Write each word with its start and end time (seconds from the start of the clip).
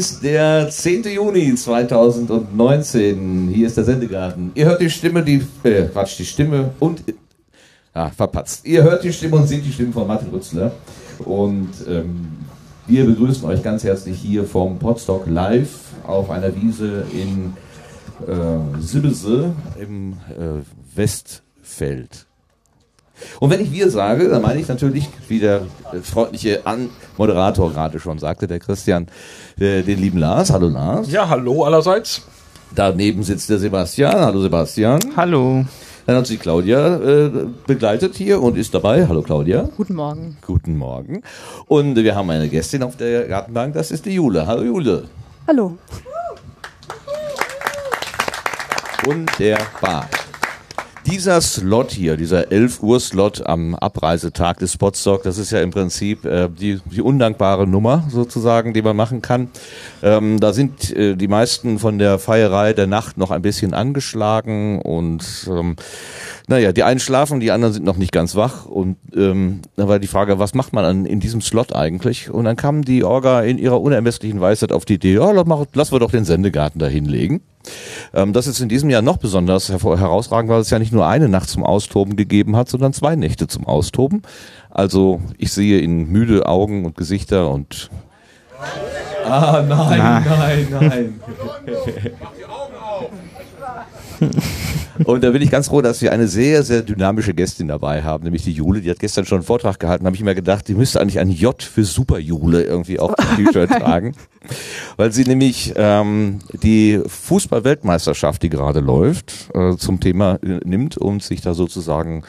Ist 0.00 0.24
der 0.24 0.70
10. 0.70 1.02
Juni 1.14 1.54
2019. 1.54 3.50
Hier 3.52 3.66
ist 3.66 3.76
der 3.76 3.84
Sendegarten. 3.84 4.50
Ihr 4.54 4.64
hört 4.64 4.80
die 4.80 4.88
Stimme, 4.88 5.22
die, 5.22 5.42
äh, 5.62 5.82
Quatsch, 5.88 6.18
die 6.18 6.24
Stimme 6.24 6.70
und, 6.80 7.04
ah, 7.92 8.08
verpatzt. 8.08 8.64
Ihr 8.64 8.82
hört 8.82 9.04
die 9.04 9.12
Stimme 9.12 9.36
und 9.36 9.46
seht 9.46 9.62
die 9.62 9.70
Stimme 9.70 9.92
von 9.92 10.06
Martin 10.06 10.30
Rützler. 10.30 10.72
Und 11.18 11.68
ähm, 11.86 12.28
wir 12.86 13.04
begrüßen 13.04 13.44
euch 13.44 13.62
ganz 13.62 13.84
herzlich 13.84 14.18
hier 14.18 14.46
vom 14.46 14.78
Podstock 14.78 15.26
Live 15.26 15.68
auf 16.06 16.30
einer 16.30 16.56
Wiese 16.56 17.04
in 17.12 17.52
äh, 18.26 18.80
Sibbese 18.80 19.52
im 19.78 20.14
äh, 20.30 20.62
Westfeld. 20.96 22.26
Und 23.38 23.50
wenn 23.50 23.60
ich 23.60 23.72
wir 23.72 23.90
sage, 23.90 24.28
dann 24.28 24.42
meine 24.42 24.60
ich 24.60 24.68
natürlich, 24.68 25.08
wie 25.28 25.38
der 25.38 25.62
freundliche 26.02 26.66
An 26.66 26.90
Moderator 27.16 27.70
gerade 27.72 28.00
schon 28.00 28.18
sagte, 28.18 28.46
der 28.46 28.58
Christian, 28.58 29.06
äh, 29.58 29.82
den 29.82 29.98
lieben 29.98 30.18
Lars. 30.18 30.50
Hallo 30.50 30.68
Lars. 30.68 31.10
Ja, 31.10 31.28
hallo 31.28 31.64
allerseits. 31.64 32.22
Daneben 32.74 33.22
sitzt 33.22 33.50
der 33.50 33.58
Sebastian. 33.58 34.14
Hallo 34.14 34.40
Sebastian. 34.40 35.00
Hallo. 35.16 35.64
Dann 36.06 36.16
hat 36.16 36.26
sich 36.26 36.40
Claudia 36.40 36.96
äh, 36.96 37.30
begleitet 37.66 38.16
hier 38.16 38.42
und 38.42 38.56
ist 38.56 38.74
dabei. 38.74 39.06
Hallo 39.06 39.22
Claudia. 39.22 39.68
Guten 39.76 39.94
Morgen. 39.94 40.36
Guten 40.44 40.76
Morgen. 40.76 41.22
Und 41.66 41.96
wir 41.96 42.14
haben 42.14 42.30
eine 42.30 42.48
Gästin 42.48 42.82
auf 42.82 42.96
der 42.96 43.28
Gartenbank, 43.28 43.74
das 43.74 43.90
ist 43.90 44.06
die 44.06 44.14
Jule. 44.14 44.46
Hallo 44.46 44.62
Jule. 44.62 45.04
Hallo. 45.46 45.76
Wunderbar. 49.04 50.08
Dieser 51.06 51.40
Slot 51.40 51.92
hier, 51.92 52.18
dieser 52.18 52.52
11 52.52 52.82
Uhr 52.82 53.00
Slot 53.00 53.46
am 53.46 53.74
Abreisetag 53.74 54.58
des 54.58 54.74
Spotstock, 54.74 55.22
das 55.22 55.38
ist 55.38 55.50
ja 55.50 55.60
im 55.60 55.70
Prinzip 55.70 56.26
äh, 56.26 56.48
die, 56.48 56.78
die 56.84 57.00
undankbare 57.00 57.66
Nummer 57.66 58.04
sozusagen, 58.10 58.74
die 58.74 58.82
man 58.82 58.96
machen 58.96 59.22
kann. 59.22 59.48
Ähm, 60.02 60.40
da 60.40 60.52
sind 60.52 60.94
äh, 60.94 61.16
die 61.16 61.28
meisten 61.28 61.78
von 61.78 61.98
der 61.98 62.18
Feierei 62.18 62.74
der 62.74 62.86
Nacht 62.86 63.16
noch 63.16 63.30
ein 63.30 63.40
bisschen 63.40 63.72
angeschlagen 63.72 64.82
und 64.82 65.48
ähm, 65.50 65.76
naja, 66.48 66.72
die 66.72 66.82
einen 66.82 67.00
schlafen, 67.00 67.40
die 67.40 67.50
anderen 67.50 67.72
sind 67.72 67.86
noch 67.86 67.96
nicht 67.96 68.12
ganz 68.12 68.36
wach 68.36 68.66
und 68.66 68.96
ähm, 69.16 69.62
da 69.76 69.88
war 69.88 70.00
die 70.00 70.06
Frage, 70.06 70.38
was 70.38 70.52
macht 70.52 70.74
man 70.74 70.84
an, 70.84 71.06
in 71.06 71.18
diesem 71.18 71.40
Slot 71.40 71.74
eigentlich? 71.74 72.28
Und 72.28 72.44
dann 72.44 72.56
kam 72.56 72.84
die 72.84 73.04
Orga 73.04 73.40
in 73.40 73.56
ihrer 73.56 73.80
unermesslichen 73.80 74.40
Weisheit 74.40 74.70
auf 74.70 74.84
die 74.84 74.94
Idee, 74.94 75.14
ja, 75.14 75.30
lass, 75.30 75.46
lass 75.72 75.92
wir 75.92 75.98
doch 75.98 76.10
den 76.10 76.26
Sendegarten 76.26 76.78
da 76.78 76.86
hinlegen. 76.86 77.40
Ähm, 78.14 78.32
das 78.32 78.46
ist 78.46 78.60
in 78.60 78.68
diesem 78.68 78.90
Jahr 78.90 79.02
noch 79.02 79.18
besonders 79.18 79.68
herausragend, 79.68 80.50
weil 80.50 80.60
es 80.60 80.70
ja 80.70 80.78
nicht 80.78 80.92
nur 80.92 81.06
eine 81.06 81.28
Nacht 81.28 81.48
zum 81.48 81.64
Austoben 81.64 82.16
gegeben 82.16 82.56
hat, 82.56 82.68
sondern 82.68 82.92
zwei 82.92 83.16
Nächte 83.16 83.46
zum 83.46 83.66
Austoben. 83.66 84.22
Also 84.70 85.20
ich 85.38 85.52
sehe 85.52 85.80
in 85.80 86.10
müde 86.10 86.46
Augen 86.46 86.84
und 86.84 86.96
Gesichter 86.96 87.50
und 87.50 87.90
Ah, 89.28 89.62
nein, 89.66 90.24
nein, 90.26 90.68
nein. 90.70 91.20
Und 95.04 95.24
da 95.24 95.30
bin 95.30 95.42
ich 95.42 95.50
ganz 95.50 95.68
froh, 95.68 95.80
dass 95.80 96.00
wir 96.02 96.12
eine 96.12 96.28
sehr, 96.28 96.62
sehr 96.62 96.82
dynamische 96.82 97.34
Gästin 97.34 97.68
dabei 97.68 98.02
haben, 98.02 98.24
nämlich 98.24 98.44
die 98.44 98.52
Jule. 98.52 98.80
Die 98.80 98.90
hat 98.90 98.98
gestern 98.98 99.24
schon 99.24 99.38
einen 99.38 99.46
Vortrag 99.46 99.78
gehalten. 99.78 100.04
Da 100.04 100.08
habe 100.08 100.16
ich 100.16 100.22
mir 100.22 100.34
gedacht, 100.34 100.68
die 100.68 100.74
müsste 100.74 101.00
eigentlich 101.00 101.18
ein 101.18 101.30
J 101.30 101.62
für 101.62 101.84
Super 101.84 102.18
Jule 102.18 102.62
irgendwie 102.62 102.98
auf 102.98 103.14
dem 103.14 103.46
T-Shirt 103.46 103.70
tragen. 103.78 104.14
Weil 104.96 105.12
sie 105.12 105.24
nämlich 105.24 105.72
ähm, 105.76 106.40
die 106.62 107.00
Fußball-Weltmeisterschaft, 107.06 108.42
die 108.42 108.50
gerade 108.50 108.80
läuft, 108.80 109.50
äh, 109.54 109.76
zum 109.76 110.00
Thema 110.00 110.38
äh, 110.42 110.60
nimmt 110.64 110.96
und 110.96 111.22
sich 111.22 111.40
da 111.40 111.54
sozusagen 111.54 112.22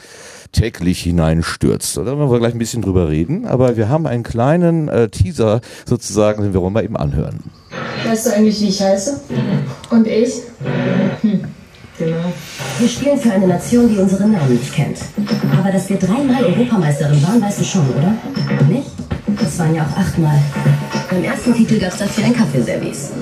täglich 0.52 1.02
hineinstürzt. 1.02 1.96
Da 1.96 2.04
werden 2.04 2.18
wir 2.18 2.38
gleich 2.38 2.54
ein 2.54 2.58
bisschen 2.58 2.82
drüber 2.82 3.08
reden. 3.08 3.46
Aber 3.46 3.76
wir 3.76 3.88
haben 3.88 4.06
einen 4.06 4.22
kleinen 4.22 4.88
äh, 4.88 5.08
Teaser 5.08 5.60
sozusagen, 5.86 6.42
den 6.42 6.52
wir 6.52 6.60
wollen 6.60 6.74
mal 6.74 6.84
eben 6.84 6.96
anhören. 6.96 7.40
Weißt 8.06 8.26
du 8.26 8.34
eigentlich, 8.34 8.60
wie 8.60 8.68
ich 8.68 8.82
heiße? 8.82 9.20
Und 9.90 10.06
ich? 10.06 10.34
Hm. 11.22 11.44
Genau. 12.04 12.32
Wir 12.80 12.88
spielen 12.88 13.16
für 13.16 13.30
eine 13.30 13.46
Nation, 13.46 13.88
die 13.88 13.96
unseren 13.96 14.32
Namen 14.32 14.54
nicht 14.54 14.74
kennt. 14.74 14.98
Aber 15.56 15.70
dass 15.70 15.88
wir 15.88 15.96
dreimal 15.96 16.44
Europameisterin 16.44 17.22
waren, 17.22 17.40
weißt 17.40 17.60
du 17.60 17.64
schon, 17.64 17.88
oder? 17.90 18.12
Nicht? 18.68 18.90
Das 19.40 19.56
waren 19.60 19.72
ja 19.72 19.82
auch 19.82 19.96
achtmal. 19.96 20.36
Beim 21.10 21.22
ersten 21.22 21.54
Titel 21.54 21.78
gab 21.78 21.92
es 21.92 21.98
dafür 21.98 22.24
ein 22.24 22.34
Kaffeeservice. 22.34 23.12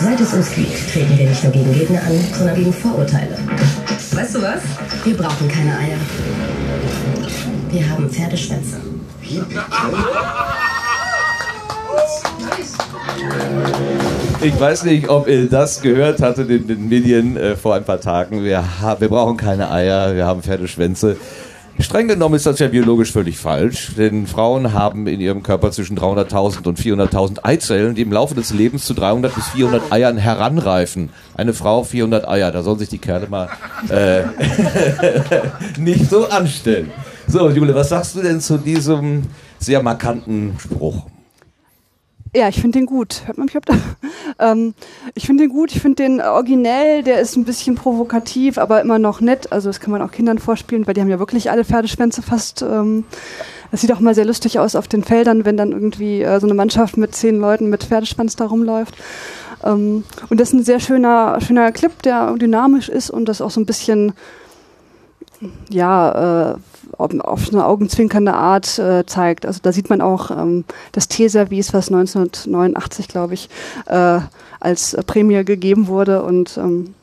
Seit 0.00 0.20
es 0.20 0.34
uns 0.34 0.54
gibt, 0.54 0.92
treten 0.92 1.16
wir 1.16 1.26
nicht 1.26 1.42
nur 1.42 1.52
gegen 1.52 1.72
Gegner 1.72 2.02
an, 2.02 2.20
sondern 2.36 2.54
gegen 2.54 2.72
Vorurteile. 2.72 3.38
Weißt 4.12 4.34
du 4.34 4.42
was? 4.42 4.60
Wir 5.04 5.16
brauchen 5.16 5.48
keine 5.48 5.78
Eier. 5.78 5.96
Wir 7.70 7.88
haben 7.88 8.10
Pferdeschwänze. 8.10 8.76
Ich 14.40 14.58
weiß 14.58 14.84
nicht, 14.84 15.08
ob 15.08 15.26
ihr 15.28 15.48
das 15.48 15.82
gehört 15.82 16.22
hattet 16.22 16.48
in 16.50 16.68
den 16.68 16.88
Medien 16.88 17.36
äh, 17.36 17.56
vor 17.56 17.74
ein 17.74 17.84
paar 17.84 18.00
Tagen. 18.00 18.44
Wir, 18.44 18.64
wir 18.98 19.08
brauchen 19.08 19.36
keine 19.36 19.70
Eier, 19.70 20.14
wir 20.14 20.26
haben 20.26 20.42
Pferdeschwänze. 20.42 21.16
Streng 21.80 22.08
genommen 22.08 22.34
ist 22.34 22.44
das 22.44 22.58
ja 22.58 22.66
biologisch 22.66 23.12
völlig 23.12 23.38
falsch, 23.38 23.92
denn 23.96 24.26
Frauen 24.26 24.72
haben 24.72 25.06
in 25.06 25.20
ihrem 25.20 25.44
Körper 25.44 25.70
zwischen 25.70 25.96
300.000 25.96 26.66
und 26.66 26.78
400.000 26.78 27.44
Eizellen, 27.44 27.94
die 27.94 28.02
im 28.02 28.12
Laufe 28.12 28.34
des 28.34 28.52
Lebens 28.52 28.84
zu 28.84 28.94
300 28.94 29.32
bis 29.32 29.48
400 29.48 29.92
Eiern 29.92 30.18
heranreifen. 30.18 31.10
Eine 31.36 31.52
Frau 31.52 31.84
400 31.84 32.26
Eier, 32.26 32.50
da 32.50 32.62
sollen 32.62 32.80
sich 32.80 32.88
die 32.88 32.98
Kerle 32.98 33.28
mal 33.28 33.48
äh, 33.90 34.22
nicht 35.80 36.10
so 36.10 36.28
anstellen. 36.28 36.90
So, 37.28 37.48
Jule, 37.48 37.74
was 37.76 37.90
sagst 37.90 38.16
du 38.16 38.22
denn 38.22 38.40
zu 38.40 38.58
diesem 38.58 39.24
sehr 39.60 39.80
markanten 39.80 40.56
Spruch? 40.58 41.06
Ja, 42.34 42.48
ich 42.48 42.60
finde 42.60 42.78
den 42.78 42.86
gut. 42.86 43.22
Hört 43.26 43.38
man 43.38 43.46
mich 43.46 43.56
da? 43.64 43.74
Ähm, 44.40 44.74
ich 45.14 45.26
finde 45.26 45.44
den 45.44 45.50
gut. 45.50 45.72
Ich 45.72 45.80
finde 45.80 46.02
den 46.02 46.20
originell. 46.20 47.02
Der 47.02 47.20
ist 47.20 47.34
ein 47.36 47.44
bisschen 47.44 47.74
provokativ, 47.74 48.58
aber 48.58 48.80
immer 48.80 48.98
noch 48.98 49.20
nett. 49.20 49.50
Also 49.50 49.68
das 49.68 49.80
kann 49.80 49.90
man 49.90 50.02
auch 50.02 50.12
Kindern 50.12 50.38
vorspielen, 50.38 50.86
weil 50.86 50.94
die 50.94 51.00
haben 51.00 51.08
ja 51.08 51.18
wirklich 51.18 51.50
alle 51.50 51.64
Pferdeschwänze 51.64 52.22
fast. 52.22 52.62
Ähm, 52.62 53.04
das 53.70 53.80
sieht 53.80 53.92
auch 53.92 54.00
mal 54.00 54.14
sehr 54.14 54.26
lustig 54.26 54.58
aus 54.58 54.76
auf 54.76 54.86
den 54.86 55.02
Feldern, 55.02 55.44
wenn 55.44 55.56
dann 55.56 55.72
irgendwie 55.72 56.22
äh, 56.22 56.38
so 56.40 56.46
eine 56.46 56.54
Mannschaft 56.54 56.96
mit 56.96 57.14
zehn 57.16 57.40
Leuten 57.40 57.68
mit 57.68 57.84
Pferdeschwanz 57.84 58.36
da 58.36 58.46
rumläuft. 58.46 58.96
Ähm, 59.64 60.04
und 60.28 60.38
das 60.38 60.50
ist 60.50 60.54
ein 60.54 60.64
sehr 60.64 60.78
schöner, 60.78 61.40
schöner 61.40 61.72
Clip, 61.72 62.00
der 62.02 62.34
dynamisch 62.34 62.88
ist 62.88 63.10
und 63.10 63.28
das 63.28 63.40
auch 63.40 63.50
so 63.50 63.60
ein 63.60 63.66
bisschen 63.66 64.12
ja, 65.70 66.52
äh, 66.52 66.56
auf 66.96 67.48
eine 67.52 67.66
augenzwinkernde 67.66 68.34
Art 68.34 68.78
äh, 68.78 69.04
zeigt. 69.06 69.46
Also 69.46 69.60
da 69.62 69.72
sieht 69.72 69.90
man 69.90 70.00
auch 70.00 70.30
ähm, 70.30 70.64
das 70.92 71.08
Teeservice, 71.08 71.72
was 71.72 71.88
1989, 71.88 73.08
glaube 73.08 73.34
ich, 73.34 73.48
äh, 73.86 74.20
als 74.60 74.96
Prämie 75.06 75.44
gegeben 75.44 75.86
wurde 75.86 76.22
und 76.22 76.56
ähm, 76.56 76.94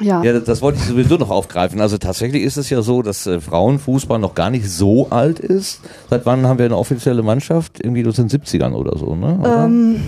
ja. 0.00 0.22
ja, 0.22 0.38
das 0.38 0.62
wollte 0.62 0.78
ich 0.78 0.84
sowieso 0.84 1.16
noch 1.16 1.30
aufgreifen. 1.30 1.80
Also 1.80 1.98
tatsächlich 1.98 2.42
ist 2.42 2.56
es 2.56 2.70
ja 2.70 2.82
so, 2.82 3.02
dass 3.02 3.26
äh, 3.26 3.40
Frauenfußball 3.40 4.18
noch 4.18 4.34
gar 4.34 4.50
nicht 4.50 4.70
so 4.70 5.08
alt 5.10 5.40
ist. 5.40 5.80
Seit 6.08 6.24
wann 6.24 6.46
haben 6.46 6.58
wir 6.58 6.66
eine 6.66 6.76
offizielle 6.76 7.22
Mannschaft? 7.22 7.80
Irgendwie 7.82 8.06
aus 8.06 8.16
den 8.16 8.28
70ern 8.28 8.74
oder 8.74 8.96
so, 8.96 9.16
ne? 9.16 9.38
Oder? 9.40 9.64
Ähm, 9.64 10.00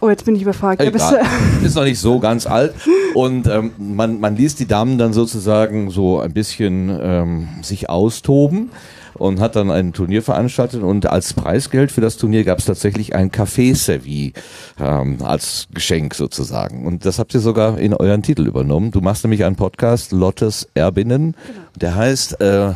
oh, 0.00 0.08
jetzt 0.08 0.24
bin 0.24 0.36
ich 0.36 0.42
überfragt. 0.42 0.82
Ja, 0.82 0.90
ist 1.62 1.74
noch 1.74 1.84
nicht 1.84 1.98
so 1.98 2.18
ganz 2.18 2.46
alt. 2.46 2.74
Und 3.14 3.46
ähm, 3.46 3.72
man, 3.78 4.20
man 4.20 4.36
liest 4.36 4.60
die 4.60 4.66
Damen 4.66 4.98
dann 4.98 5.12
sozusagen 5.12 5.90
so 5.90 6.20
ein 6.20 6.32
bisschen 6.32 6.96
ähm, 7.00 7.48
sich 7.62 7.88
austoben 7.88 8.70
und 9.14 9.40
hat 9.40 9.56
dann 9.56 9.70
ein 9.70 9.92
Turnier 9.92 10.22
veranstaltet 10.22 10.82
und 10.82 11.06
als 11.06 11.34
Preisgeld 11.34 11.92
für 11.92 12.00
das 12.00 12.16
Turnier 12.16 12.44
gab 12.44 12.58
es 12.58 12.66
tatsächlich 12.66 13.14
ein 13.14 13.30
Café-Servis 13.30 14.32
ähm, 14.78 15.18
als 15.22 15.66
Geschenk 15.74 16.14
sozusagen. 16.14 16.86
Und 16.86 17.04
das 17.04 17.18
habt 17.18 17.34
ihr 17.34 17.40
sogar 17.40 17.78
in 17.78 17.94
euren 17.94 18.22
Titel 18.22 18.46
übernommen. 18.46 18.90
Du 18.90 19.00
machst 19.00 19.24
nämlich 19.24 19.44
einen 19.44 19.56
Podcast, 19.56 20.12
Lottes 20.12 20.68
Erbinnen, 20.74 21.34
genau. 21.46 21.58
der 21.80 21.94
heißt 21.96 22.40
äh, 22.40 22.74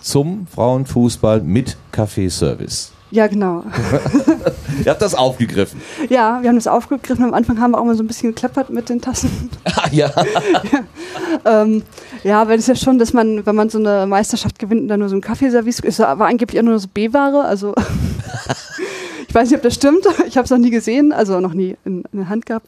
zum 0.00 0.46
Frauenfußball 0.46 1.40
mit 1.42 1.76
Café-Service. 1.92 2.93
Ja, 3.10 3.26
genau. 3.28 3.62
Ihr 4.84 4.90
habt 4.90 5.02
das 5.02 5.14
aufgegriffen. 5.14 5.80
Ja, 6.08 6.42
wir 6.42 6.48
haben 6.48 6.56
das 6.56 6.66
aufgegriffen. 6.66 7.24
Am 7.24 7.34
Anfang 7.34 7.60
haben 7.60 7.70
wir 7.72 7.80
auch 7.80 7.84
mal 7.84 7.94
so 7.94 8.02
ein 8.02 8.06
bisschen 8.06 8.30
geklappert 8.30 8.70
mit 8.70 8.88
den 8.88 9.00
Tassen. 9.00 9.50
Ah, 9.76 9.88
ja. 9.90 10.10
ja. 10.72 10.80
Ähm, 11.44 11.82
ja, 12.22 12.48
weil 12.48 12.58
es 12.58 12.66
ja 12.66 12.74
schon, 12.74 12.98
dass 12.98 13.12
man, 13.12 13.44
wenn 13.44 13.54
man 13.54 13.68
so 13.68 13.78
eine 13.78 14.06
Meisterschaft 14.06 14.58
gewinnt, 14.58 14.90
dann 14.90 15.00
nur 15.00 15.08
so 15.08 15.16
ein 15.16 15.20
Kaffeeservice 15.20 15.80
ist, 15.80 15.98
war 15.98 16.20
angeblich 16.20 16.60
auch 16.60 16.64
nur 16.64 16.78
so 16.78 16.88
B-Ware. 16.88 17.44
Also 17.44 17.74
Ich 19.28 19.34
weiß 19.34 19.48
nicht, 19.50 19.56
ob 19.56 19.62
das 19.62 19.74
stimmt. 19.74 20.04
Ich 20.26 20.36
habe 20.36 20.44
es 20.46 20.50
noch 20.50 20.58
nie 20.58 20.70
gesehen, 20.70 21.12
also 21.12 21.38
noch 21.40 21.54
nie 21.54 21.76
in, 21.84 22.02
in 22.12 22.18
der 22.18 22.28
Hand 22.28 22.46
gehabt. 22.46 22.66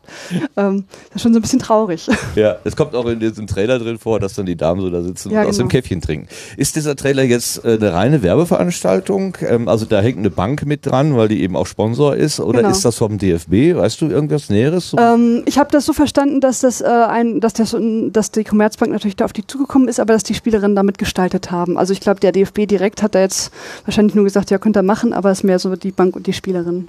Ähm, 0.56 0.84
das 1.08 1.16
ist 1.16 1.22
schon 1.22 1.32
so 1.32 1.38
ein 1.38 1.42
bisschen 1.42 1.58
traurig. 1.58 2.06
Ja, 2.36 2.56
es 2.64 2.76
kommt 2.76 2.94
auch 2.94 3.06
in 3.06 3.18
diesem 3.18 3.46
Trailer 3.46 3.78
drin 3.78 3.98
vor, 3.98 4.20
dass 4.20 4.34
dann 4.34 4.46
die 4.46 4.56
Damen 4.56 4.80
so 4.80 4.90
da 4.90 5.00
sitzen 5.02 5.30
Ja, 5.30 5.42
und 5.42 5.48
aus 5.48 5.56
dem 5.56 5.68
genau. 5.68 5.80
Käffchen 5.80 6.00
trinken. 6.00 6.28
Ist 6.56 6.76
dieser 6.76 6.94
Trailer 6.96 7.22
jetzt 7.22 7.64
äh, 7.64 7.74
eine 7.80 7.92
reine 7.92 8.22
Werbeveranstaltung? 8.22 9.36
Ähm, 9.40 9.68
also 9.68 9.86
da 9.86 10.00
hängt 10.00 10.18
eine 10.18 10.30
Bank 10.30 10.66
mit 10.66 10.86
dran, 10.86 11.16
weil 11.16 11.28
die 11.28 11.42
eben 11.42 11.56
auch 11.56 11.66
Sponsor 11.66 12.14
ist? 12.16 12.40
Oder 12.40 12.60
Genau. 12.60 12.70
ist 12.70 12.84
das 12.84 12.96
vom 12.96 13.18
DFB? 13.18 13.76
Weißt 13.76 14.00
du 14.00 14.06
irgendwas 14.08 14.48
Näheres? 14.50 14.94
Ähm, 14.98 15.42
ich 15.46 15.58
habe 15.58 15.70
das 15.72 15.86
so 15.86 15.92
verstanden, 15.92 16.40
dass 16.40 16.60
das 16.60 16.80
äh, 16.80 16.84
ein, 16.86 17.40
dass 17.40 17.52
das, 17.54 17.76
dass 18.10 18.30
die 18.30 18.44
Commerzbank 18.44 18.92
natürlich 18.92 19.16
da 19.16 19.24
auf 19.24 19.32
die 19.32 19.46
zugekommen 19.46 19.88
ist, 19.88 20.00
aber 20.00 20.12
dass 20.14 20.22
die 20.24 20.34
Spielerinnen 20.34 20.76
damit 20.76 20.98
gestaltet 20.98 21.50
haben. 21.50 21.76
Also 21.78 21.92
ich 21.92 22.00
glaube, 22.00 22.20
der 22.20 22.32
DFB 22.32 22.66
direkt 22.66 23.02
hat 23.02 23.14
da 23.14 23.20
jetzt 23.20 23.50
wahrscheinlich 23.84 24.14
nur 24.14 24.24
gesagt, 24.24 24.50
ja, 24.50 24.58
könnt 24.58 24.76
ihr 24.76 24.82
machen, 24.82 25.12
aber 25.12 25.30
es 25.30 25.38
ist 25.38 25.44
mehr 25.44 25.58
so 25.58 25.74
die 25.76 25.92
Bank 25.92 26.16
und 26.16 26.26
die 26.26 26.32
Spielerinnen. 26.46 26.88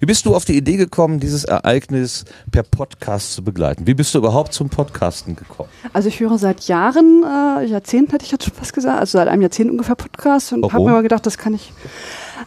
Wie 0.00 0.06
bist 0.06 0.26
du 0.26 0.34
auf 0.34 0.44
die 0.44 0.56
Idee 0.56 0.76
gekommen, 0.76 1.20
dieses 1.20 1.44
Ereignis 1.44 2.24
per 2.50 2.64
Podcast 2.64 3.32
zu 3.32 3.44
begleiten? 3.44 3.86
Wie 3.86 3.94
bist 3.94 4.12
du 4.12 4.18
überhaupt 4.18 4.52
zum 4.52 4.68
Podcasten 4.68 5.36
gekommen? 5.36 5.68
Also 5.92 6.08
ich 6.08 6.18
höre 6.18 6.38
seit 6.38 6.66
Jahren, 6.66 7.22
äh, 7.22 7.66
Jahrzehnten 7.66 8.10
hätte 8.10 8.24
ich 8.24 8.32
jetzt 8.32 8.44
schon 8.44 8.52
fast 8.52 8.72
gesagt, 8.72 8.98
also 8.98 9.18
seit 9.18 9.28
einem 9.28 9.42
Jahrzehnt 9.42 9.70
ungefähr 9.70 9.94
Podcast 9.94 10.52
und 10.52 10.64
habe 10.72 10.84
mir 10.84 10.90
mal 10.90 11.02
gedacht, 11.04 11.24
das 11.24 11.38
kann 11.38 11.54
ich. 11.54 11.72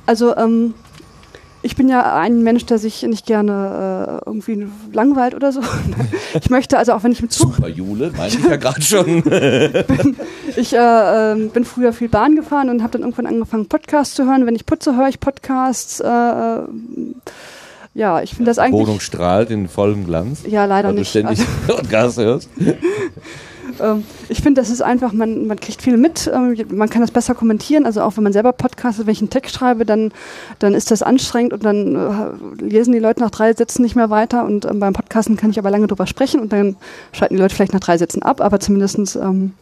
Also 0.05 0.35
ähm, 0.35 0.73
ich 1.67 1.75
bin 1.75 1.89
ja 1.89 2.15
ein 2.15 2.43
Mensch, 2.43 2.65
der 2.65 2.79
sich 2.79 3.03
nicht 3.03 3.25
gerne 3.25 4.21
äh, 4.23 4.25
irgendwie 4.25 4.67
langweilt 4.93 5.35
oder 5.35 5.51
so. 5.51 5.61
Ich 6.41 6.49
möchte 6.49 6.77
also 6.77 6.93
auch, 6.93 7.03
wenn 7.03 7.11
ich 7.11 7.21
im 7.21 7.29
Zug 7.29 7.55
Super, 7.55 7.67
Jule, 7.67 8.11
meine 8.15 8.29
ich 8.29 8.43
ja 8.43 8.55
gerade 8.55 8.81
schon. 8.81 9.23
Ich 10.55 10.73
äh, 10.73 11.31
ähm, 11.31 11.49
bin 11.49 11.65
früher 11.65 11.93
viel 11.93 12.09
Bahn 12.09 12.35
gefahren 12.35 12.69
und 12.69 12.81
habe 12.81 12.93
dann 12.93 13.01
irgendwann 13.01 13.27
angefangen, 13.27 13.67
Podcasts 13.67 14.15
zu 14.15 14.25
hören. 14.25 14.45
Wenn 14.45 14.55
ich 14.55 14.65
putze, 14.65 14.95
höre 14.95 15.09
ich 15.09 15.19
Podcasts. 15.19 15.99
Äh, 15.99 16.07
äh, 16.07 16.61
ja, 17.93 18.21
ich 18.21 18.31
finde 18.31 18.45
das 18.45 18.59
eigentlich. 18.59 18.87
Wohnung 18.87 18.99
strahlt 18.99 19.49
in 19.49 19.67
vollem 19.67 20.05
Glanz. 20.05 20.43
Ja, 20.47 20.65
leider 20.65 20.89
weil 20.89 20.95
du 20.95 20.99
nicht. 21.01 21.09
ständig 21.09 21.39
Also, 21.39 21.51
Podcast 21.75 22.17
hörst. 22.17 22.49
Ähm, 23.79 24.03
ich 24.29 24.41
finde, 24.41 24.61
das 24.61 24.69
ist 24.69 24.81
einfach, 24.81 25.13
man, 25.13 25.47
man 25.47 25.59
kriegt 25.59 25.81
viel 25.81 25.97
mit, 25.97 26.29
ähm, 26.33 26.55
man 26.69 26.89
kann 26.89 27.01
das 27.01 27.11
besser 27.11 27.35
kommentieren. 27.35 27.85
Also 27.85 28.01
auch 28.01 28.17
wenn 28.17 28.23
man 28.23 28.33
selber 28.33 28.51
podcastet, 28.51 29.05
wenn 29.05 29.13
ich 29.13 29.21
einen 29.21 29.29
Text 29.29 29.55
schreibe, 29.55 29.85
dann, 29.85 30.11
dann 30.59 30.73
ist 30.73 30.91
das 30.91 31.03
anstrengend 31.03 31.53
und 31.53 31.63
dann 31.63 31.95
äh, 31.95 32.63
lesen 32.63 32.93
die 32.93 32.99
Leute 32.99 33.21
nach 33.21 33.31
drei 33.31 33.53
Sätzen 33.53 33.81
nicht 33.81 33.95
mehr 33.95 34.09
weiter. 34.09 34.45
Und 34.45 34.65
ähm, 34.65 34.79
beim 34.79 34.93
Podcasten 34.93 35.37
kann 35.37 35.49
ich 35.49 35.59
aber 35.59 35.71
lange 35.71 35.87
drüber 35.87 36.07
sprechen 36.07 36.39
und 36.39 36.53
dann 36.53 36.75
schalten 37.11 37.35
die 37.35 37.41
Leute 37.41 37.55
vielleicht 37.55 37.73
nach 37.73 37.79
drei 37.79 37.97
Sätzen 37.97 38.23
ab, 38.23 38.41
aber 38.41 38.59
zumindestens 38.59 39.15
ähm, 39.15 39.53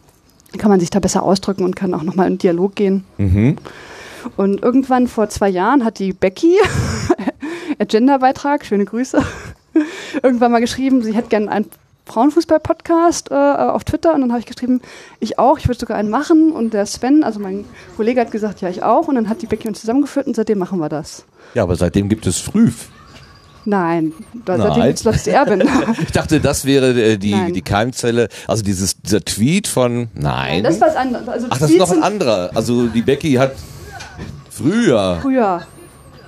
kann 0.57 0.69
man 0.69 0.79
sich 0.79 0.89
da 0.89 0.99
besser 0.99 1.23
ausdrücken 1.23 1.63
und 1.63 1.75
kann 1.75 1.93
auch 1.93 2.03
nochmal 2.03 2.27
in 2.27 2.37
Dialog 2.37 2.75
gehen. 2.75 3.03
Mhm. 3.17 3.57
Und 4.37 4.63
irgendwann 4.63 5.07
vor 5.07 5.29
zwei 5.29 5.49
Jahren 5.49 5.85
hat 5.85 5.99
die 5.99 6.13
Becky, 6.13 6.57
Agenda-Beitrag, 7.79 8.65
schöne 8.65 8.85
Grüße, 8.85 9.21
irgendwann 10.23 10.51
mal 10.51 10.61
geschrieben, 10.61 11.03
sie 11.03 11.13
hätte 11.13 11.29
gerne 11.29 11.51
einen 11.51 11.65
Frauenfußball-Podcast 12.05 13.31
äh, 13.31 13.35
auf 13.35 13.83
Twitter. 13.83 14.13
Und 14.13 14.21
dann 14.21 14.31
habe 14.31 14.39
ich 14.39 14.45
geschrieben, 14.45 14.81
ich 15.19 15.39
auch, 15.39 15.57
ich 15.57 15.67
würde 15.67 15.79
sogar 15.79 15.97
einen 15.97 16.09
machen. 16.09 16.51
Und 16.51 16.73
der 16.73 16.85
Sven, 16.85 17.23
also 17.23 17.39
mein 17.39 17.65
Kollege, 17.97 18.21
hat 18.21 18.31
gesagt, 18.31 18.61
ja, 18.61 18.69
ich 18.69 18.83
auch. 18.83 19.07
Und 19.07 19.15
dann 19.15 19.29
hat 19.29 19.41
die 19.41 19.47
Becky 19.47 19.67
uns 19.67 19.81
zusammengeführt 19.81 20.27
und 20.27 20.35
seitdem 20.35 20.59
machen 20.59 20.79
wir 20.79 20.89
das. 20.89 21.25
Ja, 21.53 21.63
aber 21.63 21.75
seitdem 21.75 22.09
gibt 22.09 22.27
es 22.27 22.39
Früh. 22.39 22.71
Nein, 23.67 24.13
da, 24.45 24.57
Nein. 24.57 24.67
seitdem 24.67 24.83
gibt 24.85 24.99
es 24.99 25.03
Lost 25.05 25.27
Erbin. 25.27 25.63
Ich 26.03 26.11
dachte, 26.11 26.39
das 26.39 26.65
wäre 26.65 26.91
äh, 27.01 27.17
die, 27.17 27.31
Nein. 27.31 27.53
die 27.53 27.63
Keimzelle. 27.63 28.29
Also 28.47 28.63
dieses, 28.63 29.01
dieser 29.01 29.21
Tweet 29.21 29.67
von, 29.67 30.09
nein. 30.13 30.63
das 30.63 30.75
ist 30.75 30.81
was 30.81 30.95
anderes. 30.95 31.27
Also 31.27 31.47
Ach, 31.49 31.57
das 31.57 31.71
ist 31.71 31.79
noch 31.79 31.91
ein 31.91 32.03
anderer. 32.03 32.51
Also 32.53 32.87
die 32.87 33.01
Becky 33.01 33.33
hat 33.33 33.53
früher. 34.51 35.17
Früher. 35.21 35.65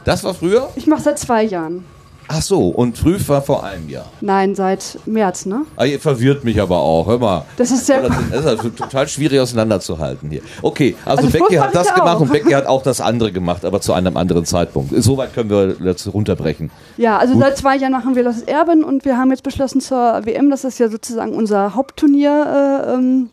Das 0.04 0.24
war 0.24 0.34
früher? 0.34 0.70
Ich 0.76 0.88
mache 0.88 1.02
seit 1.02 1.20
zwei 1.20 1.44
Jahren. 1.44 1.86
Ach 2.30 2.42
so, 2.42 2.68
und 2.68 2.98
früh 2.98 3.18
war 3.28 3.42
vor 3.42 3.64
einem 3.64 3.88
Jahr. 3.90 4.06
Nein, 4.22 4.54
seit 4.54 5.00
März, 5.06 5.46
ne? 5.46 5.62
Ah, 5.78 5.86
ihr 5.86 6.00
verwirrt 6.00 6.44
mich 6.44 6.60
aber 6.62 6.78
auch. 6.80 7.08
Hör 7.08 7.20
mal. 7.20 7.46
Das 7.56 7.72
ist 7.72 7.86
sehr. 7.86 8.02
Das 8.02 8.42
ist 8.42 8.46
also 8.46 8.70
total 8.70 9.08
schwierig 9.08 9.40
auseinanderzuhalten 9.40 10.30
hier. 10.30 10.42
Okay, 10.62 10.96
also, 11.06 11.26
Also 11.28 11.38
Becky 11.40 11.56
hat 11.56 11.74
das 11.74 11.94
gemacht 11.94 12.18
auch. 12.18 12.22
und 12.22 12.32
Becky 12.32 12.52
hat 12.52 12.66
auch 12.66 12.84
das 12.84 13.00
andere 13.00 13.32
gemacht, 13.32 13.64
aber 13.64 13.80
zu 13.80 13.94
einem 13.94 14.18
anderen 14.18 14.46
Zeitpunkt. 14.46 14.94
Soweit 15.02 15.34
können 15.34 15.50
wir 15.50 15.76
das 15.76 16.14
runterbrechen. 16.14 16.70
Ja, 16.98 17.18
also 17.18 17.34
Gut. 17.34 17.44
seit 17.44 17.58
zwei 17.58 17.78
Jahren 17.78 17.94
machen 17.94 18.16
wir 18.16 18.24
Los 18.24 18.42
Erben 18.42 18.84
und 18.84 19.06
wir 19.06 19.18
haben 19.18 19.32
jetzt 19.32 19.44
beschlossen 19.44 19.80
zur 19.80 20.26
WM, 20.26 20.50
das 20.50 20.64
ist 20.64 20.80
ja 20.80 20.90
sozusagen 20.90 21.34
unser 21.34 21.76
Hauptturnier 21.76 22.84
äh, 22.88 22.94
ähm, 22.94 23.30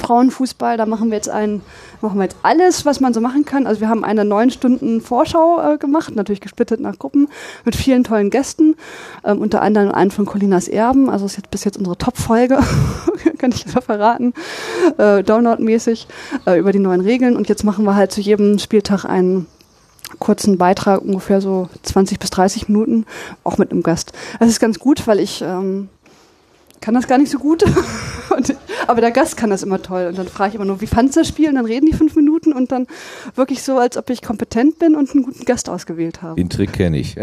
Frauenfußball. 0.00 0.76
Da 0.76 0.86
machen 0.86 1.10
wir 1.10 1.16
jetzt 1.16 1.28
ein, 1.28 1.60
machen 2.00 2.18
wir 2.18 2.24
jetzt 2.24 2.36
alles, 2.42 2.84
was 2.84 3.00
man 3.00 3.14
so 3.14 3.20
machen 3.20 3.44
kann. 3.44 3.66
Also 3.66 3.80
wir 3.80 3.88
haben 3.88 4.04
eine 4.04 4.24
neun 4.24 4.50
Stunden 4.50 5.00
Vorschau 5.00 5.74
äh, 5.74 5.78
gemacht, 5.78 6.14
natürlich 6.14 6.40
gesplittet 6.40 6.80
nach 6.80 6.98
Gruppen 6.98 7.28
mit 7.64 7.76
vielen 7.76 8.04
tollen 8.04 8.30
Gästen, 8.30 8.76
ähm, 9.24 9.38
unter 9.38 9.62
anderem 9.62 9.92
einen 9.92 10.10
von 10.10 10.26
Colinas 10.26 10.68
Erben. 10.68 11.10
Also 11.10 11.26
ist 11.26 11.36
jetzt 11.36 11.50
bis 11.50 11.64
jetzt 11.64 11.78
unsere 11.78 11.96
Top-Folge, 11.96 12.58
kann 13.38 13.52
ich 13.52 13.64
da 13.64 13.80
verraten, 13.80 14.34
äh, 14.98 15.22
Download-mäßig 15.22 16.06
äh, 16.46 16.58
über 16.58 16.72
die 16.72 16.78
neuen 16.78 17.00
Regeln. 17.00 17.36
Und 17.36 17.48
jetzt 17.48 17.64
machen 17.64 17.84
wir 17.84 17.94
halt 17.94 18.12
zu 18.12 18.20
jedem 18.20 18.58
Spieltag 18.58 19.04
einen 19.04 19.46
kurzen 20.18 20.58
Beitrag, 20.58 21.02
ungefähr 21.02 21.40
so 21.40 21.68
20 21.82 22.18
bis 22.18 22.30
30 22.30 22.68
Minuten, 22.68 23.06
auch 23.44 23.58
mit 23.58 23.70
einem 23.70 23.82
Gast. 23.82 24.12
Das 24.38 24.48
ist 24.48 24.60
ganz 24.60 24.78
gut, 24.78 25.06
weil 25.06 25.18
ich 25.18 25.42
ähm, 25.42 25.88
kann 26.80 26.94
das 26.94 27.06
gar 27.06 27.18
nicht 27.18 27.30
so 27.30 27.38
gut. 27.38 27.64
und, 28.36 28.54
aber 28.86 29.00
der 29.00 29.10
Gast 29.10 29.36
kann 29.36 29.50
das 29.50 29.62
immer 29.62 29.82
toll. 29.82 30.06
Und 30.08 30.18
dann 30.18 30.28
frage 30.28 30.50
ich 30.50 30.54
immer 30.56 30.64
nur, 30.64 30.80
wie 30.80 30.86
fandst 30.86 31.16
du 31.16 31.20
das 31.20 31.28
Spiel? 31.28 31.48
Und 31.48 31.56
dann 31.56 31.66
reden 31.66 31.86
die 31.86 31.96
fünf 31.96 32.14
Minuten 32.16 32.52
und 32.52 32.72
dann 32.72 32.86
wirklich 33.34 33.62
so, 33.62 33.78
als 33.78 33.96
ob 33.96 34.10
ich 34.10 34.22
kompetent 34.22 34.78
bin 34.78 34.94
und 34.96 35.10
einen 35.14 35.24
guten 35.24 35.44
Gast 35.44 35.68
ausgewählt 35.68 36.22
habe. 36.22 36.36
Den 36.36 36.50
Trick 36.50 36.72
kenne 36.72 36.98
ich. 36.98 37.16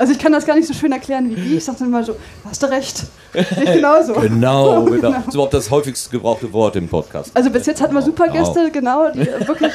Also 0.00 0.14
ich 0.14 0.18
kann 0.18 0.32
das 0.32 0.46
gar 0.46 0.54
nicht 0.54 0.66
so 0.66 0.72
schön 0.72 0.92
erklären 0.92 1.28
wie 1.28 1.34
die. 1.34 1.56
Ich 1.58 1.64
sage 1.66 1.80
dann 1.80 1.88
immer 1.88 2.02
so, 2.02 2.16
hast 2.46 2.62
du 2.62 2.70
recht. 2.70 3.04
Nicht 3.34 3.74
genauso. 3.74 4.14
genau, 4.20 4.84
genau. 4.84 5.10
Das 5.10 5.26
ist 5.28 5.34
überhaupt 5.34 5.52
das 5.52 5.70
häufigst 5.70 6.10
gebrauchte 6.10 6.50
Wort 6.54 6.74
im 6.76 6.88
Podcast. 6.88 7.30
Also 7.34 7.50
bis 7.50 7.66
jetzt 7.66 7.82
hatten 7.82 7.94
wir 7.94 8.00
super 8.00 8.28
Genau. 8.28 8.54
Gäste, 8.54 8.70
genau, 8.70 9.10
die 9.10 9.28
äh, 9.28 9.46
wirklich 9.46 9.74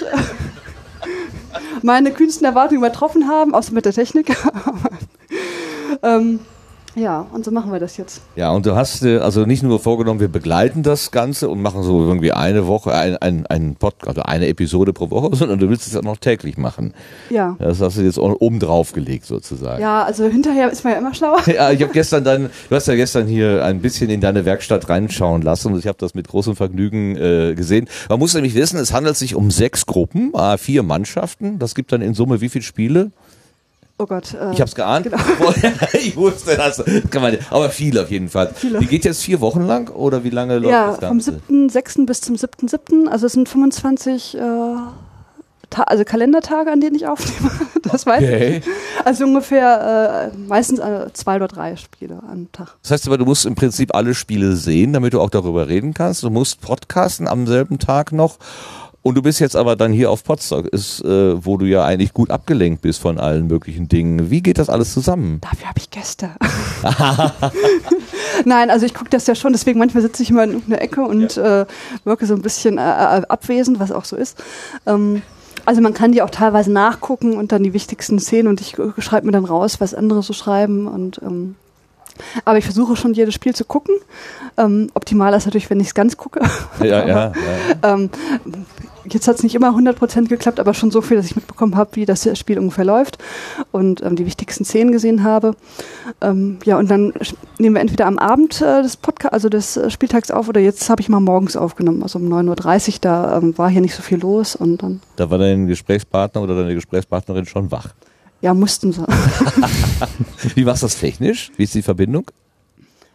meine 1.83 2.09
kühnsten 2.09 2.43
Erwartungen 2.43 2.79
übertroffen 2.79 3.27
haben, 3.27 3.53
außer 3.53 3.71
mit 3.71 3.85
der 3.85 3.93
Technik. 3.93 4.35
ähm, 6.01 6.39
ja, 6.95 7.25
und 7.33 7.43
so 7.43 7.51
machen 7.51 7.73
wir 7.73 7.79
das 7.79 7.97
jetzt. 7.97 8.21
Ja, 8.37 8.51
und 8.51 8.65
du 8.65 8.75
hast 8.75 9.03
äh, 9.03 9.17
also 9.17 9.45
nicht 9.45 9.63
nur 9.63 9.79
vorgenommen, 9.79 10.21
wir 10.21 10.29
begleiten 10.29 10.81
das 10.81 11.11
Ganze 11.11 11.49
und 11.49 11.61
machen 11.61 11.83
so 11.83 12.01
irgendwie 12.01 12.31
eine 12.31 12.67
Woche, 12.67 12.93
ein, 12.93 13.17
ein, 13.17 13.45
ein 13.47 13.75
Pod, 13.75 13.95
also 14.05 14.21
eine 14.21 14.47
Episode 14.47 14.93
pro 14.93 15.11
Woche, 15.11 15.35
sondern 15.35 15.59
du 15.59 15.69
willst 15.69 15.87
es 15.87 15.95
auch 15.97 16.03
noch 16.03 16.17
täglich 16.17 16.57
machen. 16.57 16.93
Ja. 17.29 17.57
Das 17.59 17.81
hast 17.81 17.97
du 17.97 18.01
jetzt 18.01 18.17
auch 18.17 18.35
oben 18.39 18.59
drauf 18.59 18.93
gelegt 18.93 19.25
sozusagen. 19.25 19.81
Ja, 19.81 20.03
also 20.03 20.25
hinterher 20.25 20.71
ist 20.71 20.83
man 20.83 20.93
ja 20.93 20.99
immer 20.99 21.13
schlauer. 21.13 21.41
Ja, 21.55 21.71
ich 21.71 21.81
habe 21.81 21.93
gestern 21.93 22.23
dann, 22.23 22.49
du 22.69 22.75
hast 22.75 22.87
ja 22.87 22.95
gestern 22.95 23.27
hier 23.27 23.63
ein 23.63 23.79
bisschen 23.79 24.09
in 24.09 24.19
deine 24.19 24.45
Werkstatt 24.45 24.89
reinschauen 24.89 25.41
lassen 25.41 25.73
und 25.73 25.79
ich 25.79 25.87
habe 25.87 25.97
das 25.99 26.13
mit 26.13 26.27
großem 26.27 26.55
Vergnügen 26.55 27.15
äh, 27.15 27.53
gesehen. 27.55 27.87
Man 28.09 28.19
muss 28.19 28.33
nämlich 28.33 28.55
wissen, 28.55 28.77
es 28.77 28.91
handelt 28.91 29.15
sich 29.15 29.35
um 29.35 29.51
sechs 29.51 29.85
Gruppen, 29.85 30.33
äh, 30.33 30.57
vier 30.57 30.83
Mannschaften. 30.83 31.59
Das 31.59 31.75
gibt 31.75 31.91
dann 31.91 32.01
in 32.01 32.13
Summe 32.13 32.41
wie 32.41 32.49
viele 32.49 32.63
Spiele? 32.63 33.11
Oh 33.97 34.05
Gott. 34.05 34.33
Äh, 34.33 34.51
Ich 34.51 34.59
habe 34.59 34.65
es 34.69 34.75
geahnt. 34.75 35.05
Genau. 35.05 35.17
ich 35.93 36.15
wusste 36.17 36.57
das. 36.57 36.83
Kann 37.09 37.21
man, 37.21 37.37
aber 37.49 37.69
viele 37.69 38.03
auf 38.03 38.11
jeden 38.11 38.27
Fall. 38.29 38.51
Viele. 38.53 38.79
Die 38.79 38.87
geht 38.87 39.05
jetzt 39.05 39.23
vier 39.23 39.39
Wochen 39.39 39.61
lang 39.61 39.89
oder 39.89 40.23
wie 40.23 40.29
lange 40.31 40.59
läuft 40.59 40.71
ja, 40.71 40.87
das 40.87 40.95
vom 40.97 41.19
Ganze? 41.19 41.41
7.6. 41.49 42.05
bis 42.05 42.21
zum 42.21 42.35
7.7. 42.35 43.07
Also 43.07 43.27
es 43.27 43.33
sind 43.33 43.47
25 43.47 44.37
äh, 44.37 44.41
also 45.77 46.03
Kalendertage, 46.05 46.71
an 46.71 46.79
denen 46.81 46.95
ich 46.95 47.07
aufnehme. 47.07 47.51
Das 47.85 48.07
weiß 48.07 48.23
Okay. 48.23 48.57
ich. 48.57 49.05
Also 49.05 49.25
ungefähr 49.25 50.31
äh, 50.33 50.37
meistens 50.37 50.79
äh, 50.79 51.05
zwei 51.13 51.35
oder 51.35 51.47
drei 51.47 51.75
Spiele 51.75 52.19
am 52.29 52.51
Tag. 52.51 52.75
Das 52.81 52.89
heißt 52.89 53.05
aber, 53.05 53.19
du 53.19 53.25
musst 53.25 53.45
im 53.45 53.53
Prinzip 53.53 53.93
alle 53.93 54.15
Spiele 54.15 54.55
sehen, 54.55 54.91
damit 54.91 55.13
du 55.13 55.21
auch 55.21 55.29
darüber 55.29 55.67
reden 55.67 55.93
kannst. 55.93 56.23
Du 56.23 56.31
musst 56.31 56.61
podcasten 56.61 57.27
am 57.27 57.45
selben 57.45 57.77
Tag 57.77 58.11
noch. 58.11 58.37
Und 59.05 59.13
du 59.13 59.21
bist 59.21 59.39
jetzt 59.39 59.55
aber 59.55 59.75
dann 59.75 59.93
hier 59.93 60.09
auf 60.09 60.23
Potsdam, 60.23 60.65
ist, 60.65 61.05
äh, 61.05 61.45
wo 61.45 61.57
du 61.57 61.67
ja 61.67 61.85
eigentlich 61.85 62.11
gut 62.11 62.31
abgelenkt 62.31 62.81
bist 62.81 62.99
von 62.99 63.19
allen 63.19 63.45
möglichen 63.45 63.87
Dingen. 63.87 64.31
Wie 64.31 64.41
geht 64.41 64.57
das 64.57 64.67
alles 64.67 64.93
zusammen? 64.93 65.39
Dafür 65.41 65.69
habe 65.69 65.77
ich 65.77 65.91
Gäste. 65.91 66.31
Nein, 68.45 68.71
also 68.71 68.87
ich 68.87 68.95
gucke 68.95 69.11
das 69.11 69.27
ja 69.27 69.35
schon, 69.35 69.53
deswegen 69.53 69.77
manchmal 69.77 70.01
sitze 70.01 70.23
ich 70.23 70.31
immer 70.31 70.45
in 70.45 70.53
irgendeiner 70.53 70.81
Ecke 70.81 71.03
und 71.03 71.37
äh, 71.37 71.67
wirke 72.03 72.25
so 72.25 72.33
ein 72.33 72.41
bisschen 72.41 72.79
äh, 72.79 72.81
äh, 72.81 73.21
abwesend, 73.29 73.79
was 73.79 73.91
auch 73.91 74.05
so 74.05 74.15
ist. 74.15 74.43
Ähm, 74.87 75.21
also 75.65 75.81
man 75.81 75.93
kann 75.93 76.11
die 76.11 76.23
auch 76.23 76.31
teilweise 76.31 76.71
nachgucken 76.71 77.37
und 77.37 77.51
dann 77.51 77.61
die 77.61 77.73
wichtigsten 77.73 78.17
Szenen 78.17 78.47
und 78.47 78.59
ich 78.59 78.79
äh, 78.79 78.89
schreibe 78.97 79.27
mir 79.27 79.33
dann 79.33 79.45
raus, 79.45 79.79
was 79.79 79.93
andere 79.93 80.23
so 80.23 80.33
schreiben 80.33 80.87
und 80.87 81.21
ähm, 81.21 81.53
aber 82.45 82.57
ich 82.57 82.65
versuche 82.65 82.95
schon 82.95 83.13
jedes 83.13 83.33
Spiel 83.33 83.53
zu 83.53 83.65
gucken. 83.65 83.95
Ähm, 84.57 84.89
optimal 84.93 85.33
ist 85.33 85.45
natürlich, 85.45 85.69
wenn 85.69 85.79
ich 85.79 85.87
es 85.87 85.93
ganz 85.93 86.17
gucke. 86.17 86.41
Ja, 86.79 86.85
ja, 86.85 87.07
ja. 87.07 87.33
Ähm, 87.83 88.09
jetzt 89.09 89.27
hat 89.27 89.37
es 89.37 89.43
nicht 89.43 89.55
immer 89.55 89.71
100% 89.71 90.27
geklappt, 90.27 90.59
aber 90.59 90.73
schon 90.73 90.91
so 90.91 91.01
viel, 91.01 91.17
dass 91.17 91.25
ich 91.25 91.35
mitbekommen 91.35 91.75
habe, 91.75 91.95
wie 91.95 92.05
das 92.05 92.27
Spiel 92.37 92.59
ungefähr 92.59 92.85
läuft 92.85 93.17
und 93.71 94.03
ähm, 94.03 94.15
die 94.15 94.25
wichtigsten 94.25 94.65
Szenen 94.65 94.91
gesehen 94.91 95.23
habe. 95.23 95.55
Ähm, 96.21 96.57
ja, 96.65 96.77
und 96.77 96.89
dann 96.89 97.13
nehmen 97.57 97.75
wir 97.75 97.81
entweder 97.81 98.05
am 98.07 98.17
Abend 98.17 98.61
äh, 98.61 98.81
des 98.81 98.97
Podcast, 98.97 99.33
also 99.33 99.49
des 99.49 99.77
äh, 99.77 99.89
Spieltags 99.89 100.31
auf, 100.31 100.49
oder 100.49 100.59
jetzt 100.59 100.89
habe 100.89 101.01
ich 101.01 101.09
mal 101.09 101.19
morgens 101.19 101.55
aufgenommen, 101.55 102.03
also 102.03 102.19
um 102.19 102.31
9.30 102.31 102.87
Uhr, 102.87 102.93
da 103.01 103.37
ähm, 103.37 103.57
war 103.57 103.69
hier 103.69 103.81
nicht 103.81 103.95
so 103.95 104.01
viel 104.01 104.19
los 104.19 104.55
und 104.55 104.81
dann, 104.83 105.01
Da 105.15 105.29
war 105.29 105.37
dein 105.37 105.67
Gesprächspartner 105.67 106.41
oder 106.41 106.55
deine 106.55 106.73
Gesprächspartnerin 106.73 107.45
schon 107.45 107.71
wach. 107.71 107.89
ja, 108.41 108.53
mussten 108.53 108.91
sie. 108.91 109.05
Wie 110.55 110.65
machst 110.65 110.83
du 110.83 110.87
das 110.87 110.99
technisch? 110.99 111.51
Wie 111.57 111.63
ist 111.63 111.75
die 111.75 111.81
Verbindung? 111.81 112.25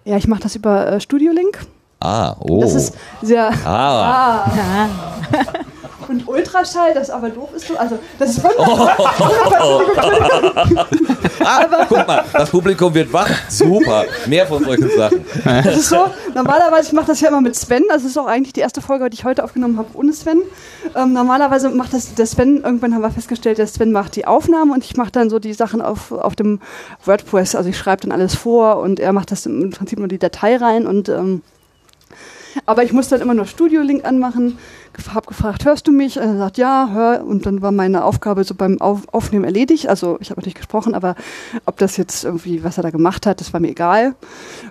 ja, 0.04 0.16
ich 0.16 0.26
mache 0.26 0.42
das 0.42 0.56
über 0.56 0.92
äh, 0.92 1.00
Studio 1.00 1.32
Link. 1.32 1.66
Ah, 2.00 2.34
oh. 2.40 2.60
Das 2.60 2.74
ist 2.74 2.96
sehr, 3.22 3.50
ah. 3.64 4.46
Ah. 4.46 4.88
Und 6.10 6.26
Ultraschall, 6.26 6.92
das 6.92 7.08
aber 7.08 7.30
doof 7.30 7.50
ist 7.54 7.68
so. 7.68 7.76
Also, 7.76 7.96
das 8.18 8.30
ist 8.30 8.42
wunderbar. 8.42 8.96
Ah, 11.44 11.86
guck 11.88 12.04
mal, 12.04 12.24
das 12.32 12.50
Publikum 12.50 12.92
wird 12.92 13.12
wach. 13.12 13.30
Super. 13.48 14.06
Mehr 14.26 14.44
von 14.44 14.64
solchen 14.64 14.90
Sachen. 14.90 15.24
Das 15.44 15.76
ist 15.76 15.88
so, 15.88 16.06
normalerweise, 16.34 16.88
ich 16.88 16.92
mache 16.94 17.06
das 17.06 17.20
ja 17.20 17.28
immer 17.28 17.40
mit 17.40 17.54
Sven, 17.54 17.84
das 17.88 18.02
ist 18.02 18.18
auch 18.18 18.26
eigentlich 18.26 18.52
die 18.52 18.60
erste 18.60 18.82
Folge, 18.82 19.08
die 19.08 19.14
ich 19.14 19.24
heute 19.24 19.44
aufgenommen 19.44 19.78
habe, 19.78 19.88
ohne 19.94 20.12
Sven. 20.12 20.42
Ähm, 20.96 21.12
normalerweise 21.12 21.70
macht 21.70 21.94
das 21.94 22.12
der 22.16 22.26
Sven, 22.26 22.56
irgendwann 22.64 22.92
haben 22.92 23.02
wir 23.02 23.12
festgestellt, 23.12 23.58
der 23.58 23.68
Sven 23.68 23.92
macht 23.92 24.16
die 24.16 24.26
Aufnahmen 24.26 24.72
und 24.72 24.84
ich 24.84 24.96
mache 24.96 25.12
dann 25.12 25.30
so 25.30 25.38
die 25.38 25.52
Sachen 25.52 25.80
auf, 25.80 26.10
auf 26.10 26.34
dem 26.34 26.60
WordPress, 27.04 27.54
also 27.54 27.70
ich 27.70 27.78
schreibe 27.78 28.02
dann 28.02 28.10
alles 28.10 28.34
vor 28.34 28.78
und 28.80 28.98
er 28.98 29.12
macht 29.12 29.30
das 29.30 29.46
im 29.46 29.70
Prinzip 29.70 30.00
nur 30.00 30.08
die 30.08 30.18
Datei 30.18 30.56
rein 30.56 30.88
und 30.88 31.08
ähm, 31.08 31.42
aber 32.66 32.82
ich 32.82 32.92
muss 32.92 33.08
dann 33.08 33.20
immer 33.20 33.34
nur 33.34 33.46
Studio-Link 33.46 34.04
anmachen, 34.04 34.58
gef 34.92 35.14
hab 35.14 35.26
gefragt, 35.26 35.64
hörst 35.64 35.86
du 35.86 35.92
mich? 35.92 36.16
Er 36.16 36.36
sagt, 36.36 36.58
ja, 36.58 36.90
hör. 36.92 37.24
Und 37.24 37.46
dann 37.46 37.62
war 37.62 37.72
meine 37.72 38.04
Aufgabe 38.04 38.44
so 38.44 38.54
beim 38.54 38.80
Auf 38.80 39.08
Aufnehmen 39.12 39.44
erledigt. 39.44 39.88
Also 39.88 40.18
ich 40.20 40.30
habe 40.30 40.40
natürlich 40.40 40.54
gesprochen, 40.54 40.94
aber 40.94 41.14
ob 41.66 41.78
das 41.78 41.96
jetzt 41.96 42.24
irgendwie, 42.24 42.64
was 42.64 42.76
er 42.76 42.82
da 42.82 42.90
gemacht 42.90 43.26
hat, 43.26 43.40
das 43.40 43.52
war 43.52 43.60
mir 43.60 43.70
egal. 43.70 44.14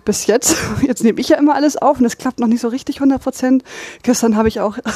Bis 0.05 0.27
jetzt. 0.27 0.55
Jetzt 0.81 1.03
nehme 1.03 1.19
ich 1.19 1.29
ja 1.29 1.37
immer 1.37 1.55
alles 1.55 1.77
auf 1.77 1.97
und 1.97 2.03
das 2.03 2.17
klappt 2.17 2.39
noch 2.39 2.47
nicht 2.47 2.61
so 2.61 2.67
richtig 2.67 2.97
100 2.97 3.21
Prozent. 3.21 3.63
Gestern 4.03 4.35
habe 4.35 4.47
ich 4.47 4.59
auch... 4.59 4.77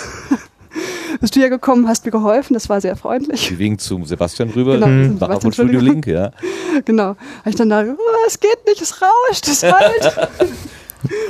Bist 1.22 1.36
du 1.36 1.40
ja 1.40 1.50
gekommen, 1.50 1.88
hast 1.88 2.04
mir 2.06 2.12
geholfen, 2.12 2.56
das 2.56 2.68
war 2.68 2.82
sehr 2.82 2.96
freundlich. 2.96 3.48
Sie 3.48 3.60
winkt 3.60 3.82
zum 3.82 4.06
Sebastian 4.06 4.50
rüber, 4.50 4.74
Genau, 4.74 4.88
mhm. 4.88 5.14
Sebastian, 5.14 5.42
von 5.42 5.54
Studio. 5.54 5.80
Link, 5.80 6.08
ja. 6.08 6.32
Genau. 6.86 7.10
Habe 7.10 7.50
ich 7.50 7.56
dann 7.56 7.70
da, 7.70 7.84
oh, 7.84 8.28
es 8.28 8.40
geht 8.40 8.66
nicht, 8.66 8.82
es 8.82 9.00
rauscht, 9.00 9.48
es 9.48 9.62
halt. 9.62 10.32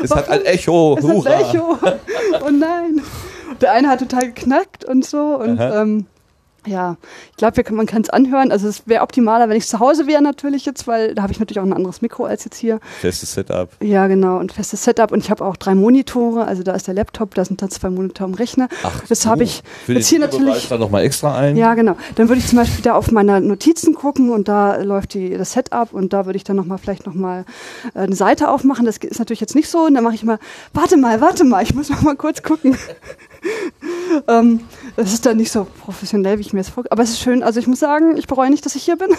Es 0.01 0.11
hat 0.11 0.29
ein 0.29 0.45
Echo. 0.45 0.95
Es 0.97 1.03
Hurra. 1.03 1.29
ein 1.29 1.41
Echo. 1.43 1.77
Oh 2.45 2.49
nein. 2.51 3.01
Der 3.61 3.71
eine 3.71 3.89
hat 3.89 3.99
total 3.99 4.27
geknackt 4.27 4.85
und 4.85 5.05
so. 5.05 5.35
Und 5.35 5.59
ähm, 5.59 6.05
ja, 6.65 6.97
ich 7.31 7.37
glaube, 7.37 7.63
man 7.73 7.85
kann 7.85 8.01
es 8.01 8.09
anhören. 8.09 8.51
Also 8.51 8.67
es 8.67 8.87
wäre 8.87 9.03
optimaler, 9.03 9.49
wenn 9.49 9.57
ich 9.57 9.67
zu 9.67 9.79
Hause 9.79 10.07
wäre 10.07 10.21
natürlich 10.21 10.65
jetzt, 10.65 10.87
weil 10.87 11.15
da 11.15 11.23
habe 11.23 11.33
ich 11.33 11.39
natürlich 11.39 11.59
auch 11.59 11.65
ein 11.65 11.73
anderes 11.73 12.01
Mikro 12.01 12.25
als 12.25 12.45
jetzt 12.45 12.57
hier. 12.57 12.79
Festes 13.01 13.33
Setup. 13.33 13.69
Ja, 13.81 14.07
genau. 14.07 14.37
Und 14.37 14.53
festes 14.53 14.83
Setup. 14.83 15.11
Und 15.11 15.19
ich 15.19 15.31
habe 15.31 15.43
auch 15.43 15.57
drei 15.57 15.75
Monitore. 15.75 16.45
Also 16.45 16.63
da 16.63 16.73
ist 16.73 16.87
der 16.87 16.93
Laptop, 16.93 17.35
da 17.35 17.43
sind 17.43 17.61
dann 17.61 17.69
zwei 17.69 17.89
Monitore 17.89 18.29
im 18.29 18.35
Rechner. 18.35 18.69
das 19.09 19.25
habe 19.25 19.43
ich 19.43 19.63
Für 19.85 19.93
jetzt 19.93 20.07
hier 20.07 20.19
natürlich. 20.19 20.67
dann 20.69 20.79
nochmal 20.79 21.03
extra 21.03 21.37
ein. 21.37 21.57
Ja, 21.57 21.73
genau. 21.73 21.97
Dann 22.15 22.29
würde 22.29 22.39
ich 22.39 22.47
zum 22.47 22.57
Beispiel 22.59 22.83
da 22.83 22.93
auf 22.93 23.11
meine 23.11 23.41
Notizen 23.41 23.93
gucken 23.93 24.29
und 24.29 24.47
da 24.47 24.77
läuft 24.77 25.13
die, 25.13 25.37
das 25.37 25.53
Setup 25.53 25.93
und 25.93 26.13
da 26.13 26.25
würde 26.25 26.37
ich 26.37 26.43
dann 26.43 26.55
noch 26.55 26.65
mal 26.65 26.77
vielleicht 26.77 27.05
noch 27.05 27.13
mal 27.13 27.45
äh, 27.93 27.99
eine 27.99 28.15
Seite 28.15 28.49
aufmachen. 28.49 28.85
Das 28.85 28.97
ist 28.97 29.19
natürlich 29.19 29.41
jetzt 29.41 29.55
nicht 29.55 29.69
so. 29.69 29.85
Und 29.85 29.95
dann 29.95 30.03
mache 30.03 30.15
ich 30.15 30.23
mal, 30.23 30.39
warte 30.73 30.97
mal, 30.97 31.19
warte 31.21 31.43
mal, 31.43 31.63
ich 31.63 31.73
muss 31.73 31.89
noch 31.89 32.01
mal 32.01 32.15
kurz 32.15 32.41
gucken. 32.41 32.77
ähm, 34.27 34.61
das 34.95 35.13
ist 35.13 35.25
dann 35.25 35.37
nicht 35.37 35.51
so 35.51 35.67
professionell, 35.81 36.37
wie 36.37 36.41
ich 36.41 36.52
mir 36.53 36.59
das 36.59 36.69
vorstelle. 36.69 36.91
Aber 36.91 37.03
es 37.03 37.11
ist 37.11 37.19
schön. 37.19 37.43
Also 37.43 37.59
ich 37.59 37.67
muss 37.67 37.79
sagen, 37.79 38.17
ich 38.17 38.27
bereue 38.27 38.49
nicht, 38.49 38.65
dass 38.65 38.75
ich 38.75 38.83
hier 38.83 38.97
bin. 38.97 39.09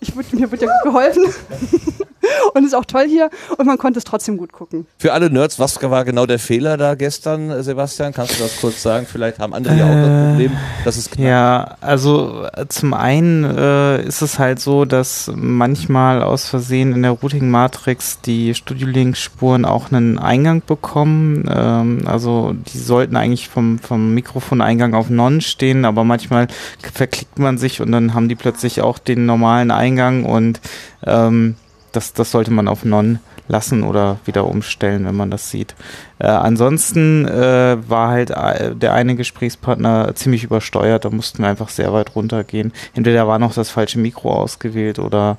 Ich 0.00 0.14
mir 0.14 0.50
wird 0.50 0.62
ja 0.62 0.68
gut 0.68 0.92
geholfen. 0.92 1.24
und 2.54 2.62
es 2.62 2.68
ist 2.68 2.74
auch 2.74 2.84
toll 2.84 3.06
hier 3.08 3.30
und 3.56 3.66
man 3.66 3.78
konnte 3.78 3.98
es 3.98 4.04
trotzdem 4.04 4.36
gut 4.36 4.52
gucken. 4.52 4.86
Für 4.98 5.12
alle 5.12 5.30
Nerds, 5.30 5.58
was 5.58 5.80
war 5.82 6.04
genau 6.04 6.26
der 6.26 6.38
Fehler 6.38 6.76
da 6.76 6.94
gestern, 6.94 7.62
Sebastian? 7.62 8.12
Kannst 8.12 8.38
du 8.38 8.42
das 8.42 8.60
kurz 8.60 8.82
sagen? 8.82 9.06
Vielleicht 9.10 9.38
haben 9.38 9.54
andere 9.54 9.76
ja 9.76 9.84
auch 9.84 9.94
das 9.94 10.08
Äh, 10.08 10.28
Problem, 10.30 10.52
dass 10.84 10.96
es 10.96 11.10
knackt. 11.10 11.28
Ja, 11.28 11.76
also 11.80 12.46
äh, 12.52 12.66
zum 12.68 12.94
einen 12.94 13.44
äh, 13.44 14.02
ist 14.02 14.22
es 14.22 14.38
halt 14.38 14.60
so, 14.60 14.84
dass 14.84 15.30
manchmal 15.34 16.22
aus 16.22 16.48
Versehen 16.48 16.92
in 16.92 17.02
der 17.02 17.12
Routing-Matrix 17.12 18.20
die 18.20 18.54
Studio-Link-Spuren 18.54 19.64
auch 19.64 19.90
einen 19.90 20.18
Eingang 20.18 20.62
bekommen. 20.66 21.48
Ähm, 21.52 22.02
also 22.06 22.54
die 22.72 22.78
sollten 22.78 23.16
eigentlich 23.16 23.48
vom, 23.48 23.78
vom 23.78 24.14
Mikrofoneingang 24.14 24.94
auf 24.94 25.10
Non 25.10 25.40
stehen, 25.40 25.84
aber 25.84 26.04
manchmal 26.04 26.46
verklickt 26.92 27.38
man 27.38 27.58
sich 27.58 27.80
und 27.80 27.92
dann 27.92 28.14
haben 28.14 28.28
die 28.28 28.34
plötzlich 28.34 28.80
auch 28.80 28.98
den 28.98 29.26
normalen 29.26 29.70
Eingang 29.70 30.24
und 30.24 30.60
ähm, 31.04 31.56
das, 31.92 32.12
das 32.12 32.30
sollte 32.30 32.50
man 32.50 32.68
auf 32.68 32.84
Non 32.84 33.18
lassen 33.48 33.82
oder 33.82 34.18
wieder 34.24 34.46
umstellen, 34.46 35.04
wenn 35.04 35.16
man 35.16 35.30
das 35.30 35.50
sieht. 35.50 35.74
Äh, 36.18 36.26
ansonsten 36.26 37.26
äh, 37.26 37.76
war 37.86 38.08
halt 38.08 38.30
äh, 38.30 38.74
der 38.74 38.94
eine 38.94 39.14
Gesprächspartner 39.14 40.14
ziemlich 40.14 40.44
übersteuert, 40.44 41.04
da 41.04 41.10
mussten 41.10 41.42
wir 41.42 41.48
einfach 41.48 41.68
sehr 41.68 41.92
weit 41.92 42.14
runtergehen. 42.14 42.72
Entweder 42.94 43.26
war 43.26 43.38
noch 43.38 43.54
das 43.54 43.70
falsche 43.70 43.98
Mikro 43.98 44.32
ausgewählt 44.32 44.98
oder 44.98 45.38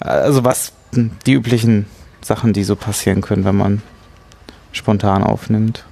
äh, 0.00 0.08
also 0.08 0.44
was 0.44 0.72
hm, 0.94 1.12
die 1.26 1.32
üblichen 1.32 1.86
Sachen, 2.20 2.52
die 2.52 2.64
so 2.64 2.76
passieren 2.76 3.20
können, 3.20 3.44
wenn 3.44 3.56
man 3.56 3.82
spontan 4.72 5.22
aufnimmt. 5.22 5.84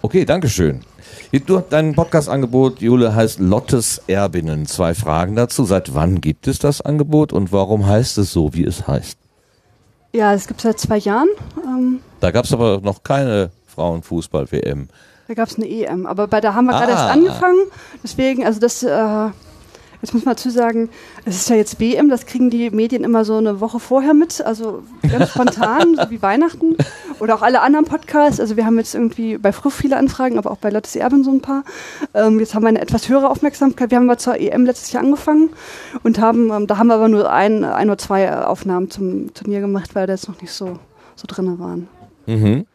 Okay, 0.00 0.24
danke 0.24 0.48
schön. 0.48 0.80
Du, 0.80 0.87
dein 1.70 1.94
Podcast-Angebot, 1.94 2.80
Jule, 2.80 3.14
heißt 3.14 3.38
Lottes 3.40 4.00
Erbinnen. 4.06 4.66
Zwei 4.66 4.94
Fragen 4.94 5.36
dazu. 5.36 5.64
Seit 5.64 5.94
wann 5.94 6.20
gibt 6.20 6.46
es 6.48 6.58
das 6.58 6.80
Angebot 6.80 7.32
und 7.32 7.52
warum 7.52 7.86
heißt 7.86 8.18
es 8.18 8.32
so, 8.32 8.54
wie 8.54 8.64
es 8.64 8.86
heißt? 8.86 9.18
Ja, 10.12 10.32
es 10.32 10.46
gibt 10.46 10.60
seit 10.60 10.78
zwei 10.78 10.96
Jahren. 10.98 11.28
Ähm, 11.64 12.00
Da 12.20 12.30
gab 12.30 12.44
es 12.46 12.52
aber 12.52 12.80
noch 12.82 13.02
keine 13.02 13.50
Frauenfußball-WM. 13.66 14.88
Da 15.28 15.34
gab 15.34 15.48
es 15.48 15.56
eine 15.56 15.68
EM, 15.68 16.06
aber 16.06 16.26
bei 16.26 16.40
der 16.40 16.54
haben 16.54 16.64
wir 16.66 16.72
gerade 16.72 16.94
Ah. 16.96 17.02
erst 17.08 17.10
angefangen. 17.10 17.58
Deswegen, 18.02 18.46
also 18.46 18.58
das, 18.60 18.82
äh, 18.82 19.28
jetzt 20.02 20.14
muss 20.14 20.24
man 20.24 20.34
dazu 20.34 20.50
sagen, 20.50 20.88
es 21.24 21.36
ist 21.36 21.48
ja 21.48 21.56
jetzt 21.56 21.80
WM, 21.80 22.08
das 22.08 22.26
kriegen 22.26 22.50
die 22.50 22.70
Medien 22.70 23.04
immer 23.04 23.24
so 23.24 23.36
eine 23.36 23.60
Woche 23.60 23.80
vorher 23.80 24.14
mit, 24.14 24.40
also 24.40 24.82
ganz 25.10 25.30
spontan, 25.34 25.96
so 25.96 26.10
wie 26.10 26.22
Weihnachten. 26.22 26.76
Oder 27.20 27.34
auch 27.34 27.42
alle 27.42 27.60
anderen 27.60 27.84
Podcasts. 27.84 28.40
Also 28.40 28.56
wir 28.56 28.64
haben 28.64 28.78
jetzt 28.78 28.94
irgendwie 28.94 29.38
bei 29.38 29.52
Früh 29.52 29.70
viele 29.70 29.96
Anfragen, 29.96 30.38
aber 30.38 30.50
auch 30.50 30.58
bei 30.58 30.70
Lottes 30.70 30.94
Erben 30.96 31.24
so 31.24 31.32
ein 31.32 31.40
paar. 31.40 31.64
Ähm, 32.14 32.38
jetzt 32.38 32.54
haben 32.54 32.62
wir 32.62 32.68
eine 32.68 32.80
etwas 32.80 33.08
höhere 33.08 33.28
Aufmerksamkeit. 33.28 33.90
Wir 33.90 33.98
haben 33.98 34.08
aber 34.08 34.18
zur 34.18 34.38
EM 34.38 34.64
letztes 34.64 34.92
Jahr 34.92 35.02
angefangen 35.02 35.50
und 36.02 36.20
haben, 36.20 36.50
ähm, 36.52 36.66
da 36.66 36.78
haben 36.78 36.88
wir 36.88 36.94
aber 36.94 37.08
nur 37.08 37.30
ein, 37.30 37.64
ein 37.64 37.88
oder 37.88 37.98
zwei 37.98 38.44
Aufnahmen 38.44 38.90
zum 38.90 39.34
Turnier 39.34 39.60
gemacht, 39.60 39.94
weil 39.94 40.06
da 40.06 40.12
jetzt 40.12 40.28
noch 40.28 40.40
nicht 40.40 40.52
so, 40.52 40.78
so 41.16 41.24
drinne 41.26 41.58
waren. 41.58 41.88
Mhm. 42.26 42.66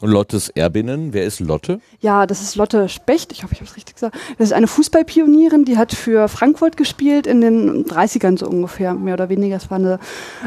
Und 0.00 0.10
Lottes 0.10 0.48
Erbinnen, 0.50 1.12
wer 1.12 1.24
ist 1.24 1.40
Lotte? 1.40 1.80
Ja, 2.00 2.26
das 2.26 2.40
ist 2.40 2.54
Lotte 2.54 2.88
Specht. 2.88 3.32
Ich 3.32 3.42
hoffe, 3.42 3.54
ich 3.54 3.60
habe 3.60 3.68
es 3.68 3.76
richtig 3.76 3.94
gesagt. 3.94 4.16
Das 4.38 4.48
ist 4.48 4.52
eine 4.52 4.68
Fußballpionierin, 4.68 5.64
die 5.64 5.76
hat 5.76 5.92
für 5.92 6.28
Frankfurt 6.28 6.76
gespielt 6.76 7.26
in 7.26 7.40
den 7.40 7.84
30ern 7.84 8.38
so 8.38 8.46
ungefähr, 8.46 8.94
mehr 8.94 9.14
oder 9.14 9.28
weniger. 9.28 9.56
Es 9.56 9.70
war 9.70 9.78
eine 9.78 9.98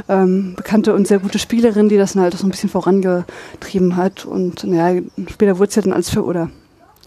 ähm, 0.08 0.53
bekannte 0.55 0.93
und 0.93 1.08
sehr 1.08 1.20
gute 1.20 1.38
Spielerin, 1.38 1.89
die 1.89 1.98
das 1.98 2.13
dann 2.13 2.24
halt 2.24 2.34
so 2.34 2.48
ein 2.48 2.51
bisschen 2.51 2.70
vorangetrieben 2.70 3.98
hat. 3.98 4.25
Und 4.25 4.63
naja, 4.63 5.01
später 5.29 5.58
wurde 5.58 5.70
es 5.70 5.75
ja 5.75 5.81
dann 5.81 5.93
alles 5.93 6.10
für, 6.10 6.24
oder 6.24 6.50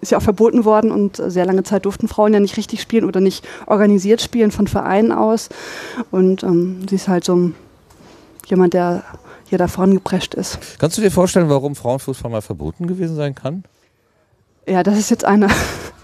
ist 0.03 0.11
ja 0.11 0.19
auch 0.19 0.23
verboten 0.23 0.67
worden 0.67 0.93
und 0.93 1.17
sehr 1.17 1.47
lange 1.47 1.63
Zeit 1.63 1.87
durften 1.87 2.09
Frauen 2.09 2.35
ja 2.35 2.41
nicht 2.41 2.59
richtig 2.59 2.83
spielen 2.83 3.05
oder 3.07 3.21
nicht 3.21 3.47
organisiert 3.67 4.21
spielen 4.21 4.51
von 4.51 4.67
Vereinen 4.67 5.13
aus. 5.13 5.49
Und 6.11 6.43
ähm, 6.43 6.87
sie 6.89 6.97
ist 6.97 7.09
halt 7.09 7.25
so 7.25 7.53
jemand, 8.47 8.75
der 8.75 9.03
hier 9.47 9.59
da 9.59 9.69
vorangeprescht 9.69 10.35
ist. 10.35 10.59
Kannst 10.79 10.97
du 10.99 11.03
dir 11.03 11.11
vorstellen, 11.11 11.49
warum 11.49 11.77
Frauenfußball 11.77 12.31
mal 12.31 12.43
verboten 12.43 12.87
gewesen 12.87 13.17
sein 13.17 13.35
kann? 13.35 13.65
Ja, 14.67 14.83
das 14.83 14.99
ist 14.99 15.11
jetzt 15.11 15.25
eine. 15.25 15.49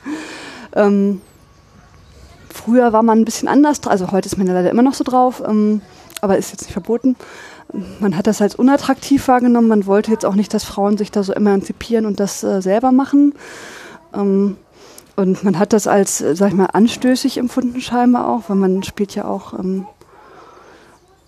ähm, 0.77 1.21
früher 2.53 2.93
war 2.93 3.03
man 3.03 3.19
ein 3.21 3.25
bisschen 3.25 3.49
anders, 3.49 3.81
also 3.87 4.13
heute 4.13 4.27
ist 4.27 4.37
man 4.37 4.47
ja 4.47 4.53
leider 4.53 4.71
immer 4.71 4.83
noch 4.83 4.95
so 4.95 5.05
drauf, 5.05 5.43
ähm, 5.47 5.81
aber 6.21 6.37
ist 6.37 6.51
jetzt 6.51 6.63
nicht 6.63 6.73
verboten. 6.73 7.17
Man 8.01 8.17
hat 8.17 8.27
das 8.27 8.43
als 8.43 8.55
unattraktiv 8.57 9.29
wahrgenommen. 9.29 9.69
Man 9.69 9.87
wollte 9.87 10.11
jetzt 10.11 10.27
auch 10.27 10.35
nicht, 10.35 10.53
dass 10.53 10.65
Frauen 10.65 10.99
sich 10.99 11.11
da 11.11 11.23
so 11.23 11.33
emanzipieren 11.33 12.05
und 12.05 12.19
das 12.19 12.43
äh, 12.43 12.61
selber 12.61 12.91
machen. 12.91 13.35
Ähm, 14.13 14.57
und 15.17 15.45
man 15.45 15.59
hat 15.59 15.73
das 15.73 15.87
als, 15.87 16.21
äh, 16.21 16.35
sag 16.35 16.49
ich 16.49 16.55
mal, 16.55 16.67
anstößig 16.67 17.39
empfunden 17.39 17.81
scheinbar 17.81 18.29
auch, 18.29 18.49
weil 18.49 18.57
man 18.57 18.83
spielt 18.83 19.15
ja 19.15 19.27
auch 19.27 19.53
ähm, 19.59 19.87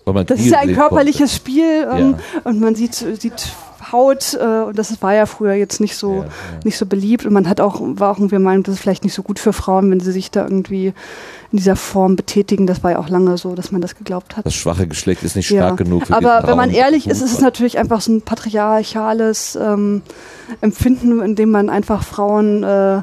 das 0.05 0.39
ist 0.39 0.47
ja 0.51 0.59
ein 0.59 0.73
körperliches 0.75 1.35
Spiel 1.35 1.87
ähm, 1.91 2.15
Ja. 2.17 2.41
und 2.43 2.59
man 2.59 2.75
sieht, 2.75 2.93
sieht 2.95 3.51
Haut 3.91 4.33
äh, 4.39 4.61
und 4.63 4.79
das 4.79 5.01
war 5.01 5.13
ja 5.13 5.25
früher 5.25 5.53
jetzt 5.53 5.79
nicht 5.81 5.95
so 5.97 6.13
Ja, 6.13 6.23
ja. 6.23 6.29
nicht 6.63 6.77
so 6.77 6.85
beliebt 6.85 7.25
und 7.25 7.33
man 7.33 7.47
hat 7.49 7.59
auch 7.61 7.79
war 7.81 8.11
auch 8.11 8.17
irgendwie 8.17 8.39
Meinung, 8.39 8.63
das 8.63 8.75
ist 8.75 8.81
vielleicht 8.81 9.03
nicht 9.03 9.13
so 9.13 9.23
gut 9.23 9.39
für 9.39 9.51
Frauen, 9.53 9.91
wenn 9.91 9.99
sie 9.99 10.11
sich 10.11 10.31
da 10.31 10.43
irgendwie 10.43 10.87
in 11.51 11.57
dieser 11.57 11.75
Form 11.75 12.15
betätigen. 12.15 12.65
Das 12.65 12.83
war 12.83 12.91
ja 12.91 12.99
auch 12.99 13.09
lange 13.09 13.37
so, 13.37 13.53
dass 13.55 13.71
man 13.71 13.81
das 13.81 13.95
geglaubt 13.95 14.35
hat. 14.37 14.45
Das 14.45 14.55
schwache 14.55 14.87
Geschlecht 14.87 15.21
ist 15.23 15.35
nicht 15.35 15.47
stark 15.47 15.77
genug 15.77 16.07
für 16.07 16.15
Aber 16.15 16.47
wenn 16.47 16.57
man 16.57 16.71
ehrlich 16.71 17.07
ist, 17.07 17.21
ist 17.21 17.33
es 17.33 17.41
natürlich 17.41 17.77
einfach 17.77 18.01
so 18.01 18.13
ein 18.13 18.21
patriarchales 18.21 19.55
ähm, 19.61 20.01
Empfinden, 20.61 21.21
in 21.21 21.35
dem 21.35 21.51
man 21.51 21.69
einfach 21.69 22.03
Frauen 22.03 22.63
äh, 22.63 23.01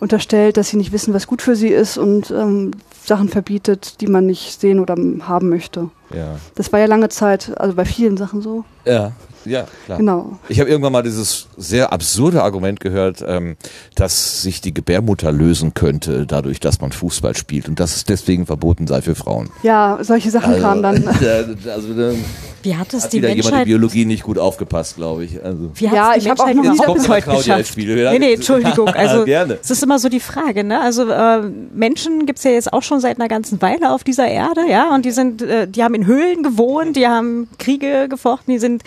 unterstellt, 0.00 0.56
dass 0.56 0.68
sie 0.68 0.76
nicht 0.76 0.92
wissen, 0.92 1.14
was 1.14 1.26
gut 1.26 1.42
für 1.42 1.56
sie 1.56 1.68
ist 1.68 1.98
und 1.98 2.30
ähm, 2.30 2.72
Sachen 3.04 3.28
verbietet, 3.28 4.00
die 4.00 4.06
man 4.06 4.26
nicht 4.26 4.60
sehen 4.60 4.80
oder 4.80 4.96
haben 5.26 5.48
möchte. 5.48 5.90
Ja. 6.14 6.36
Das 6.54 6.72
war 6.72 6.80
ja 6.80 6.86
lange 6.86 7.08
Zeit, 7.08 7.58
also 7.58 7.74
bei 7.74 7.84
vielen 7.84 8.16
Sachen 8.16 8.42
so. 8.42 8.64
ja, 8.84 9.12
ja, 9.44 9.66
klar. 9.86 9.98
Genau. 9.98 10.38
Ich 10.48 10.60
habe 10.60 10.68
irgendwann 10.70 10.92
mal 10.92 11.02
dieses 11.02 11.48
sehr 11.56 11.92
absurde 11.92 12.42
Argument 12.42 12.80
gehört, 12.80 13.24
ähm, 13.26 13.56
dass 13.94 14.42
sich 14.42 14.60
die 14.60 14.74
Gebärmutter 14.74 15.32
lösen 15.32 15.74
könnte, 15.74 16.26
dadurch, 16.26 16.60
dass 16.60 16.80
man 16.80 16.92
Fußball 16.92 17.36
spielt 17.36 17.68
und 17.68 17.80
dass 17.80 17.96
es 17.96 18.04
deswegen 18.04 18.46
verboten 18.46 18.86
sei 18.86 19.02
für 19.02 19.14
Frauen. 19.14 19.50
Ja, 19.62 19.98
solche 20.02 20.30
Sachen 20.30 20.60
kamen 20.60 20.82
dann. 20.82 21.06
also, 21.08 22.00
äh, 22.00 22.14
Wie 22.62 22.76
hat 22.76 22.92
es 22.92 23.04
Hat 23.04 23.12
die 23.12 23.18
wieder 23.18 23.28
jemand 23.28 23.46
in 23.46 23.50
Menschheit... 23.50 23.64
Biologie 23.66 24.04
nicht 24.04 24.22
gut 24.22 24.38
aufgepasst, 24.38 24.96
glaube 24.96 25.24
ich. 25.24 25.42
Also. 25.42 25.70
Wie 25.74 25.84
Ja, 25.84 26.12
die 26.12 26.20
ich 26.20 26.28
hab 26.28 26.40
auch 26.40 26.46
Menschheit 26.46 26.76
noch 26.76 26.86
nie 26.86 26.94
bis 26.94 27.08
heute 27.08 27.30
geschafft? 27.30 27.76
Nee, 27.76 28.18
nee, 28.18 28.32
Entschuldigung. 28.34 28.88
Also, 28.98 29.24
Gerne. 29.24 29.58
es 29.62 29.70
ist 29.70 29.82
immer 29.82 29.98
so 29.98 30.08
die 30.08 30.18
Frage, 30.18 30.64
ne? 30.64 30.80
Also, 30.80 31.08
äh, 31.08 31.42
Menschen 31.72 32.26
gibt's 32.26 32.42
ja 32.42 32.50
jetzt 32.50 32.72
auch 32.72 32.82
schon 32.82 33.00
seit 33.00 33.18
einer 33.18 33.28
ganzen 33.28 33.62
Weile 33.62 33.92
auf 33.92 34.02
dieser 34.02 34.26
Erde, 34.26 34.62
ja? 34.68 34.92
Und 34.92 35.04
die 35.04 35.12
sind, 35.12 35.40
äh, 35.42 35.68
die 35.68 35.84
haben 35.84 35.94
in 35.94 36.06
Höhlen 36.06 36.42
gewohnt, 36.42 36.96
die 36.96 37.06
haben 37.06 37.48
Kriege 37.58 38.08
gefochten, 38.08 38.52
die 38.52 38.58
sind 38.58 38.82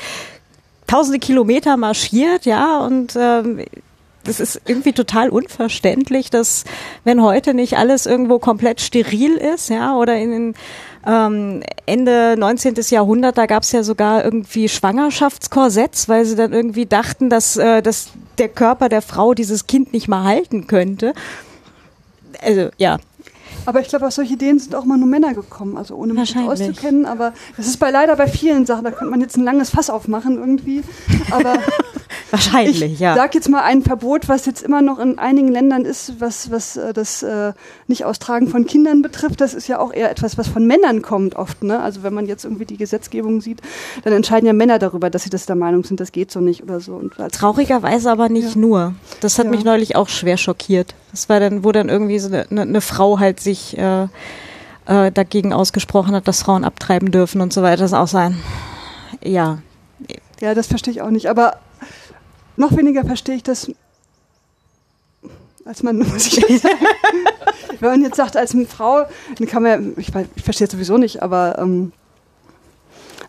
tausende 0.92 1.20
Kilometer 1.20 1.78
marschiert, 1.78 2.46
ja? 2.46 2.80
Und, 2.80 3.16
ähm, 3.16 3.64
das 4.24 4.40
ist 4.40 4.62
irgendwie 4.66 4.94
total 4.94 5.30
unverständlich, 5.30 6.30
dass 6.30 6.64
wenn 7.04 7.24
heute 7.24 7.54
nicht 7.54 7.78
alles 7.78 8.06
irgendwo 8.06 8.38
komplett 8.38 8.82
steril 8.82 9.36
ist, 9.36 9.70
ja, 9.70 9.96
oder 9.96 10.16
in 10.18 10.32
den 10.32 10.56
ähm, 11.08 11.64
Ende 11.88 12.36
19. 12.38 12.76
Jahrhundert, 12.90 13.38
da 13.38 13.48
gab 13.48 13.64
es 13.64 13.72
ja 13.72 13.84
sogar 13.84 14.24
irgendwie 14.24 14.70
Schwangerschaftskorsetts, 14.70 16.08
weil 16.08 16.26
sie 16.26 16.36
dann 16.36 16.54
irgendwie 16.54 16.86
dachten, 16.86 17.30
dass, 17.30 17.58
äh, 17.58 17.82
dass 17.82 18.10
der 18.38 18.50
Körper 18.50 18.90
der 18.90 19.02
Frau 19.02 19.34
dieses 19.34 19.66
Kind 19.66 19.94
nicht 19.94 20.08
mal 20.08 20.24
halten 20.24 20.68
könnte. 20.68 21.14
Also 22.44 22.70
ja, 22.78 22.98
Aber 23.66 23.80
ich 23.82 23.88
glaube, 23.88 24.08
auf 24.08 24.14
solche 24.14 24.34
Ideen 24.34 24.60
sind 24.60 24.76
auch 24.76 24.86
mal 24.86 24.98
nur 24.98 25.08
Männer 25.08 25.34
gekommen, 25.34 25.78
also 25.78 25.96
ohne 25.96 26.14
mich 26.14 26.36
auszukennen. 26.38 27.06
Aber 27.06 27.34
das 27.58 27.68
ist 27.68 27.78
bei 27.78 27.92
leider 27.92 28.16
bei 28.16 28.28
vielen 28.28 28.66
Sachen, 28.66 28.84
da 28.84 28.92
könnte 28.92 29.12
man 29.12 29.22
jetzt 29.22 29.38
ein 29.38 29.44
langes 29.44 29.70
Fass 29.70 29.90
aufmachen 29.90 30.38
irgendwie. 30.38 30.84
Aber 31.32 31.56
wahrscheinlich, 32.32 32.82
ich 32.82 33.00
ja. 33.00 33.16
sag 33.16 33.36
jetzt 33.36 33.50
mal 33.50 33.62
ein 33.64 33.84
Verbot, 33.84 34.30
was 34.30 34.46
jetzt 34.46 34.64
immer 34.64 34.82
noch 34.82 35.00
in 35.00 35.20
einigen 35.20 35.50
Ländern 35.50 35.86
ist, 35.86 36.20
was, 36.20 36.52
was 36.52 36.78
äh, 36.78 36.94
das 36.94 37.24
äh, 37.24 37.54
Nicht-Austragen 37.88 38.48
von 38.48 38.66
Kindern 38.66 39.02
betrifft. 39.02 39.42
Das 39.42 39.54
ist 39.54 39.68
ja 39.68 39.80
auch 39.80 39.94
eher 39.94 40.10
etwas, 40.12 40.38
was 40.38 40.48
von 40.48 40.66
Männern 40.66 41.02
kommt 41.02 41.36
oft. 41.36 41.64
Ne? 41.64 41.80
Also 41.80 42.04
wenn 42.04 42.14
man 42.14 42.26
jetzt 42.26 42.44
irgendwie 42.46 42.66
die 42.66 42.78
Gesetzgebung 42.78 43.42
sieht, 43.42 43.62
dann 44.04 44.14
entscheiden 44.14 44.48
ja 44.48 44.54
Männer 44.54 44.80
darüber, 44.80 45.10
dass 45.10 45.24
sie 45.24 45.30
das 45.30 45.46
der 45.46 45.56
Meinung 45.56 45.84
sind, 45.84 46.00
das 46.00 46.12
geht 46.12 46.32
so 46.32 46.40
nicht 46.40 46.64
oder 46.64 46.80
so. 46.80 47.02
Traurigerweise 47.32 48.12
aber 48.12 48.30
nicht 48.30 48.56
Ja. 48.56 48.62
nur. 48.62 48.96
Das 49.22 49.38
hat 49.40 49.46
Ja. 49.46 49.52
mich 49.52 49.64
neulich 49.64 49.96
auch 49.96 50.10
schwer 50.10 50.36
schockiert. 50.38 50.94
Das 51.12 51.30
war 51.30 51.40
dann, 51.40 51.64
wo 51.64 51.72
dann 51.72 51.90
irgendwie 51.90 52.20
so 52.20 52.28
eine, 52.28 52.46
eine, 52.50 52.62
eine 52.64 52.82
Frau 52.82 53.20
halt 53.20 53.40
sich 53.40 53.78
äh, 53.78 54.04
äh, 54.88 55.12
dagegen 55.12 55.54
ausgesprochen 55.54 56.14
hat, 56.16 56.28
dass 56.28 56.42
Frauen 56.44 56.64
abtreiben 56.66 57.12
dürfen 57.12 57.40
und 57.42 57.54
so 57.54 57.62
weiter. 57.62 57.82
Das 57.84 57.94
auch 57.94 58.08
sein. 58.08 58.38
Ja, 59.24 59.60
Ja, 60.42 60.54
das 60.54 60.68
verstehe 60.68 60.92
ich 60.94 61.02
auch 61.02 61.10
nicht. 61.12 61.30
Aber 61.30 61.58
noch 62.58 62.76
weniger 62.76 63.06
verstehe 63.06 63.36
ich 63.36 63.44
das 63.44 63.72
als 65.64 65.84
man, 65.84 65.98
muss 66.00 66.26
ich 66.28 66.38
jetzt 66.38 66.64
sagen. 66.64 66.76
Wenn 67.80 67.90
man 67.92 68.02
jetzt 68.02 68.16
sagt, 68.18 68.36
als 68.36 68.54
eine 68.56 68.66
Frau, 68.66 69.04
dann 69.38 69.48
kann 69.48 69.62
man, 69.64 69.94
ich, 69.98 70.12
ich 70.36 70.44
verstehe 70.44 70.66
es 70.66 70.72
sowieso 70.72 70.98
nicht, 70.98 71.22
aber 71.22 71.60
ähm, 71.60 71.92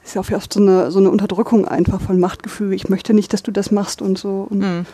es 0.02 0.08
ist 0.10 0.14
ja 0.14 0.22
auch 0.22 0.30
oft 0.38 0.52
so 0.52 0.60
eine, 0.60 0.90
so 0.90 0.98
eine 0.98 1.10
Unterdrückung 1.10 1.68
einfach 1.68 2.00
von 2.00 2.18
Machtgefühl. 2.18 2.72
Ich 2.72 2.88
möchte 2.88 3.12
nicht, 3.12 3.32
dass 3.34 3.42
du 3.42 3.50
das 3.52 3.70
machst 3.70 4.00
und 4.00 4.16
so. 4.18 4.46
Und 4.48 4.62
Hm. 4.62 4.86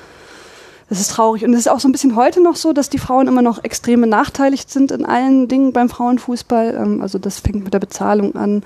Das 0.89 1.01
ist 1.01 1.11
traurig. 1.11 1.45
Und 1.45 1.53
es 1.53 1.61
ist 1.61 1.69
auch 1.69 1.81
so 1.81 1.89
ein 1.89 1.93
bisschen 1.93 2.17
heute 2.17 2.43
noch 2.43 2.57
so, 2.57 2.73
dass 2.73 2.89
die 2.89 2.99
Frauen 2.99 3.29
immer 3.29 3.43
noch 3.43 3.63
extrem 3.63 4.01
benachteiligt 4.01 4.71
sind 4.71 4.91
in 4.91 5.05
allen 5.05 5.47
Dingen 5.49 5.73
beim 5.73 5.89
Frauenfußball. 5.89 6.75
Ähm, 6.75 7.03
also 7.03 7.19
das 7.19 7.41
fängt 7.41 7.65
mit 7.65 7.75
der 7.75 7.79
Bezahlung 7.79 8.35
an 8.37 8.63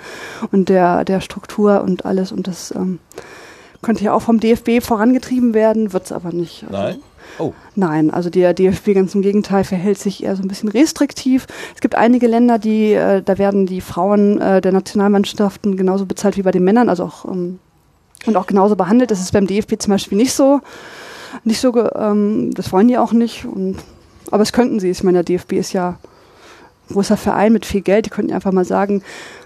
und 0.52 0.69
der, 0.69 1.05
der 1.05 1.21
Struktur 1.21 1.83
und 1.83 2.05
alles. 2.05 2.31
Und 2.31 2.47
das 2.47 2.73
ähm, 2.76 3.00
könnte 3.83 4.05
ja 4.05 4.12
auch 4.12 4.23
vom 4.23 4.38
DFB 4.38 4.81
vorangetrieben 4.81 5.55
werden, 5.55 5.93
wird 5.93 6.05
es 6.05 6.12
aber 6.12 6.33
nicht. 6.33 6.64
Also, 6.64 6.76
Nein? 6.76 6.97
Oh. 7.38 7.52
Nein, 7.75 8.11
also 8.11 8.31
der 8.31 8.52
DFB 8.52 8.95
ganz 8.95 9.14
im 9.14 9.23
Gegenteil 9.23 9.64
verhält 9.64 9.99
sich 9.99 10.23
eher 10.23 10.37
so 10.37 10.43
ein 10.43 10.49
bisschen 10.49 10.69
restriktiv. 10.69 11.47
Es 11.75 11.81
gibt 11.81 11.95
einige 11.95 12.26
Länder, 12.26 12.59
die, 12.59 12.93
äh, 12.93 13.23
da 13.23 13.38
werden 13.38 13.67
die 13.67 13.81
Frauen 13.81 14.41
äh, 14.41 14.61
der 14.61 14.73
Nationalmannschaften 14.73 15.76
genauso 15.76 16.07
bezahlt 16.07 16.37
wie 16.37 16.43
bei 16.43 16.50
den 16.50 16.64
Männern, 16.64 16.88
also 16.88 17.05
auch 17.05 17.25
ähm, 17.25 17.59
und 18.26 18.37
auch 18.37 18.47
genauso 18.47 18.76
behandelt. 18.76 19.11
Das 19.11 19.21
ist 19.21 19.33
beim 19.33 19.47
DFB 19.47 19.81
zum 19.81 19.93
Beispiel 19.93 20.19
nicht 20.19 20.33
so. 20.33 20.61
Nicht 21.45 21.61
so, 21.61 21.75
ähm, 21.95 22.53
das 22.55 22.73
wollen 22.73 22.89
die 22.89 22.99
auch 22.99 23.12
nicht. 23.12 23.45
Und, 23.45 23.77
aber 24.31 24.43
es 24.43 24.53
könnten 24.53 24.81
sie. 24.81 24.91
Ich 24.91 25.03
meine, 25.03 25.23
der 25.23 25.39
DFB 25.39 25.53
ist 25.55 25.73
ja 25.73 25.99
ein 26.89 26.95
großer 26.95 27.16
Verein 27.16 27.53
mit 27.53 27.66
viel 27.66 27.81
Geld. 27.83 28.07
Die 28.07 28.11
könnten 28.11 28.33
einfach 28.33 28.53
mal 28.53 28.64
sagen, 28.64 29.03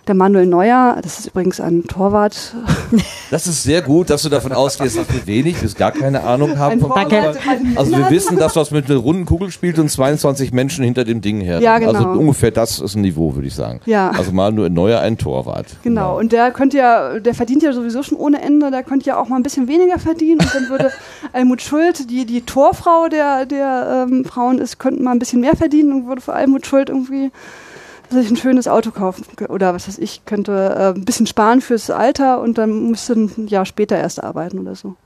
der 0.06 0.14
Manuel 0.14 0.46
Neuer, 0.46 0.98
das 1.02 1.18
ist 1.18 1.26
übrigens 1.26 1.60
ein 1.60 1.84
Torwart, 1.84 2.54
Das 3.30 3.46
ist 3.46 3.62
sehr 3.62 3.82
gut, 3.82 4.10
dass 4.10 4.22
du 4.22 4.28
davon 4.28 4.52
ausgehst, 4.52 4.96
dass 4.96 5.12
wir 5.12 5.26
wenig 5.26 5.60
bis 5.60 5.74
gar 5.74 5.92
keine 5.92 6.22
Ahnung 6.22 6.58
haben 6.58 6.80
vom 6.80 6.92
ein 6.92 7.76
Also 7.76 7.92
wir 7.92 8.10
wissen, 8.10 8.38
dass 8.38 8.54
das 8.54 8.70
mit 8.70 8.88
einer 8.88 8.98
runden 8.98 9.24
Kugel 9.24 9.50
spielt 9.50 9.78
und 9.78 9.90
22 9.90 10.52
Menschen 10.52 10.84
hinter 10.84 11.04
dem 11.04 11.20
Ding 11.20 11.40
her. 11.40 11.60
Ja, 11.60 11.78
genau. 11.78 11.92
Also 11.92 12.08
ungefähr 12.08 12.50
das 12.50 12.78
ist 12.78 12.94
ein 12.94 13.02
Niveau, 13.02 13.34
würde 13.34 13.48
ich 13.48 13.54
sagen. 13.54 13.80
Ja. 13.86 14.10
Also 14.10 14.32
mal 14.32 14.52
nur 14.52 14.66
ein 14.66 14.72
neuer 14.72 15.00
ein 15.00 15.18
Torwart. 15.18 15.66
Genau, 15.82 16.18
und 16.18 16.32
der 16.32 16.50
könnte 16.52 16.78
ja, 16.78 17.18
der 17.18 17.34
verdient 17.34 17.62
ja 17.62 17.72
sowieso 17.72 18.02
schon 18.02 18.18
ohne 18.18 18.40
Ende, 18.40 18.70
der 18.70 18.82
könnte 18.82 19.06
ja 19.06 19.18
auch 19.18 19.28
mal 19.28 19.36
ein 19.36 19.42
bisschen 19.42 19.68
weniger 19.68 19.98
verdienen 19.98 20.40
und 20.40 20.54
dann 20.54 20.68
würde 20.68 20.92
Almut 21.32 21.62
Schuld, 21.62 22.10
die 22.10 22.26
die 22.26 22.42
Torfrau 22.42 23.08
der, 23.08 23.46
der 23.46 24.06
ähm, 24.08 24.24
Frauen 24.24 24.58
ist, 24.58 24.78
könnten 24.78 25.02
mal 25.02 25.12
ein 25.12 25.18
bisschen 25.18 25.40
mehr 25.40 25.56
verdienen 25.56 25.92
und 25.92 26.06
würde 26.06 26.20
für 26.20 26.32
Almut 26.32 26.66
Schuld 26.66 26.90
irgendwie 26.90 27.30
sich 28.10 28.30
ein 28.30 28.36
schönes 28.36 28.68
Auto 28.68 28.90
kaufen 28.90 29.24
oder 29.48 29.74
was 29.74 29.88
weiß 29.88 29.98
ich, 29.98 30.24
könnte 30.24 30.52
äh, 30.94 30.98
ein 30.98 31.04
bisschen 31.04 31.26
sparen 31.26 31.60
fürs 31.60 31.90
Alter 31.90 32.40
und 32.40 32.58
dann 32.58 32.90
müsste 32.90 33.14
ein 33.14 33.46
Jahr 33.48 33.66
später 33.66 33.96
erst 33.96 34.22
arbeiten 34.22 34.58
oder 34.58 34.74
so. 34.74 34.96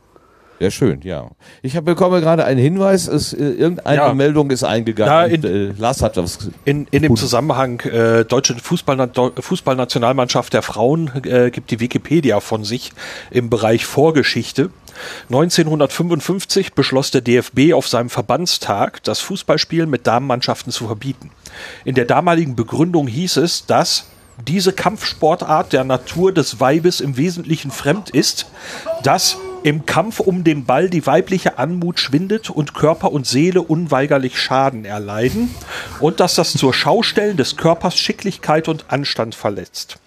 Sehr 0.59 0.71
schön, 0.71 1.01
ja. 1.01 1.31
Ich 1.63 1.75
hab, 1.75 1.87
bekomme 1.87 2.21
gerade 2.21 2.45
einen 2.45 2.61
Hinweis, 2.61 3.09
es, 3.09 3.33
äh, 3.33 3.39
irgendeine 3.39 3.97
Ja. 3.97 4.13
Meldung 4.13 4.51
ist 4.51 4.63
eingegangen. 4.63 5.11
Ja, 5.11 5.25
und, 5.25 5.45
in- 5.47 5.71
äh, 5.71 5.81
Lars 5.81 6.03
hat 6.03 6.19
was. 6.19 6.51
In, 6.67 6.87
in 6.91 7.03
dem. 7.03 7.17
Zusammenhang 7.17 7.81
äh, 7.81 8.27
deutsche 8.27 8.55
Fußball, 8.57 9.11
Fußballnationalmannschaft 9.39 10.53
der 10.53 10.61
Frauen 10.61 11.11
äh, 11.25 11.51
gibt 11.51 11.71
die 11.71 11.81
Wikipedia 11.81 12.41
von 12.41 12.65
sich 12.65 12.93
im 13.31 13.49
Bereich 13.49 13.87
Vorgeschichte. 13.87 14.69
1955 15.31 16.75
beschloss 16.75 17.11
der 17.11 17.23
DFB 17.23 17.73
auf 17.73 17.89
seinem 17.89 18.11
Verbandstag, 18.11 19.03
das 19.05 19.21
Fußballspielen 19.21 19.89
mit 19.89 20.07
Damenmannschaften 20.07 20.73
zu 20.73 20.87
verbieten. 20.87 21.31
In 21.85 21.95
der 21.95 22.05
damaligen 22.05 22.57
Begründung 22.57 23.07
hieß 23.07 23.39
es, 23.39 23.67
dass 23.67 24.07
diese 24.47 24.73
Kampfsportart 24.73 25.73
der 25.73 25.85
Natur 25.85 26.33
des 26.33 26.61
Weibes 26.61 27.01
im 27.01 27.17
Wesentlichen 27.17 27.71
fremd 27.71 28.11
ist, 28.11 28.47
dass 29.03 29.37
im 29.63 29.85
Kampf 29.85 30.21
um 30.21 30.43
den 30.45 30.65
Ball 30.65 30.89
die 30.89 31.07
weibliche 31.07 31.59
Anmut 31.59 32.01
schwindet 32.01 32.49
und 32.49 32.75
Körper 32.75 33.13
und 33.13 33.27
Seele 33.27 33.61
unweigerlich 33.61 34.39
Schaden 34.39 34.85
erleiden 34.85 35.55
und 36.01 36.21
dass 36.21 36.35
das 36.35 36.53
zur 36.53 36.73
Schaustellen 36.73 37.37
des 37.37 37.57
Körpers 37.57 37.97
Schicklichkeit 37.99 38.69
und 38.69 38.87
Anstand 38.89 39.35
verletzt. 39.35 39.99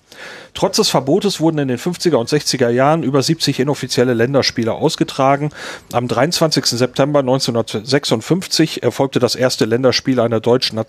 Trotz 0.53 0.77
des 0.77 0.89
Verbotes 0.89 1.39
wurden 1.39 1.57
in 1.57 1.67
den 1.67 1.79
50er 1.79 2.15
und 2.15 2.29
60er 2.29 2.69
Jahren 2.69 3.01
über 3.01 3.23
70 3.23 3.59
inoffizielle 3.59 4.13
Länderspiele 4.13 4.71
ausgetragen. 4.71 5.49
Am 5.91 6.07
23. 6.07 6.65
September 6.65 7.19
1956 7.19 8.83
erfolgte 8.83 9.19
das 9.19 9.35
erste 9.35 9.65
Länderspiel 9.65 10.19
einer 10.19 10.39
deutschen 10.39 10.79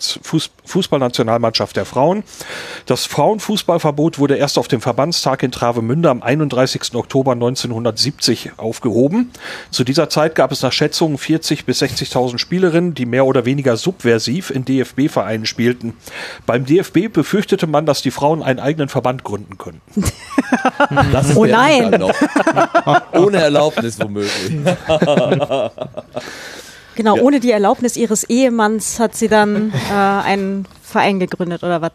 Fußballnationalmannschaft 0.63 1.75
der 1.75 1.85
Frauen. 1.85 2.23
Das 2.85 3.05
Frauenfußballverbot 3.05 4.19
wurde 4.19 4.35
erst 4.35 4.59
auf 4.59 4.67
dem 4.67 4.81
Verbandstag 4.81 5.41
in 5.41 5.51
Travemünde 5.51 6.11
am 6.11 6.21
31. 6.21 6.93
Oktober 6.93 7.31
1970 7.31 8.51
aufgehoben. 8.57 9.31
Zu 9.71 9.83
dieser 9.83 10.09
Zeit 10.09 10.35
gab 10.35 10.51
es 10.51 10.61
nach 10.61 10.71
Schätzungen 10.73 11.17
40 11.17 11.65
bis 11.65 11.81
60.000 11.81 12.37
Spielerinnen, 12.37 12.93
die 12.93 13.07
mehr 13.07 13.25
oder 13.25 13.45
weniger 13.45 13.77
subversiv 13.77 14.51
in 14.51 14.63
DFB-Vereinen 14.63 15.47
spielten. 15.47 15.95
Beim 16.45 16.65
DFB 16.65 17.11
befürchtete 17.11 17.65
man, 17.65 17.87
dass 17.87 18.03
die 18.03 18.11
Frauen 18.11 18.43
einen 18.43 18.59
eigenen 18.59 18.89
Verband 18.89 19.23
gründen 19.23 19.54
könnten. 19.57 20.03
Das 21.11 21.29
ist 21.31 21.37
Oh 21.37 21.45
nein. 21.45 22.03
Ohne 23.13 23.37
Erlaubnis 23.41 23.99
womöglich. 23.99 24.51
Genau, 26.95 27.15
Ja. 27.17 27.21
ohne 27.21 27.39
die 27.39 27.51
Erlaubnis 27.51 27.97
ihres 27.97 28.23
Ehemanns 28.25 28.99
hat 28.99 29.15
sie 29.15 29.27
dann 29.27 29.73
äh, 29.91 29.93
einen 29.93 30.65
Verein 30.81 31.19
gegründet 31.19 31.63
oder 31.63 31.81
was. 31.81 31.91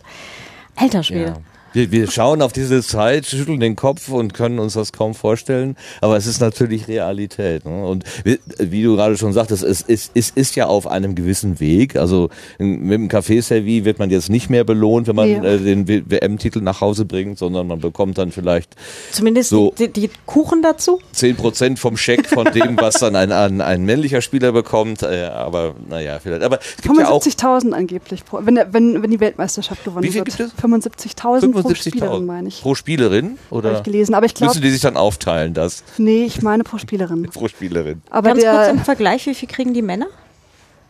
Alter 0.76 1.02
Schwede. 1.02 1.26
Ja. 1.36 1.36
Wir, 1.72 1.90
wir 1.92 2.10
schauen 2.10 2.42
auf 2.42 2.52
diese 2.52 2.82
Zeit, 2.82 3.26
schütteln 3.26 3.60
den 3.60 3.76
Kopf 3.76 4.08
und 4.08 4.34
können 4.34 4.58
uns 4.58 4.72
das 4.74 4.92
kaum 4.92 5.14
vorstellen. 5.14 5.76
Aber 6.00 6.16
es 6.16 6.26
ist 6.26 6.40
natürlich 6.40 6.88
Realität. 6.88 7.64
Ne? 7.64 7.84
Und 7.86 8.04
wie, 8.24 8.82
du 8.82 8.96
gerade 8.96 9.16
schon 9.16 9.32
sagtest, 9.32 9.62
es 9.62 9.80
ist, 9.82 10.10
es 10.14 10.30
ist 10.30 10.56
ja 10.56 10.66
auf 10.66 10.86
einem 10.86 11.14
gewissen 11.14 11.60
Weg. 11.60 11.96
Also 11.96 12.28
mit 12.58 12.92
dem 12.92 13.08
Café-Servis 13.08 13.84
wird 13.84 13.98
man 13.98 14.10
jetzt 14.10 14.30
nicht 14.30 14.50
mehr 14.50 14.64
belohnt, 14.64 15.06
wenn 15.06 15.16
man 15.16 15.28
Nee. 15.28 15.46
äh, 15.46 15.58
den 15.58 15.86
WM-Titel 15.88 16.60
nach 16.60 16.80
Hause 16.80 17.04
bringt, 17.04 17.38
sondern 17.38 17.66
man 17.68 17.78
bekommt 17.80 18.18
dann 18.18 18.32
vielleicht 18.32 18.74
Zumindest 19.12 19.50
So. 19.50 19.72
die, 19.78 19.88
die 19.88 20.10
Kuchen 20.26 20.62
dazu. 20.62 21.00
10% 21.14 21.76
vom 21.76 21.96
Scheck 21.96 22.26
von 22.26 22.46
dem, 22.52 22.76
was 22.80 22.94
dann 22.94 23.14
ein, 23.14 23.30
ein, 23.32 23.60
ein 23.60 23.84
männlicher 23.84 24.22
Spieler 24.22 24.52
bekommt. 24.52 25.02
Äh, 25.02 25.24
aber 25.26 25.74
naja, 25.88 26.18
vielleicht. 26.20 26.42
Aber 26.42 26.58
es 26.60 26.82
gibt 26.82 26.98
ja 26.98 27.08
auch 27.08 27.22
75.000 27.22 27.72
angeblich, 27.72 28.22
wenn, 28.32 28.56
wenn, 28.72 29.02
wenn 29.02 29.10
die 29.10 29.20
Weltmeisterschaft 29.20 29.84
gewonnen 29.84 30.12
wird. 30.12 30.24
gibt 30.24 30.40
es? 30.40 30.52
75.000 30.54 31.59
pro 31.62 31.74
Spielerin, 31.74 32.26
meine 32.26 32.48
ich. 32.48 32.60
pro 32.60 32.74
Spielerin? 32.74 33.38
Oder 33.50 33.78
ich 33.78 33.82
gelesen. 33.82 34.14
Aber 34.14 34.26
ich 34.26 34.34
glaube, 34.34 34.50
müssen 34.50 34.62
die 34.62 34.70
sich 34.70 34.80
dann 34.80 34.96
aufteilen, 34.96 35.54
das 35.54 35.82
nee, 35.98 36.24
ich 36.24 36.42
meine 36.42 36.64
pro 36.64 36.78
Spielerin. 36.78 37.22
pro 37.32 37.48
Spielerin? 37.48 38.02
Aber 38.10 38.30
Ganz 38.30 38.42
kurz 38.42 38.52
der, 38.52 38.70
im 38.70 38.78
Vergleich, 38.80 39.26
wie 39.26 39.34
viel 39.34 39.48
kriegen 39.48 39.74
die 39.74 39.82
Männer? 39.82 40.06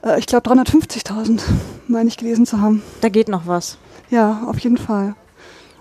äh, 0.05 0.19
ich 0.19 0.27
glaube 0.27 0.49
350.000, 0.51 1.41
meine 1.89 2.09
ich 2.09 2.17
gelesen 2.17 2.47
zu 2.47 2.61
haben. 2.61 2.83
Da 3.01 3.09
geht 3.09 3.29
noch 3.29 3.47
was. 3.47 3.79
Ja, 4.11 4.43
auf 4.47 4.59
jeden 4.59 4.79
Fall. 4.79 5.15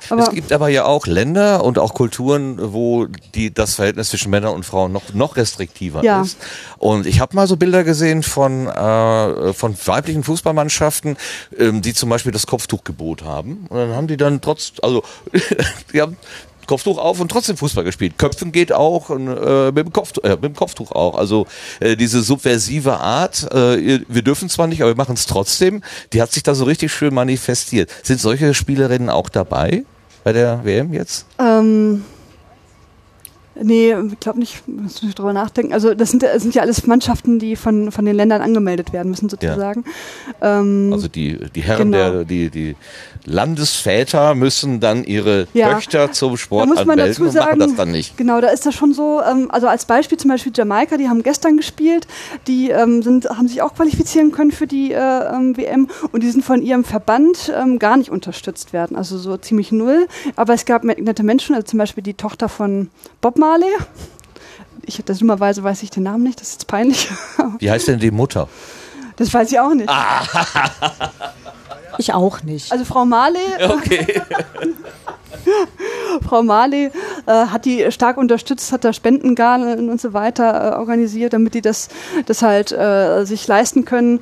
Aber 0.09 0.23
es 0.23 0.31
gibt 0.31 0.51
aber 0.51 0.69
ja 0.69 0.85
auch 0.85 1.07
Länder 1.07 1.63
und 1.63 1.77
auch 1.77 1.93
Kulturen, 1.93 2.57
wo 2.73 3.05
die, 3.35 3.53
das 3.53 3.75
Verhältnis 3.75 4.09
zwischen 4.09 4.29
Männern 4.29 4.53
und 4.53 4.65
Frauen 4.65 4.91
noch, 4.91 5.13
noch 5.13 5.35
restriktiver 5.35 6.03
Ja. 6.03 6.21
ist. 6.21 6.37
Und 6.77 7.05
ich 7.05 7.19
habe 7.19 7.35
mal 7.35 7.47
so 7.47 7.57
Bilder 7.57 7.83
gesehen 7.83 8.23
von, 8.23 8.67
äh, 8.67 9.53
von 9.53 9.75
weiblichen 9.85 10.23
Fußballmannschaften, 10.23 11.17
ähm, 11.57 11.81
die 11.81 11.93
zum 11.93 12.09
Beispiel 12.09 12.31
das 12.31 12.47
Kopftuchgebot 12.47 13.23
haben. 13.23 13.65
Und 13.69 13.77
dann 13.77 13.95
haben 13.95 14.07
die 14.07 14.17
dann 14.17 14.41
trotz, 14.41 14.73
also 14.81 15.03
die 15.93 16.01
haben 16.01 16.17
Kopftuch 16.69 16.97
auf 16.97 17.19
und 17.19 17.29
trotzdem 17.29 17.57
Fußball 17.57 17.83
gespielt. 17.83 18.17
Köpfen 18.17 18.51
geht 18.53 18.71
auch 18.71 19.09
und, 19.09 19.27
äh, 19.27 19.71
mit, 19.73 19.85
dem 19.87 19.91
Kopftuch, 19.91 20.23
äh, 20.23 20.29
mit 20.29 20.43
dem 20.43 20.55
Kopftuch 20.55 20.91
auch. 20.93 21.17
Also 21.17 21.47
äh, 21.81 21.97
diese 21.97 22.21
subversive 22.21 22.97
Art, 22.99 23.51
äh, 23.53 23.99
wir 24.07 24.21
dürfen 24.21 24.47
zwar 24.47 24.67
nicht, 24.67 24.81
aber 24.81 24.91
wir 24.91 24.95
machen 24.97 25.15
es 25.15 25.25
trotzdem, 25.25 25.81
die 26.13 26.21
hat 26.21 26.31
sich 26.31 26.43
da 26.43 26.55
so 26.55 26.63
richtig 26.65 26.93
schön 26.93 27.13
manifestiert. 27.13 27.89
Sind 28.03 28.21
solche 28.21 28.53
Spielerinnen 28.53 29.09
auch 29.09 29.29
dabei 29.29 29.83
bei 30.23 30.31
der 30.31 30.63
WM 30.63 30.93
jetzt? 30.93 31.25
Ähm, 31.39 32.05
nee, 33.61 33.93
ich 34.11 34.19
glaube 34.19 34.39
nicht, 34.39 34.67
muss 34.67 35.01
ich 35.03 35.15
drüber 35.15 35.33
nachdenken. 35.33 35.73
Also 35.73 35.93
das 35.93 36.11
sind, 36.11 36.23
das 36.23 36.41
sind 36.43 36.55
ja 36.55 36.61
alles 36.61 36.85
Mannschaften, 36.85 37.39
die 37.39 37.55
von, 37.55 37.91
von 37.91 38.05
den 38.05 38.15
Ländern 38.15 38.41
angemeldet 38.41 38.93
werden 38.93 39.09
müssen, 39.09 39.27
sozusagen. 39.29 39.83
Ähm, 40.41 40.91
Also 40.93 41.07
die, 41.07 41.37
die 41.55 41.61
Herren 41.61 41.91
Genau. 41.91 42.11
der, 42.11 42.25
die, 42.25 42.49
die 42.49 42.75
Landesväter 43.25 44.35
müssen 44.35 44.79
dann 44.79 45.03
ihre 45.03 45.47
Ja. 45.53 45.73
Töchter 45.73 46.11
zum 46.11 46.31
Da 46.31 46.37
Sport 46.37 46.67
muss 46.67 46.77
man 46.77 46.91
anmelden 46.99 47.13
dazu 47.13 47.21
und 47.23 47.27
machen 47.35 47.47
sagen, 47.47 47.59
das 47.59 47.75
dann 47.75 47.91
nicht. 47.91 48.17
Genau, 48.17 48.41
da 48.41 48.47
ist 48.49 48.65
das 48.65 48.75
schon 48.75 48.93
so, 48.93 49.21
ähm, 49.21 49.49
also 49.51 49.67
als 49.67 49.85
Beispiel 49.85 50.17
zum 50.17 50.29
Beispiel 50.29 50.51
Jamaika, 50.55 50.97
die 50.97 51.09
haben 51.09 51.23
gestern 51.23 51.57
gespielt, 51.57 52.07
die 52.47 52.69
ähm, 52.69 53.01
sind, 53.01 53.29
haben 53.29 53.47
sich 53.47 53.61
auch 53.61 53.73
qualifizieren 53.75 54.31
können 54.31 54.51
für 54.51 54.67
die 54.67 54.91
äh, 54.93 54.97
ähm, 54.99 55.55
WM 55.57 55.87
und 56.11 56.23
die 56.23 56.29
sind 56.29 56.43
von 56.43 56.61
ihrem 56.61 56.83
Verband 56.83 57.51
ähm, 57.55 57.79
gar 57.79 57.97
nicht 57.97 58.09
unterstützt 58.09 58.73
werden, 58.73 58.95
also 58.95 59.17
so 59.17 59.37
ziemlich 59.37 59.71
null. 59.71 60.07
Aber 60.35 60.53
es 60.53 60.65
gab 60.65 60.83
nette 60.83 61.23
Menschen, 61.23 61.55
also 61.55 61.65
zum 61.65 61.79
Beispiel 61.79 62.03
die 62.03 62.13
Tochter 62.13 62.49
von 62.49 62.89
Bob 63.21 63.37
Marley. 63.37 63.67
Ich, 64.85 65.01
das 65.05 65.19
dummerweise 65.19 65.63
weiß 65.63 65.83
ich 65.83 65.91
den 65.91 66.03
Namen 66.03 66.23
nicht, 66.23 66.39
das 66.41 66.49
ist 66.49 66.53
jetzt 66.53 66.67
peinlich. 66.67 67.09
Wie 67.59 67.69
heißt 67.69 67.87
denn 67.87 67.99
die 67.99 68.11
Mutter? 68.11 68.47
Das 69.17 69.33
weiß 69.33 69.51
ich 69.51 69.59
auch 69.59 69.73
nicht. 69.73 69.89
Ich 71.99 72.13
auch 72.13 72.43
nicht. 72.43 72.71
Also 72.71 72.85
Frau 72.85 73.03
Marley, 73.05 73.39
Okay. 73.61 74.21
Frau 76.27 76.43
Marley 76.43 76.91
äh, 77.25 77.31
hat 77.31 77.65
die 77.65 77.91
stark 77.91 78.17
unterstützt, 78.17 78.71
hat 78.71 78.83
da 78.83 78.93
Spendengalen 78.93 79.89
und 79.89 80.01
so 80.01 80.13
weiter 80.13 80.73
äh, 80.73 80.75
organisiert, 80.77 81.33
damit 81.33 81.53
die 81.53 81.61
das, 81.61 81.89
das 82.25 82.41
halt 82.41 82.71
äh, 82.71 83.25
sich 83.25 83.47
leisten 83.47 83.85
können. 83.85 84.19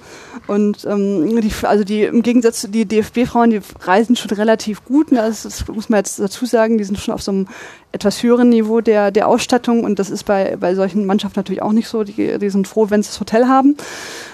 Und 0.47 0.85
ähm, 0.85 1.41
die, 1.41 1.51
also 1.63 1.83
die 1.83 2.03
im 2.03 2.23
Gegensatz 2.23 2.61
zu 2.61 2.69
die 2.69 2.85
DFB-Frauen, 2.85 3.49
die 3.49 3.61
reisen 3.81 4.15
schon 4.15 4.31
relativ 4.31 4.85
gut. 4.85 5.11
Ne? 5.11 5.17
Das, 5.17 5.43
das 5.43 5.67
muss 5.67 5.89
man 5.89 5.99
jetzt 5.99 6.19
dazu 6.19 6.45
sagen, 6.45 6.77
die 6.77 6.85
sind 6.85 6.97
schon 6.99 7.13
auf 7.13 7.21
so 7.21 7.31
einem 7.31 7.47
etwas 7.91 8.21
höheren 8.21 8.49
Niveau 8.49 8.81
der, 8.81 9.11
der 9.11 9.27
Ausstattung 9.27 9.83
und 9.83 9.97
das 9.97 10.09
ist 10.09 10.23
bei, 10.23 10.55
bei 10.57 10.75
solchen 10.75 11.05
Mannschaften 11.05 11.39
natürlich 11.39 11.61
auch 11.61 11.71
nicht 11.71 11.87
so. 11.87 12.03
Die, 12.03 12.37
die 12.37 12.49
sind 12.49 12.67
froh, 12.67 12.87
wenn 12.89 13.01
sie 13.01 13.09
das 13.09 13.19
Hotel 13.19 13.47
haben 13.47 13.75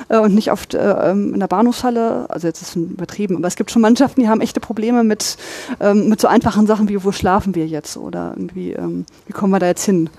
äh, 0.09 0.17
und 0.17 0.35
nicht 0.35 0.51
oft 0.51 0.73
äh, 0.73 1.11
ähm, 1.11 1.33
in 1.33 1.39
der 1.39 1.47
Bahnhofshalle. 1.47 2.25
Also 2.29 2.47
jetzt 2.47 2.61
ist 2.61 2.69
es 2.69 2.75
übertrieben, 2.75 3.37
aber 3.37 3.47
es 3.47 3.55
gibt 3.55 3.71
schon 3.71 3.81
Mannschaften, 3.81 4.21
die 4.21 4.27
haben 4.27 4.41
echte 4.41 4.59
Probleme 4.59 5.03
mit, 5.03 5.37
ähm, 5.79 6.09
mit 6.09 6.19
so 6.19 6.27
einfachen 6.27 6.67
Sachen 6.67 6.72
wie, 6.81 7.03
wo 7.03 7.11
schlafen 7.11 7.55
wir 7.55 7.67
jetzt 7.67 7.97
oder 7.97 8.33
irgendwie, 8.35 8.73
ähm, 8.73 9.05
wie 9.27 9.33
kommen 9.33 9.51
wir 9.51 9.59
da 9.59 9.67
jetzt 9.67 9.85
hin? 9.85 10.09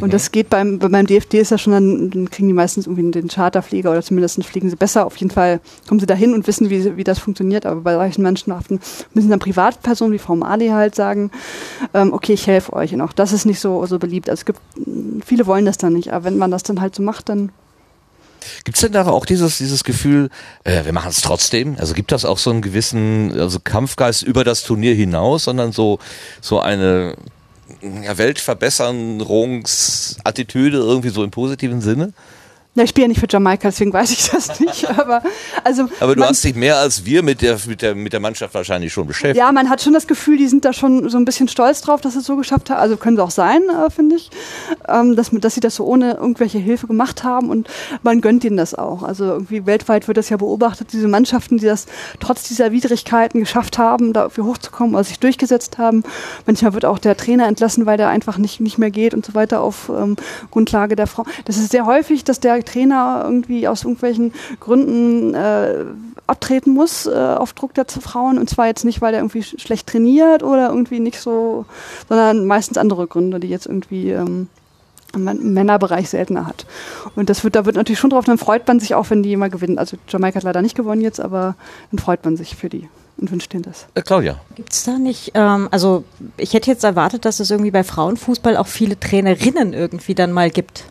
Und 0.00 0.12
das 0.12 0.30
geht 0.32 0.50
beim, 0.50 0.78
beim 0.78 1.06
DFD 1.06 1.40
ist 1.40 1.50
ja 1.50 1.58
schon, 1.58 1.72
dann, 1.72 2.10
dann 2.10 2.30
kriegen 2.30 2.48
die 2.48 2.54
meistens 2.54 2.86
irgendwie 2.86 3.10
den 3.10 3.28
Charterflieger 3.28 3.90
oder 3.90 4.02
zumindest 4.02 4.42
fliegen 4.44 4.70
sie 4.70 4.76
besser. 4.76 5.06
Auf 5.06 5.16
jeden 5.16 5.30
Fall 5.30 5.60
kommen 5.88 6.00
sie 6.00 6.06
dahin 6.06 6.34
und 6.34 6.46
wissen, 6.46 6.70
wie, 6.70 6.96
wie 6.96 7.04
das 7.04 7.18
funktioniert. 7.18 7.66
Aber 7.66 7.80
bei 7.80 7.94
solchen 7.94 8.22
Mannschaften 8.22 8.80
müssen 9.14 9.30
dann 9.30 9.38
Privatpersonen 9.38 10.12
wie 10.12 10.18
Frau 10.18 10.36
Mali 10.36 10.68
halt 10.68 10.94
sagen, 10.94 11.30
ähm, 11.94 12.12
okay, 12.12 12.32
ich 12.32 12.46
helfe 12.46 12.72
euch. 12.72 12.94
Und 12.94 13.00
auch 13.00 13.12
das 13.12 13.32
ist 13.32 13.44
nicht 13.44 13.60
so, 13.60 13.84
so 13.86 13.98
beliebt. 13.98 14.28
Also 14.28 14.40
es 14.40 14.44
gibt, 14.44 14.60
viele 15.24 15.46
wollen 15.46 15.64
das 15.64 15.78
dann 15.78 15.92
nicht, 15.92 16.12
aber 16.12 16.24
wenn 16.24 16.38
man 16.38 16.50
das 16.50 16.62
dann 16.62 16.80
halt 16.80 16.94
so 16.94 17.02
macht, 17.02 17.28
dann 17.28 17.50
Gibt 18.64 18.76
es 18.76 18.82
denn 18.82 18.92
da 18.92 19.06
auch 19.06 19.26
dieses, 19.26 19.58
dieses 19.58 19.84
Gefühl, 19.84 20.30
äh, 20.64 20.84
wir 20.84 20.92
machen 20.92 21.10
es 21.10 21.20
trotzdem? 21.20 21.76
Also 21.78 21.94
gibt 21.94 22.10
das 22.12 22.24
auch 22.24 22.38
so 22.38 22.50
einen 22.50 22.62
gewissen 22.62 23.38
also 23.38 23.58
Kampfgeist 23.60 24.22
über 24.22 24.44
das 24.44 24.62
Turnier 24.62 24.94
hinaus, 24.94 25.44
sondern 25.44 25.72
so, 25.72 25.98
so 26.40 26.60
eine 26.60 27.16
ja, 28.02 28.18
Weltverbesserungsattitüde 28.18 30.78
irgendwie 30.78 31.10
so 31.10 31.22
im 31.24 31.30
positiven 31.30 31.80
Sinne? 31.80 32.12
Ja, 32.76 32.84
ich 32.84 32.90
spiele 32.90 33.06
ja 33.06 33.08
nicht 33.08 33.18
für 33.18 33.26
Jamaika, 33.28 33.68
deswegen 33.68 33.92
weiß 33.92 34.12
ich 34.12 34.30
das 34.30 34.60
nicht. 34.60 34.88
Aber, 34.98 35.22
also, 35.64 35.88
Aber 35.98 36.14
du 36.14 36.20
man, 36.20 36.28
hast 36.28 36.44
dich 36.44 36.54
mehr 36.54 36.76
als 36.76 37.04
wir 37.04 37.24
mit 37.24 37.42
der, 37.42 37.58
mit 37.66 37.82
der, 37.82 37.96
mit 37.96 38.12
der 38.12 38.20
Mannschaft 38.20 38.54
wahrscheinlich 38.54 38.92
schon 38.92 39.08
beschäftigt. 39.08 39.38
ja, 39.38 39.50
man 39.50 39.68
hat 39.68 39.82
schon 39.82 39.92
das 39.92 40.06
Gefühl, 40.06 40.36
die 40.36 40.46
sind 40.46 40.64
da 40.64 40.72
schon 40.72 41.08
so 41.08 41.18
ein 41.18 41.24
bisschen 41.24 41.48
stolz 41.48 41.80
drauf, 41.80 42.00
dass 42.00 42.12
sie 42.12 42.20
es 42.20 42.26
so 42.26 42.36
geschafft 42.36 42.70
haben. 42.70 42.78
Also 42.78 42.96
können 42.96 43.16
sie 43.16 43.24
auch 43.24 43.32
sein, 43.32 43.62
äh, 43.68 43.90
finde 43.90 44.14
ich, 44.14 44.30
ähm, 44.88 45.16
dass, 45.16 45.30
dass 45.32 45.54
sie 45.54 45.60
das 45.60 45.74
so 45.74 45.84
ohne 45.84 46.12
irgendwelche 46.12 46.58
Hilfe 46.58 46.86
gemacht 46.86 47.24
haben 47.24 47.50
und 47.50 47.68
man 48.04 48.20
gönnt 48.20 48.44
ihnen 48.44 48.56
das 48.56 48.76
auch. 48.76 49.02
Also 49.02 49.24
irgendwie 49.24 49.66
weltweit 49.66 50.06
wird 50.06 50.16
das 50.16 50.28
ja 50.28 50.36
beobachtet, 50.36 50.92
diese 50.92 51.08
Mannschaften, 51.08 51.58
die 51.58 51.66
das 51.66 51.86
trotz 52.20 52.44
dieser 52.44 52.70
Widrigkeiten 52.70 53.40
geschafft 53.40 53.78
haben, 53.78 54.12
da 54.12 54.22
irgendwie 54.22 54.42
hochzukommen 54.42 54.94
oder 54.94 55.02
sich 55.02 55.18
durchgesetzt 55.18 55.78
haben. 55.78 56.04
Manchmal 56.46 56.72
wird 56.74 56.84
auch 56.84 57.00
der 57.00 57.16
Trainer 57.16 57.48
entlassen, 57.48 57.84
weil 57.84 57.96
der 57.96 58.10
einfach 58.10 58.38
nicht, 58.38 58.60
nicht 58.60 58.78
mehr 58.78 58.92
geht 58.92 59.12
und 59.12 59.26
so 59.26 59.34
weiter 59.34 59.60
auf 59.60 59.88
ähm, 59.88 60.14
Grundlage 60.52 60.94
der 60.94 61.08
Frau. 61.08 61.24
Das 61.46 61.56
ist 61.56 61.72
sehr 61.72 61.84
häufig, 61.84 62.22
dass 62.22 62.38
der 62.38 62.59
Trainer 62.62 63.22
irgendwie 63.24 63.68
aus 63.68 63.84
irgendwelchen 63.84 64.32
Gründen 64.60 65.34
äh, 65.34 65.84
abtreten 66.26 66.72
muss 66.72 67.06
äh, 67.06 67.10
auf 67.10 67.52
Druck 67.52 67.74
der 67.74 67.86
Frauen 67.86 68.38
und 68.38 68.48
zwar 68.48 68.66
jetzt 68.66 68.84
nicht, 68.84 69.00
weil 69.00 69.14
er 69.14 69.20
irgendwie 69.20 69.42
sch 69.42 69.56
schlecht 69.58 69.88
trainiert 69.88 70.42
oder 70.42 70.68
irgendwie 70.68 71.00
nicht 71.00 71.20
so, 71.20 71.66
sondern 72.08 72.46
meistens 72.46 72.78
andere 72.78 73.06
Gründe, 73.06 73.40
die 73.40 73.48
jetzt 73.48 73.66
irgendwie 73.66 74.10
ähm, 74.10 74.48
im 75.12 75.24
Männerbereich 75.54 76.08
seltener 76.08 76.46
hat. 76.46 76.66
Und 77.16 77.30
das 77.30 77.42
wird, 77.42 77.56
da 77.56 77.66
wird 77.66 77.76
natürlich 77.76 77.98
schon 77.98 78.10
drauf, 78.10 78.24
dann 78.24 78.38
freut 78.38 78.66
man 78.68 78.78
sich 78.78 78.94
auch, 78.94 79.10
wenn 79.10 79.24
die 79.24 79.32
immer 79.32 79.48
gewinnen. 79.48 79.78
Also 79.78 79.96
Jamaika 80.08 80.36
hat 80.36 80.44
leider 80.44 80.62
nicht 80.62 80.76
gewonnen 80.76 81.00
jetzt, 81.00 81.20
aber 81.20 81.56
dann 81.90 81.98
freut 81.98 82.24
man 82.24 82.36
sich 82.36 82.54
für 82.54 82.68
die 82.68 82.88
und 83.20 83.30
wünscht 83.30 83.52
denen 83.52 83.62
das. 83.62 83.86
Äh, 83.94 84.02
Claudia. 84.02 84.40
Gibt 84.54 84.72
es 84.72 84.84
da 84.84 84.98
nicht, 84.98 85.32
ähm, 85.34 85.68
also 85.70 86.04
ich 86.36 86.54
hätte 86.54 86.70
jetzt 86.70 86.84
erwartet, 86.84 87.24
dass 87.24 87.40
es 87.40 87.50
irgendwie 87.50 87.70
bei 87.70 87.84
Frauenfußball 87.84 88.56
auch 88.56 88.66
viele 88.66 88.98
Trainerinnen 88.98 89.72
irgendwie 89.72 90.14
dann 90.14 90.32
mal 90.32 90.50
gibt. 90.50 90.84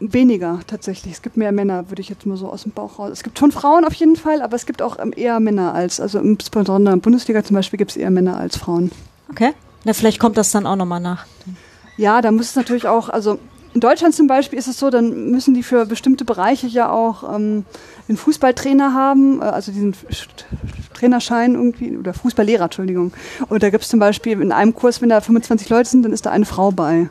Weniger 0.00 0.60
tatsächlich. 0.66 1.14
Es 1.14 1.22
gibt 1.22 1.36
mehr 1.36 1.52
Männer, 1.52 1.88
würde 1.90 2.02
ich 2.02 2.08
jetzt 2.08 2.26
mal 2.26 2.36
so 2.36 2.48
aus 2.48 2.64
dem 2.64 2.72
Bauch 2.72 2.98
raus. 2.98 3.10
Es 3.12 3.22
gibt 3.22 3.38
schon 3.38 3.52
Frauen 3.52 3.84
auf 3.84 3.94
jeden 3.94 4.16
Fall, 4.16 4.42
aber 4.42 4.56
es 4.56 4.66
gibt 4.66 4.82
auch 4.82 4.98
ähm, 4.98 5.12
eher 5.16 5.40
Männer 5.40 5.74
als, 5.74 6.00
also 6.00 6.18
insbesondere 6.18 6.76
in 6.76 6.84
der 6.84 6.96
Bundesliga 6.96 7.44
zum 7.44 7.54
Beispiel 7.54 7.78
gibt 7.78 7.92
es 7.92 7.96
eher 7.96 8.10
Männer 8.10 8.36
als 8.36 8.56
Frauen. 8.56 8.90
Okay. 9.30 9.52
Na, 9.84 9.92
vielleicht 9.92 10.18
kommt 10.18 10.36
das 10.36 10.50
dann 10.50 10.66
auch 10.66 10.76
nochmal 10.76 11.00
nach. 11.00 11.26
Ja, 11.96 12.20
da 12.20 12.32
muss 12.32 12.50
es 12.50 12.56
natürlich 12.56 12.88
auch, 12.88 13.08
also 13.08 13.38
in 13.74 13.80
Deutschland 13.80 14.14
zum 14.14 14.26
Beispiel 14.28 14.58
ist 14.58 14.68
es 14.68 14.78
so, 14.78 14.88
dann 14.88 15.30
müssen 15.30 15.52
die 15.54 15.62
für 15.62 15.84
bestimmte 15.86 16.24
Bereiche 16.24 16.66
ja 16.68 16.90
auch 16.90 17.24
ähm, 17.34 17.64
einen 18.08 18.16
Fußballtrainer 18.16 18.94
haben, 18.94 19.40
äh, 19.42 19.44
also 19.44 19.72
diesen 19.72 19.92
Sch- 19.94 20.28
Trainerschein 20.94 21.54
irgendwie, 21.54 21.96
oder 21.96 22.14
Fußballlehrer, 22.14 22.64
Entschuldigung. 22.64 23.12
Und 23.48 23.62
da 23.64 23.70
gibt 23.70 23.82
es 23.82 23.90
zum 23.90 23.98
Beispiel 23.98 24.40
in 24.40 24.52
einem 24.52 24.74
Kurs, 24.74 25.02
wenn 25.02 25.08
da 25.08 25.20
25 25.20 25.68
Leute 25.68 25.88
sind, 25.90 26.04
dann 26.04 26.12
ist 26.12 26.24
da 26.24 26.30
eine 26.30 26.44
Frau 26.46 26.70
bei. 26.70 27.08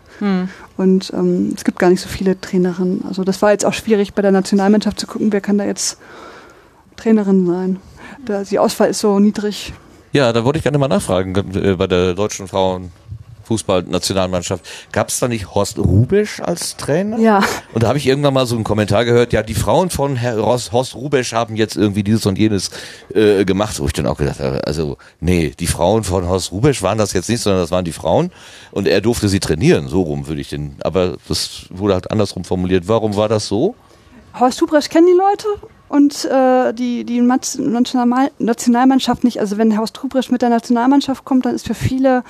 Und 0.78 1.12
ähm, 1.13 1.52
es 1.56 1.65
gibt 1.65 1.80
gar 1.80 1.89
nicht 1.89 1.99
so 2.02 2.08
viele 2.08 2.39
Trainerinnen. 2.39 3.04
Also 3.08 3.23
das 3.26 3.41
war 3.41 3.52
jetzt 3.52 3.65
auch 3.65 3.73
schwierig 3.73 4.13
bei 4.13 4.21
der 4.21 4.32
Nationalmannschaft 4.32 4.99
zu 4.99 5.06
gucken, 5.06 5.32
wer 5.34 5.41
kann 5.41 5.58
da 5.58 5.65
jetzt 5.65 5.97
Trainerin 6.95 7.45
sein. 7.45 7.80
Da, 8.26 8.43
die 8.43 8.58
Auswahl 8.60 8.89
ist 8.89 8.99
so 8.99 9.19
niedrig. 9.19 9.73
Ja, 10.13 10.32
da 10.32 10.45
wollte 10.45 10.58
ich 10.58 10.63
gerne 10.63 10.78
mal 10.78 10.88
nachfragen 10.88 11.36
äh, 11.56 11.76
bei 11.76 11.88
der 11.88 12.13
deutschen 12.13 12.47
Frauenfußballnationalmannschaft. 13.54 14.66
Gab 14.92 15.10
es 15.10 15.20
da 15.20 15.28
nicht 15.28 15.54
Horst 15.54 15.78
Rubisch 15.78 16.42
als 16.42 16.78
Trainer? 16.78 17.18
Ja. 17.20 17.44
Und 17.74 17.84
da 17.84 17.88
habe 17.88 17.98
ich 17.98 18.08
irgendwann 18.08 18.34
mal 18.34 18.46
so 18.46 18.56
einen 18.56 18.63
Kommentar 18.63 19.06
gehört, 19.06 19.34
ja, 19.34 19.44
die 19.44 19.54
Frauen 19.54 19.89
von 19.89 20.16
Herr 20.16 20.38
Horst, 20.38 20.96
Rubisch 20.96 21.34
haben 21.34 21.56
jetzt 21.56 21.76
irgendwie 21.76 22.04
dieses 22.04 22.26
und 22.26 22.38
jenes 22.38 22.72
äh, 23.13 23.46
gemacht, 23.46 23.80
wo 23.80 23.86
ich 23.86 23.94
dann 23.94 24.08
auch 24.08 24.18
gedacht 24.18 24.39
habe, 24.39 24.66
also 24.66 24.98
nee, 25.20 25.54
die 25.58 25.68
Frauen 25.68 26.04
von 26.04 26.28
Horst 26.28 26.52
Rubisch 26.52 26.82
waren 26.82 26.98
das 26.98 27.13
jetzt 27.13 27.30
nicht, 27.30 27.42
sondern 27.42 27.62
das 27.62 27.72
waren 27.72 27.86
die 27.86 27.92
Frauen 27.92 28.32
und 28.72 28.88
er 28.88 29.02
durfte 29.02 29.30
sie 29.30 29.39
trainieren, 29.39 29.88
so 29.88 30.02
rum 30.02 30.28
würde 30.28 30.42
ich 30.42 30.50
den, 30.50 30.76
aber 30.82 31.16
das 31.28 31.68
wurde 31.70 31.94
halt 31.94 32.12
andersrum 32.12 32.44
formuliert. 32.44 32.88
Warum 32.88 33.16
war 33.16 33.30
das 33.30 33.48
so? 33.48 33.76
Horst 34.39 34.62
Hubrecht 34.62 34.89
kennen 34.89 35.08
die 35.08 35.18
Leute 35.18 35.48
und 35.89 36.26
äh, 36.26 36.74
die, 36.74 37.04
die 37.04 37.22
National 37.22 38.30
Nationalmannschaft 38.39 39.24
nicht. 39.24 39.39
Also 39.39 39.58
wenn 39.58 39.78
Horst 39.78 40.02
Hubrecht 40.02 40.32
mit 40.32 40.41
der 40.41 40.50
Nationalmannschaft 40.50 41.24
kommt, 41.26 41.46
dann 41.46 41.54
ist 41.54 41.67
für 41.67 41.76
viele, 41.76 42.24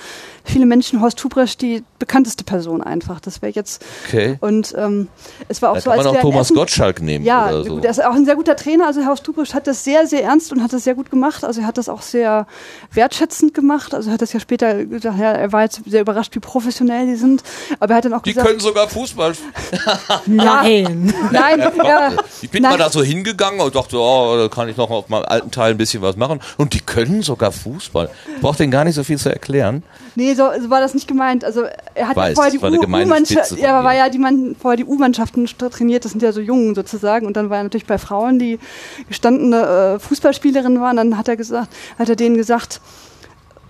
viele 0.43 0.65
Menschen 0.65 1.01
Horst 1.01 1.23
Hubrecht 1.23 1.61
die 1.61 1.83
bekannteste 1.97 2.43
Person 2.43 2.81
einfach. 2.83 3.21
Das 3.21 3.41
wäre 3.41 3.53
jetzt. 3.53 3.83
Okay. 4.07 4.37
Und 4.41 4.73
ähm, 4.77 5.07
es 5.47 5.61
war 5.61 5.71
auch 5.71 5.75
Da 5.75 5.81
so, 5.81 5.89
kann 5.91 5.99
als 5.99 6.05
man 6.05 6.07
auch 6.07 6.11
der 6.13 6.21
Thomas 6.21 6.47
Essen- 6.47 6.55
Gottschalk 6.55 7.01
nehmen 7.01 7.23
ja, 7.23 7.47
oder 7.49 7.63
so. 7.63 7.75
gut, 7.75 7.85
er 7.85 7.91
ist 7.91 8.03
auch 8.03 8.13
ein 8.15 8.25
sehr 8.25 8.35
guter 8.35 8.55
Trainer. 8.57 8.87
Also 8.87 8.99
Herr 9.01 9.07
Horst 9.09 9.25
Dubusch 9.27 9.53
hat 9.53 9.65
das 9.67 9.83
sehr, 9.85 10.07
sehr 10.07 10.23
ernst 10.23 10.51
und 10.51 10.61
hat 10.61 10.73
das 10.73 10.83
sehr 10.83 10.95
gut 10.95 11.09
gemacht. 11.09 11.45
Also 11.45 11.61
er 11.61 11.67
hat 11.67 11.77
das 11.77 11.87
auch 11.87 12.01
sehr 12.01 12.45
wertschätzend 12.91 13.53
gemacht. 13.53 13.93
Also 13.93 14.09
er 14.09 14.15
hat 14.15 14.21
das 14.21 14.33
ja 14.33 14.41
später 14.41 14.83
gesagt, 14.85 15.17
ja, 15.17 15.31
er 15.31 15.51
war 15.53 15.61
jetzt 15.63 15.81
sehr 15.85 16.01
überrascht, 16.01 16.35
wie 16.35 16.39
professionell 16.39 17.05
die 17.07 17.15
sind. 17.15 17.43
Aber 17.79 17.93
er 17.93 17.97
hat 17.97 18.05
dann 18.05 18.13
auch 18.13 18.23
Die 18.23 18.31
gesagt, 18.33 18.47
können 18.47 18.59
sogar 18.59 18.89
Fußball. 18.89 19.33
Nein. 20.25 21.13
nein, 21.31 21.59
ja, 21.83 22.11
Ich 22.41 22.49
bin 22.49 22.63
nein, 22.63 22.71
mal 22.73 22.77
da 22.77 22.89
so 22.89 23.01
hingegangen 23.03 23.52
und 23.59 23.75
dachte, 23.75 23.97
oh, 23.97 24.35
da 24.37 24.47
kann 24.47 24.69
ich 24.69 24.77
noch 24.77 24.89
auf 24.89 25.09
meinem 25.09 25.25
alten 25.25 25.51
Teil 25.51 25.71
ein 25.71 25.77
bisschen 25.77 26.01
was 26.01 26.15
machen. 26.15 26.39
Und 26.57 26.73
die 26.73 26.79
können 26.79 27.21
sogar 27.21 27.51
Fußball. 27.51 28.09
Braucht 28.41 28.59
denen 28.59 28.71
gar 28.71 28.83
nicht 28.83 28.95
so 28.95 29.03
viel 29.03 29.17
zu 29.17 29.29
erklären. 29.29 29.83
Nee, 30.15 30.33
so, 30.33 30.49
so 30.61 30.69
war 30.69 30.79
das 30.79 30.93
nicht 30.93 31.07
gemeint. 31.07 31.43
Also 31.43 31.63
er 31.95 32.07
hat 32.09 32.15
Weiß, 32.15 32.37
ja 32.37 32.59
vorher 32.59 32.79
die 32.79 32.85
U-Mannschaft, 32.85 33.57
ja, 33.57 33.83
war 33.83 33.95
ja 33.95 34.09
die 34.09 34.19
man 34.19 34.55
vorher 34.59 34.77
die 34.77 34.85
U-Mannschaften 34.85 35.45
trainiert, 35.45 36.05
das 36.05 36.11
sind 36.11 36.21
ja 36.21 36.31
so 36.31 36.41
Jungen 36.41 36.75
sozusagen. 36.75 37.25
Und 37.25 37.37
dann 37.37 37.49
war 37.49 37.57
er 37.57 37.63
natürlich 37.63 37.87
bei 37.87 37.97
Frauen, 37.97 38.39
die 38.39 38.59
gestandene 39.07 39.95
äh, 39.95 39.99
Fußballspielerinnen 39.99 40.79
waren. 40.81 40.97
Dann 40.97 41.17
hat 41.17 41.27
er 41.27 41.37
gesagt, 41.37 41.69
hat 41.97 42.09
er 42.09 42.15
denen 42.15 42.37
gesagt, 42.37 42.79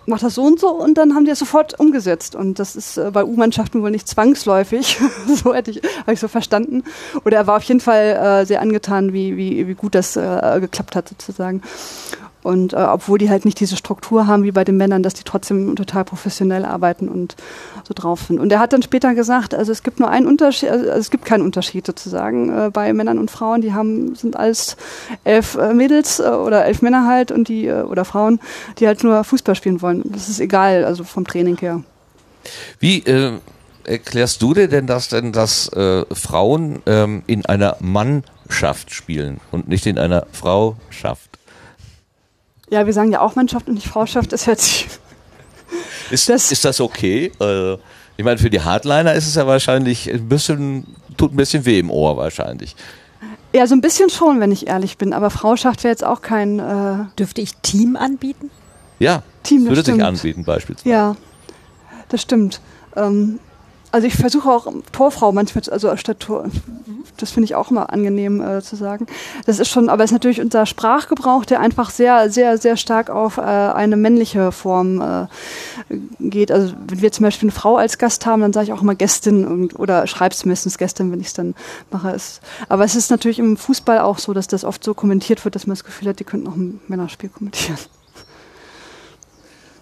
mach 0.05 0.19
das 0.19 0.35
so 0.35 0.43
und 0.43 0.59
so 0.59 0.69
und 0.69 0.97
dann 0.97 1.15
haben 1.15 1.25
die 1.25 1.31
es 1.31 1.39
sofort 1.39 1.79
umgesetzt. 1.79 2.35
Und 2.35 2.59
das 2.59 2.75
ist 2.75 2.97
äh, 2.97 3.11
bei 3.11 3.23
U-Mannschaften 3.23 3.81
wohl 3.81 3.91
nicht 3.91 4.07
zwangsläufig. 4.07 4.99
so 5.27 5.53
hätte 5.53 5.71
ich, 5.71 5.81
habe 6.01 6.13
ich 6.13 6.19
so 6.19 6.27
verstanden. 6.27 6.83
Oder 7.25 7.37
er 7.37 7.47
war 7.47 7.57
auf 7.57 7.63
jeden 7.63 7.79
Fall 7.79 8.41
äh, 8.41 8.45
sehr 8.45 8.61
angetan, 8.61 9.13
wie, 9.13 9.37
wie, 9.37 9.67
wie 9.67 9.73
gut 9.73 9.95
das 9.95 10.15
äh, 10.15 10.57
geklappt 10.59 10.95
hat 10.95 11.09
sozusagen. 11.09 11.61
Und 12.43 12.73
äh, 12.73 12.77
obwohl 12.77 13.17
die 13.17 13.29
halt 13.29 13.45
nicht 13.45 13.59
diese 13.59 13.77
Struktur 13.77 14.27
haben 14.27 14.43
wie 14.43 14.51
bei 14.51 14.63
den 14.63 14.77
Männern, 14.77 15.01
dass 15.01 15.13
die 15.13 15.23
trotzdem 15.23 15.75
total 15.75 16.03
professionell 16.03 16.65
arbeiten 16.65 17.07
und 17.07 17.35
so 17.83 17.93
drauf 17.93 18.23
sind. 18.27 18.39
Und 18.39 18.51
er 18.51 18.59
hat 18.59 18.73
dann 18.73 18.83
später 18.83 19.15
gesagt, 19.15 19.53
also 19.55 19.71
es 19.71 19.83
gibt 19.83 19.99
nur 19.99 20.09
einen 20.09 20.27
Unterschied, 20.27 20.69
also 20.69 20.85
es 20.85 21.09
gibt 21.09 21.25
keinen 21.25 21.41
Unterschied 21.41 21.85
sozusagen 21.85 22.49
äh, 22.49 22.69
bei 22.69 22.91
Männern 22.93 23.17
und 23.17 23.31
Frauen. 23.31 23.61
Die 23.61 23.73
haben 23.73 24.15
sind 24.15 24.35
alles 24.35 24.77
elf 25.23 25.55
äh, 25.55 25.73
Mädels 25.73 26.19
äh, 26.19 26.23
oder 26.23 26.65
elf 26.65 26.81
Männer 26.81 27.07
halt 27.07 27.31
und 27.31 27.47
die 27.47 27.67
äh, 27.67 27.83
oder 27.83 28.05
Frauen, 28.05 28.39
die 28.79 28.87
halt 28.87 29.03
nur 29.03 29.23
Fußball 29.23 29.55
spielen 29.55 29.81
wollen. 29.81 30.03
Das 30.05 30.29
ist 30.29 30.39
egal, 30.39 30.83
also 30.85 31.03
vom 31.03 31.25
Training 31.25 31.57
her. 31.57 31.81
Wie 32.79 32.99
äh, 32.99 33.39
erklärst 33.85 34.41
du 34.41 34.53
dir 34.53 34.67
denn 34.67 34.87
das 34.87 35.09
denn, 35.09 35.31
dass 35.31 35.67
äh, 35.69 36.05
Frauen 36.13 36.81
ähm, 36.85 37.23
in 37.27 37.45
einer 37.45 37.77
Mannschaft 37.79 38.93
spielen 38.93 39.39
und 39.51 39.67
nicht 39.67 39.85
in 39.85 39.97
einer 39.97 40.25
Frauschaft? 40.31 41.32
Ja, 42.73 42.87
wir 42.87 42.93
sagen 42.93 43.11
ja 43.11 43.21
auch 43.21 43.35
Mannschaft 43.35 43.67
und 43.67 43.75
nicht 43.75 43.85
Frauschaft. 43.87 44.31
Das 44.31 44.47
hört 44.47 44.59
sich 44.59 44.87
Ist 46.09 46.27
Das- 46.27 46.51
ist 46.51 46.65
das 46.65 46.81
okay? 46.81 47.31
Äh, 47.39 47.73
ich 48.17 48.25
meine, 48.25 48.39
für 48.39 48.49
die 48.49 48.61
Hardliner 48.61 49.13
ist 49.13 49.27
es 49.27 49.35
ja 49.35 49.45
wahrscheinlich 49.45 50.11
ein 50.11 50.27
bisschen, 50.27 50.87
tut 51.15 51.33
ein 51.33 51.35
bisschen 51.37 51.65
weh 51.65 51.77
im 51.77 51.91
Ohr 51.91 52.17
wahrscheinlich. 52.17 52.75
ja 53.53 53.67
so 53.67 53.75
ein 53.75 53.81
bisschen 53.81 54.09
schon, 54.09 54.39
wenn 54.39 54.51
ich 54.51 54.65
ehrlich 54.67 54.97
bin. 54.97 55.13
Aber 55.13 55.29
Frauschaft 55.29 55.83
wäre 55.83 55.91
jetzt 55.91 56.03
auch 56.03 56.21
kein 56.23 56.57
äh, 56.57 57.05
Dürfte 57.19 57.41
ich 57.41 57.55
Team 57.57 57.95
anbieten? 57.95 58.49
Ja, 58.97 59.21
Team, 59.43 59.59
das 59.65 59.69
würde 59.69 59.83
sich 59.83 59.93
stimmt. 59.93 60.01
anbieten 60.07 60.43
beispielsweise. 60.43 60.89
Ja, 60.89 61.15
das 62.09 62.21
stimmt. 62.23 62.59
Ähm, 62.95 63.39
also 63.93 64.07
ich 64.07 64.15
versuche 64.15 64.49
auch 64.49 64.65
Torfrau 64.91 65.31
manchmal, 65.31 65.63
also 65.69 65.95
statt 65.97 66.19
Tor, 66.19 66.45
das 67.17 67.29
finde 67.29 67.45
ich 67.45 67.53
auch 67.53 67.69
immer 67.69 67.93
angenehm 67.93 68.41
äh, 68.41 68.59
zu 68.63 68.75
sagen. 68.75 69.05
Das 69.45 69.59
ist 69.59 69.69
schon, 69.69 69.87
aber 69.87 70.03
es 70.03 70.09
ist 70.09 70.13
natürlich 70.13 70.41
unser 70.41 70.65
Sprachgebrauch, 70.65 71.45
der 71.45 71.59
einfach 71.59 71.91
sehr, 71.91 72.31
sehr, 72.31 72.57
sehr 72.57 72.75
stark 72.75 73.11
auf 73.11 73.37
äh, 73.37 73.41
eine 73.41 73.95
männliche 73.95 74.51
Form 74.51 74.99
äh, 74.99 75.27
geht. 76.19 76.51
Also 76.51 76.73
wenn 76.87 77.01
wir 77.03 77.11
zum 77.11 77.23
Beispiel 77.23 77.49
eine 77.49 77.55
Frau 77.55 77.77
als 77.77 77.99
Gast 77.99 78.25
haben, 78.25 78.41
dann 78.41 78.51
sage 78.51 78.65
ich 78.65 78.73
auch 78.73 78.81
immer 78.81 78.95
Gästin 78.95 79.45
und, 79.45 79.79
oder 79.79 80.07
schreib's 80.07 80.43
meistens 80.43 80.79
Gästin, 80.79 81.11
wenn 81.11 81.21
ich 81.21 81.27
es 81.27 81.33
dann 81.33 81.53
mache. 81.91 82.09
Es, 82.09 82.41
aber 82.69 82.85
es 82.85 82.95
ist 82.95 83.11
natürlich 83.11 83.37
im 83.37 83.57
Fußball 83.57 83.99
auch 83.99 84.17
so, 84.17 84.33
dass 84.33 84.47
das 84.47 84.63
oft 84.63 84.83
so 84.83 84.95
kommentiert 84.95 85.45
wird, 85.45 85.53
dass 85.53 85.67
man 85.67 85.75
das 85.75 85.83
Gefühl 85.83 86.07
hat, 86.09 86.19
die 86.19 86.23
könnten 86.23 86.47
auch 86.47 86.55
ein 86.55 86.81
Männerspiel 86.87 87.29
kommentieren. 87.29 87.77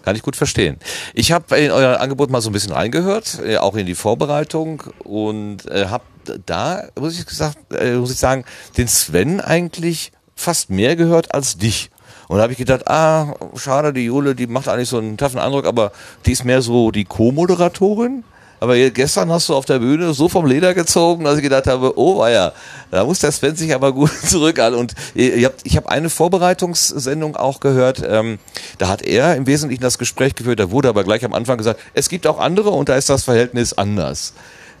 Kann 0.02 0.16
ich 0.16 0.22
gut 0.22 0.36
verstehen. 0.36 0.78
Ich 1.14 1.32
habe 1.32 1.56
in 1.56 1.70
euer 1.70 2.00
Angebot 2.00 2.30
mal 2.30 2.40
so 2.40 2.50
ein 2.50 2.52
bisschen 2.52 2.72
reingehört, 2.72 3.40
äh, 3.44 3.56
auch 3.58 3.76
in 3.76 3.86
die 3.86 3.94
Vorbereitung 3.94 4.82
und 5.04 5.66
äh, 5.66 5.86
habe 5.86 6.04
da, 6.46 6.84
muss 6.98 7.18
ich, 7.18 7.26
gesagt, 7.26 7.58
äh, 7.72 7.94
muss 7.94 8.12
ich 8.12 8.18
sagen, 8.18 8.44
den 8.76 8.88
Sven 8.88 9.40
eigentlich 9.40 10.12
fast 10.36 10.70
mehr 10.70 10.96
gehört 10.96 11.34
als 11.34 11.56
dich. 11.56 11.90
Und 12.28 12.38
da 12.38 12.44
habe 12.44 12.52
ich 12.52 12.58
gedacht, 12.58 12.88
ah, 12.88 13.34
schade, 13.56 13.92
die 13.92 14.04
Jule, 14.04 14.34
die 14.34 14.46
macht 14.46 14.68
eigentlich 14.68 14.88
so 14.88 14.98
einen 14.98 15.16
taffen 15.16 15.38
Eindruck, 15.38 15.66
aber 15.66 15.92
die 16.24 16.32
ist 16.32 16.44
mehr 16.44 16.62
so 16.62 16.90
die 16.90 17.04
Co-Moderatorin. 17.04 18.24
Aber 18.62 18.78
gestern 18.90 19.32
hast 19.32 19.48
du 19.48 19.56
auf 19.56 19.64
der 19.64 19.80
Bühne 19.80 20.14
so 20.14 20.28
vom 20.28 20.46
Leder 20.46 20.72
gezogen, 20.72 21.24
dass 21.24 21.36
ich 21.36 21.42
gedacht 21.42 21.66
habe, 21.66 21.98
oh 21.98 22.20
weia, 22.20 22.52
da 22.92 23.04
muss 23.04 23.18
der 23.18 23.32
Sven 23.32 23.56
sich 23.56 23.74
aber 23.74 23.92
gut 23.92 24.12
zurück 24.24 24.60
an. 24.60 24.74
Und 24.74 24.94
ich 25.14 25.76
habe 25.76 25.90
eine 25.90 26.08
Vorbereitungssendung 26.08 27.34
auch 27.34 27.58
gehört, 27.58 28.04
ähm, 28.08 28.38
da 28.78 28.86
hat 28.86 29.02
er 29.02 29.34
im 29.34 29.48
Wesentlichen 29.48 29.82
das 29.82 29.98
Gespräch 29.98 30.36
geführt, 30.36 30.60
da 30.60 30.70
wurde 30.70 30.88
aber 30.88 31.02
gleich 31.02 31.24
am 31.24 31.32
Anfang 31.32 31.58
gesagt, 31.58 31.80
es 31.94 32.08
gibt 32.08 32.24
auch 32.24 32.38
andere 32.38 32.70
und 32.70 32.88
da 32.88 32.94
ist 32.94 33.10
das 33.10 33.24
Verhältnis 33.24 33.72
anders. 33.72 34.32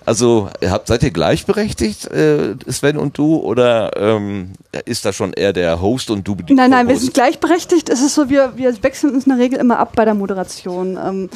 Also 0.04 0.48
habt, 0.64 0.88
seid 0.88 1.02
ihr 1.02 1.10
gleichberechtigt, 1.10 2.06
äh, 2.10 2.54
Sven 2.68 2.96
und 2.96 3.18
du, 3.18 3.36
oder 3.36 3.96
ähm, 3.96 4.52
ist 4.84 5.04
da 5.04 5.12
schon 5.12 5.32
eher 5.32 5.52
der 5.52 5.80
Host 5.80 6.10
und 6.10 6.26
du 6.26 6.36
Nein, 6.48 6.70
nein, 6.70 6.88
wir 6.88 6.98
sind 6.98 7.14
gleichberechtigt. 7.14 7.88
Es 7.88 8.02
ist 8.02 8.14
so, 8.14 8.28
wir, 8.28 8.52
wir 8.56 8.82
wechseln 8.82 9.14
uns 9.14 9.26
in 9.26 9.30
der 9.30 9.38
Regel 9.38 9.58
immer 9.58 9.78
ab 9.78 9.92
bei 9.94 10.04
der 10.04 10.14
Moderation. 10.14 10.98
Ähm, 11.02 11.30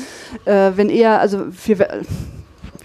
äh, 0.44 0.72
wenn 0.76 0.88
er, 0.88 1.20
also 1.20 1.46
wir, 1.64 1.78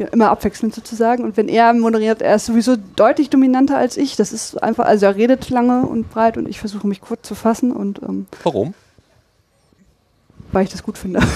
wir 0.02 0.12
immer 0.12 0.30
abwechselnd 0.30 0.74
sozusagen. 0.76 1.24
Und 1.24 1.38
wenn 1.38 1.48
er 1.48 1.74
moderiert, 1.74 2.22
er 2.22 2.36
ist 2.36 2.46
sowieso 2.46 2.76
deutlich 2.96 3.30
dominanter 3.30 3.78
als 3.78 3.98
ich. 3.98 4.16
Das 4.16 4.34
ist 4.34 4.62
einfach, 4.62 4.86
also 4.86 5.06
er 5.06 5.16
redet 5.16 5.50
lange 5.50 5.86
und 5.86 6.10
breit 6.12 6.38
und 6.38 6.48
ich 6.48 6.60
versuche 6.60 6.88
mich 6.88 7.02
kurz 7.02 7.28
zu 7.28 7.36
fassen 7.36 7.72
und 7.72 8.02
ähm, 8.04 8.28
Warum? 8.44 8.74
Weil 10.52 10.64
ich 10.64 10.72
das 10.72 10.84
gut 10.84 10.98
finde. 10.98 11.20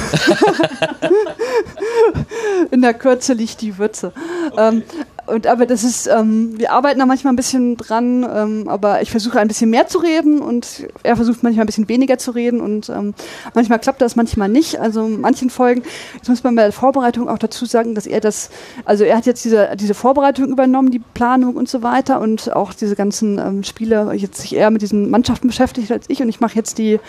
In 2.71 2.82
der 2.82 2.93
Kürze 2.93 3.34
liegt 3.34 3.62
die 3.62 3.78
Würze. 3.78 4.12
Ähm, 4.58 4.84
und 5.28 5.47
aber 5.47 5.65
das 5.65 5.84
ist, 5.84 6.08
ähm, 6.08 6.54
wir 6.58 6.71
arbeiten 6.71 6.99
da 6.99 7.06
manchmal 7.06 7.34
ein 7.34 7.36
bisschen 7.36 7.78
dran, 7.78 8.28
ähm, 8.32 8.67
aber 8.67 9.01
ich 9.01 9.10
versuche 9.10 9.39
ein 9.39 9.47
bisschen 9.47 9.71
mehr 9.71 9.88
zu 9.88 9.97
reden 9.97 10.39
und 10.39 10.88
er 11.01 11.15
versucht 11.15 11.41
manchmal 11.41 11.63
ein 11.63 11.65
bisschen 11.65 11.89
weniger 11.89 12.19
zu 12.19 12.32
reden 12.32 12.62
und 12.62 12.89
ähm, 12.89 13.15
manchmal 13.56 13.80
klappt 13.80 14.01
das, 14.01 14.15
manchmal 14.15 14.49
nicht. 14.49 14.80
Also 14.80 15.06
in 15.06 15.21
manchen 15.21 15.49
Folgen, 15.49 15.82
jetzt 16.13 16.30
muss 16.30 16.43
man 16.43 16.56
bei 16.56 16.63
der 16.63 16.71
Vorbereitung 16.71 17.28
auch 17.28 17.39
dazu 17.39 17.65
sagen, 17.65 17.95
dass 17.95 18.06
er 18.06 18.19
das, 18.19 18.51
also 18.86 19.04
er 19.04 19.17
hat 19.17 19.25
jetzt 19.25 19.43
diese, 19.45 19.69
diese 19.75 19.95
Vorbereitung 19.95 20.49
übernommen, 20.49 20.91
die 20.91 21.01
Planung 21.15 21.56
und 21.56 21.67
so 21.69 21.82
weiter 21.82 22.21
und 22.21 22.56
auch 22.56 22.73
diese 22.73 22.95
ganzen 22.95 23.39
ähm, 23.39 23.63
Spiele, 23.63 24.13
jetzt 24.13 24.41
sich 24.41 24.56
eher 24.56 24.69
mit 24.69 24.84
diesen 24.84 25.10
Mannschaften 25.10 25.47
beschäftigt 25.47 25.91
als 25.91 26.06
ich 26.08 26.21
und 26.21 26.30
ich 26.30 26.39
mache 26.39 26.56
jetzt 26.56 26.78
die 26.78 26.99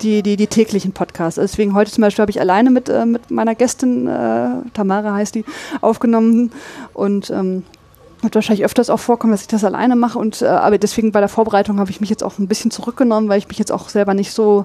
die, 0.00 0.22
die, 0.22 0.36
die 0.36 0.46
täglichen 0.46 0.92
Podcasts. 0.92 1.38
Also 1.38 1.52
Deswegen 1.52 1.74
heute 1.74 1.90
zum 1.90 2.02
Beispiel 2.02 2.22
habe 2.22 2.30
ich 2.30 2.40
alleine 2.40 2.70
mit, 2.70 2.88
äh, 2.88 3.06
mit 3.06 3.30
meiner 3.30 3.54
Gästin, 3.54 4.06
äh, 4.06 4.48
Tamara 4.74 5.14
heißt 5.14 5.34
die, 5.34 5.44
aufgenommen 5.80 6.52
und 6.94 7.30
ähm, 7.30 7.64
wird 8.22 8.34
wahrscheinlich 8.34 8.64
öfters 8.64 8.88
auch 8.88 9.00
vorkommen, 9.00 9.32
dass 9.32 9.42
ich 9.42 9.48
das 9.48 9.64
alleine 9.64 9.96
mache. 9.96 10.18
Und, 10.18 10.42
äh, 10.42 10.46
aber 10.46 10.78
deswegen 10.78 11.12
bei 11.12 11.20
der 11.20 11.28
Vorbereitung 11.28 11.78
habe 11.78 11.90
ich 11.90 12.00
mich 12.00 12.10
jetzt 12.10 12.22
auch 12.22 12.38
ein 12.38 12.48
bisschen 12.48 12.70
zurückgenommen, 12.70 13.28
weil 13.28 13.38
ich 13.38 13.48
mich 13.48 13.58
jetzt 13.58 13.72
auch 13.72 13.88
selber 13.88 14.14
nicht 14.14 14.32
so, 14.32 14.64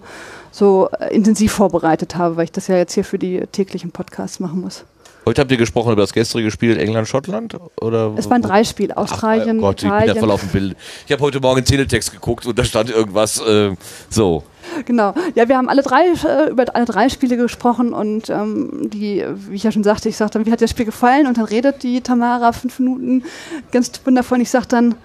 so 0.52 0.90
äh, 1.00 1.14
intensiv 1.14 1.52
vorbereitet 1.52 2.16
habe, 2.16 2.38
weil 2.38 2.46
ich 2.46 2.52
das 2.52 2.68
ja 2.68 2.78
jetzt 2.78 2.94
hier 2.94 3.04
für 3.04 3.20
die 3.20 3.42
täglichen 3.52 3.92
Podcasts 3.92 4.40
machen 4.40 4.62
muss. 4.62 4.86
Heute 5.28 5.42
habt 5.42 5.52
ihr 5.52 5.58
gesprochen 5.58 5.92
über 5.92 6.04
das 6.04 6.14
gestrige 6.14 6.50
Spiel 6.52 6.80
England-Schottland? 6.80 7.58
Oder 7.82 8.14
Es 8.16 8.30
waren 8.30 8.42
drei 8.42 8.64
Spiele, 8.64 8.96
Australien, 8.96 9.58
Ach, 9.58 9.62
Gott, 9.62 9.84
ich 9.84 9.90
bin 9.90 9.90
Italien. 9.90 10.16
ja 10.16 10.22
voll 10.22 10.32
auf 10.32 10.40
dem 10.40 10.50
Bild. 10.52 10.78
Ich 11.06 11.12
habe 11.12 11.22
heute 11.22 11.42
Morgen 11.42 11.66
Teletext 11.66 12.14
geguckt 12.14 12.46
und 12.46 12.58
da 12.58 12.64
stand 12.64 12.90
irgendwas 12.92 13.42
äh, 13.42 13.76
so. 14.10 14.44
Genau. 14.86 15.14
Ja, 15.36 15.50
wir 15.50 15.58
haben 15.58 15.68
alle 15.68 15.82
drei 15.82 16.06
äh, 16.06 16.50
über 16.50 16.64
alle 16.74 16.86
drei 16.86 17.10
Spiele 17.10 17.36
gesprochen 17.36 17.92
und 17.92 18.30
ähm, 18.30 18.90
die, 18.90 19.26
wie 19.50 19.56
ich 19.56 19.64
ja 19.64 19.74
schon 19.74 19.84
sagte, 19.84 20.08
ich 20.08 20.16
sagte 20.16 20.40
dann, 20.40 20.46
wie 20.46 20.52
hat 20.54 20.62
das 20.62 20.70
Spiel 20.70 20.86
gefallen? 20.86 21.28
Und 21.28 21.38
dann 21.38 21.44
redet 21.44 21.84
die 21.84 22.00
Tamara 22.00 22.54
fünf 22.54 22.80
Minuten 22.80 23.26
ganz 23.74 23.92
wundervoll. 24.06 24.38
Und 24.38 24.44
ich 24.44 24.50
sage 24.50 24.68
dann, 24.70 24.96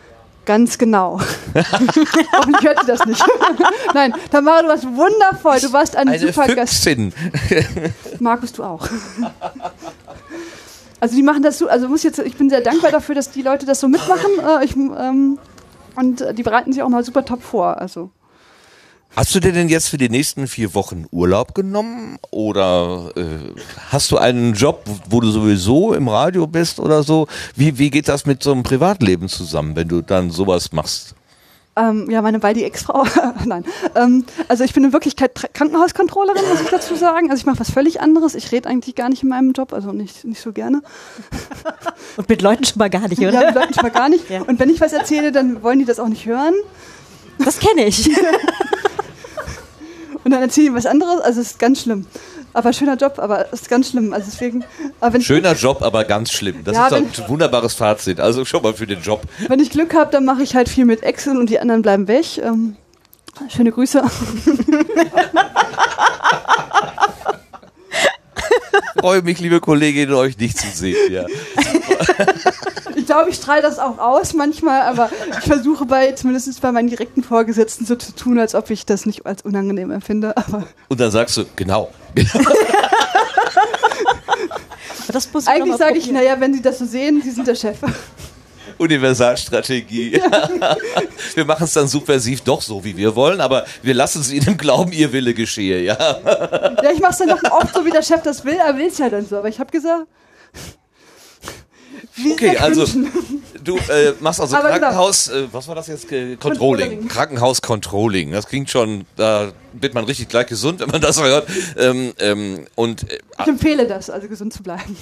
ganz 0.45 0.79
genau. 0.79 1.21
Hoffentlich 2.33 2.63
hört 2.63 2.81
sie 2.81 2.87
das 2.87 3.05
nicht. 3.07 3.25
Nein, 3.95 4.15
Tamara, 4.31 4.63
du 4.63 4.69
warst 4.69 4.85
wundervoll. 4.85 5.61
Du 5.61 5.73
warst 5.73 5.97
ein 5.97 6.09
Eine 6.09 6.19
super 6.21 6.47
Gast. 6.55 6.85
Füchsin. 6.85 7.13
Markus, 8.21 8.53
du 8.53 8.63
auch. 8.63 8.87
Also 11.03 11.17
die 11.17 11.25
machen 11.25 11.43
das 11.43 11.59
so, 11.59 11.67
also 11.67 11.89
muss 11.89 12.05
jetzt, 12.05 12.21
ich 12.21 12.37
bin 12.37 12.49
sehr 12.49 12.61
dankbar 12.61 12.93
dafür, 12.93 13.17
dass 13.17 13.33
die 13.33 13.43
Leute 13.43 13.67
das 13.67 13.81
so 13.81 13.89
mitmachen. 13.89 14.31
Äh, 14.39 14.65
ich, 14.65 14.77
ähm, 14.77 15.37
und 15.97 16.21
äh, 16.21 16.33
die 16.33 16.45
bereiten 16.45 16.73
sich 16.73 16.81
auch 16.81 16.89
mal 16.89 17.03
super 17.03 17.25
top 17.25 17.43
vor. 17.43 17.77
Also. 17.79 18.13
Hast 19.17 19.35
du 19.35 19.41
dir 19.41 19.51
denn 19.51 19.69
jetzt 19.69 19.89
für 19.89 19.99
die 19.99 20.09
nächsten 20.09 20.47
vier 20.47 20.77
Wochen 20.77 21.07
Urlaub 21.11 21.57
genommen? 21.57 22.21
Oder 22.31 23.11
äh, 23.17 23.23
hast 23.91 24.13
du 24.13 24.19
einen 24.19 24.55
Job, 24.55 24.85
wo 25.11 25.19
du 25.19 25.33
sowieso 25.33 25.93
im 25.93 26.07
Radio 26.07 26.47
bist 26.47 26.79
oder 26.79 27.03
so? 27.03 27.27
Wie, 27.57 27.79
wie 27.79 27.91
geht 27.91 28.07
das 28.07 28.25
mit 28.25 28.41
so 28.45 28.53
einem 28.53 28.63
Privatleben 28.63 29.29
zusammen, 29.29 29.75
wenn 29.75 29.89
du 29.89 30.03
dann 30.03 30.31
sowas 30.31 30.71
machst? 30.71 31.17
Ähm, 31.75 32.11
ja, 32.11 32.21
meine 32.21 32.39
baldige 32.39 32.67
Ex-Frau. 32.67 33.05
Nein. 33.47 33.65
Ähm, 33.95 34.27
also 34.49 34.63
ich 34.63 34.75
bin 34.75 34.85
in 34.85 34.93
Wirklichkeit 34.93 35.35
Tra- 35.39 35.49
Krankenhauskontrollerin, 35.53 36.43
muss 36.51 36.61
ich 36.61 36.69
dazu 36.69 36.95
sagen. 36.97 37.31
Also 37.31 37.41
ich 37.41 37.47
mache 37.47 37.61
was 37.61 37.71
völlig 37.71 38.01
anderes. 38.03 38.35
Ich 38.35 38.53
rede 38.53 38.69
eigentlich 38.69 38.95
gar 38.95 39.09
nicht 39.09 39.23
in 39.23 39.31
meinem 39.31 39.53
Job, 39.53 39.73
also 39.73 39.91
nicht, 39.93 40.25
nicht 40.25 40.41
so 40.43 40.53
gerne. 40.53 40.83
Und 42.19 42.29
mit 42.29 42.43
Leuten 42.43 42.65
schon 42.65 42.79
mal 42.79 42.91
gar 42.91 43.09
nicht, 43.09 43.21
Ja, 43.23 43.31
oder? 43.31 43.47
mit 43.47 43.55
Leuten 43.55 43.73
schon 43.75 43.85
mal 43.85 43.91
gar 43.91 44.09
nicht. 44.11 44.25
Ja. 44.31 44.43
Und 44.43 44.59
wenn 44.59 44.69
ich 44.69 44.81
was 44.83 44.93
erzähle, 44.93 45.33
dann 45.33 45.63
wollen 45.63 45.79
die 45.79 45.85
das 45.87 45.99
auch 45.99 46.09
nicht 46.09 46.27
hören. 46.27 46.55
Das 47.39 47.59
kenne 47.59 47.87
ich. 47.87 48.11
Und 50.25 50.31
dann 50.31 50.41
erzählen 50.43 50.69
die 50.69 50.75
was 50.75 50.87
anderes. 50.87 51.21
Also 51.21 51.41
es 51.41 51.53
ist 51.53 51.59
ganz 51.59 51.81
schlimm. 51.83 52.07
Aber 52.55 52.73
schöner 52.73 52.97
Job, 52.97 53.19
aber 53.19 53.47
es 53.53 53.63
ist 53.63 53.69
ganz 53.71 53.91
schlimm. 53.91 54.13
Also 54.13 54.31
deswegen, 54.31 54.65
Schöner 55.21 55.55
Job, 55.55 55.83
aber 55.83 56.05
ganz 56.05 56.33
schlimm. 56.33 56.63
Das 56.65 56.77
Ja, 56.77 56.89
ist 56.89 56.93
ein 56.93 57.29
wunderbares 57.29 57.75
Fazit. 57.75 58.21
Also 58.21 58.45
schon 58.45 58.63
mal 58.63 58.75
für 58.75 58.87
den 58.87 59.01
Job. 59.01 59.23
wenn 59.49 59.61
ich 59.61 59.71
Glück 59.71 59.95
habe, 59.95 60.11
dann 60.11 60.25
mache 60.25 60.43
ich 60.43 60.55
halt 60.55 60.69
viel 60.69 60.85
mit 60.85 61.03
Excel 61.03 61.37
und 61.39 61.49
die 61.51 61.59
anderen 61.61 61.83
bleiben 61.83 62.09
weg. 62.09 62.39
Ähm, 62.39 62.77
schöne 63.49 63.73
Grüße. 63.73 64.03
Freue 69.03 69.23
mich, 69.23 69.41
liebe 69.41 69.59
Kolleginnen, 69.59 70.15
euch 70.15 70.39
nicht 70.39 70.57
zu 70.57 70.69
sehen. 70.69 71.13
Ja. 71.13 71.27
Ich 72.95 73.07
glaube, 73.07 73.31
ich 73.31 73.37
strahle 73.37 73.63
das 73.63 73.81
auch 73.81 73.99
aus 73.99 74.33
manchmal, 74.33 74.83
aber 74.83 75.11
ich 75.29 75.45
versuche 75.45 75.87
bei, 75.87 76.13
zumindest 76.13 76.61
bei 76.61 76.71
meinen 76.71 76.89
direkten 76.89 77.25
Vorgesetzten 77.25 77.85
so 77.85 77.97
zu 77.97 78.15
tun, 78.15 78.39
als 78.39 78.55
ob 78.55 78.71
ich 78.71 78.87
das 78.87 79.07
nicht 79.07 79.27
als 79.27 79.43
unangenehm 79.43 79.91
empfinde. 79.91 80.37
Aber 80.37 80.69
Und 80.89 81.01
dann 81.01 81.11
sagst 81.11 81.37
du, 81.37 81.45
genau. 81.57 81.91
Das 85.09 85.31
muss 85.33 85.43
ich 85.43 85.49
noch 85.49 85.55
eigentlich 85.55 85.77
sage 85.77 85.99
ich, 85.99 86.11
naja, 86.11 86.37
wenn 86.39 86.55
Sie 86.55 86.63
das 86.63 86.79
so 86.79 86.87
sehen, 86.87 87.21
Sie 87.23 87.33
sind 87.33 87.47
der 87.47 87.57
Chef. 87.57 87.79
Universalstrategie. 88.83 90.13
wir 91.35 91.45
machen 91.45 91.65
es 91.65 91.73
dann 91.73 91.89
subversiv 91.89 92.41
doch 92.43 92.61
so, 92.61 92.85
wie 92.85 92.97
wir 92.97 93.15
wollen, 93.15 93.41
aber 93.41 93.65
wir 93.83 93.95
lassen 93.95 94.23
in 94.33 94.45
dem 94.45 94.57
Glauben, 94.57 94.93
ihr 94.93 95.13
Wille 95.13 95.35
geschehe. 95.35 95.83
Ja. 95.83 95.97
Ja, 96.83 96.91
ich 96.93 97.01
mache 97.01 97.13
es 97.13 97.19
dann 97.19 97.29
noch 97.29 97.43
oft 97.51 97.75
so, 97.75 97.85
wie 97.85 97.91
der 97.91 98.03
Chef 98.03 98.23
das 98.23 98.45
will, 98.45 98.55
er 98.55 98.77
will 98.77 98.87
es 98.87 98.99
ja 98.99 99.09
dann 99.09 99.27
so. 99.27 99.39
Aber 99.39 99.49
ich 99.49 99.59
habe 99.59 99.71
gesagt, 99.71 100.07
wie 102.17 102.33
Okay, 102.33 102.57
also 102.59 102.85
du 103.65 103.77
äh, 103.77 104.13
machst 104.21 104.41
also 104.41 104.57
Aber 104.57 104.69
genau. 104.69 104.81
Krankenhaus, 104.81 105.29
äh, 105.29 105.47
was 105.51 105.67
war 105.67 105.75
das 105.75 105.87
jetzt? 105.87 106.13
Äh, 106.13 106.37
Controlling. 106.37 106.89
Controlling. 106.89 107.09
Krankenhaus-Controlling. 107.09 108.33
Das 108.33 108.47
klingt 108.47 108.71
schon, 108.71 109.07
da 109.17 109.53
wird 109.73 109.95
man 109.95 110.05
richtig 110.05 110.29
gleich 110.29 110.47
gesund, 110.47 110.81
wenn 110.81 110.91
man 110.91 111.01
das 111.01 111.23
hört. 111.23 111.49
Ähm, 111.79 112.13
ähm, 112.19 112.67
und 112.75 113.11
äh, 113.11 113.19
Ich 113.41 113.47
empfehle 113.47 113.87
das, 113.87 114.11
also 114.11 114.29
gesund 114.29 114.53
zu 114.53 114.63
bleiben. 114.63 114.97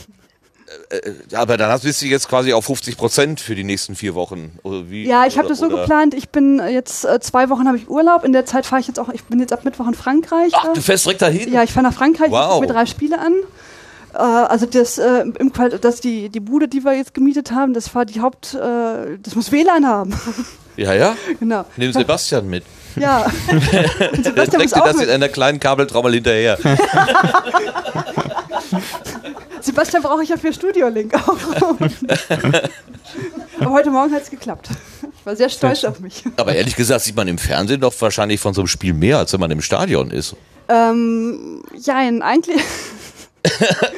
Aber 1.34 1.56
dann 1.56 1.70
hast, 1.70 1.82
bist 1.82 2.00
du 2.02 2.06
jetzt 2.06 2.28
quasi 2.28 2.52
auf 2.52 2.64
50 2.64 2.96
Prozent 2.96 3.40
für 3.40 3.54
die 3.54 3.64
nächsten 3.64 3.94
vier 3.96 4.14
Wochen. 4.14 4.58
Oder 4.62 4.90
wie, 4.90 5.06
Ja, 5.06 5.26
ich 5.26 5.36
habe 5.38 5.48
das 5.48 5.58
so 5.58 5.66
oder- 5.66 5.78
geplant. 5.82 6.14
Ich 6.14 6.28
bin 6.30 6.58
äh, 6.60 6.68
jetzt 6.70 7.04
äh, 7.04 7.18
zwei 7.20 7.48
Wochen 7.50 7.66
habe 7.66 7.76
ich 7.76 7.88
Urlaub. 7.88 8.24
In 8.24 8.32
der 8.32 8.46
Zeit 8.46 8.66
fahre 8.66 8.80
ich 8.80 8.86
jetzt 8.88 8.98
auch. 9.00 9.08
Ich 9.10 9.24
bin 9.24 9.40
jetzt 9.40 9.52
ab 9.52 9.64
Mittwoch 9.64 9.86
in 9.88 9.94
Frankreich. 9.94 10.52
Ach, 10.54 10.66
äh, 10.70 10.74
du 10.74 10.80
fährst 10.80 11.04
direkt 11.06 11.22
dahin? 11.22 11.52
Ja, 11.52 11.62
ich 11.62 11.72
fahre 11.72 11.86
nach 11.86 11.94
Frankreich, 11.94 12.30
Wow. 12.30 12.40
ich 12.42 12.48
gucke 12.54 12.66
mir 12.68 12.72
drei 12.72 12.86
Spiele 12.86 13.18
an. 13.18 13.32
Äh, 14.14 14.18
also 14.18 14.66
das, 14.66 14.98
äh, 14.98 15.24
im 15.38 15.52
Qual 15.52 15.70
das 15.70 16.00
die, 16.00 16.28
die 16.28 16.40
Bude, 16.40 16.68
die 16.68 16.84
wir 16.84 16.94
jetzt 16.96 17.14
gemietet 17.14 17.52
haben, 17.52 17.74
das 17.74 17.94
war 17.94 18.04
die 18.04 18.20
Haupt, 18.20 18.54
äh, 18.54 19.18
das 19.22 19.34
muss 19.34 19.52
WLAN 19.52 19.86
haben. 19.86 20.18
Ja, 20.76 20.94
ja. 20.94 21.16
genau. 21.38 21.64
Nimm 21.76 21.92
Sebastian 21.92 22.48
mit. 22.48 22.64
Ja. 22.96 23.26
Und 24.12 24.24
Sebastian 24.24 24.62
dir 24.66 24.76
auch 24.76 24.84
das 24.86 24.94
in 24.94 25.00
mit. 25.00 25.10
einer 25.10 25.28
kleinen 25.28 25.60
Kabeltrommel 25.60 26.14
hinterher. 26.14 26.58
Sebastian 29.60 30.02
brauche 30.02 30.22
ich 30.22 30.28
ja 30.28 30.36
für 30.36 30.52
Studio-Link 30.52 31.14
auch. 31.14 31.36
Aber 33.60 33.70
heute 33.70 33.90
Morgen 33.90 34.12
hat 34.12 34.22
es 34.22 34.30
geklappt. 34.30 34.68
Ich 35.02 35.26
war 35.26 35.36
sehr 35.36 35.48
stolz 35.48 35.84
auf 35.84 36.00
mich. 36.00 36.24
Aber 36.36 36.54
ehrlich 36.54 36.76
gesagt 36.76 37.02
sieht 37.02 37.16
man 37.16 37.28
im 37.28 37.38
Fernsehen 37.38 37.80
doch 37.80 37.94
wahrscheinlich 38.00 38.40
von 38.40 38.54
so 38.54 38.62
einem 38.62 38.68
Spiel 38.68 38.94
mehr, 38.94 39.18
als 39.18 39.32
wenn 39.32 39.40
man 39.40 39.50
im 39.50 39.60
Stadion 39.60 40.10
ist. 40.10 40.34
Ähm, 40.68 41.62
ja, 41.74 41.96
eigentlich. 41.96 42.62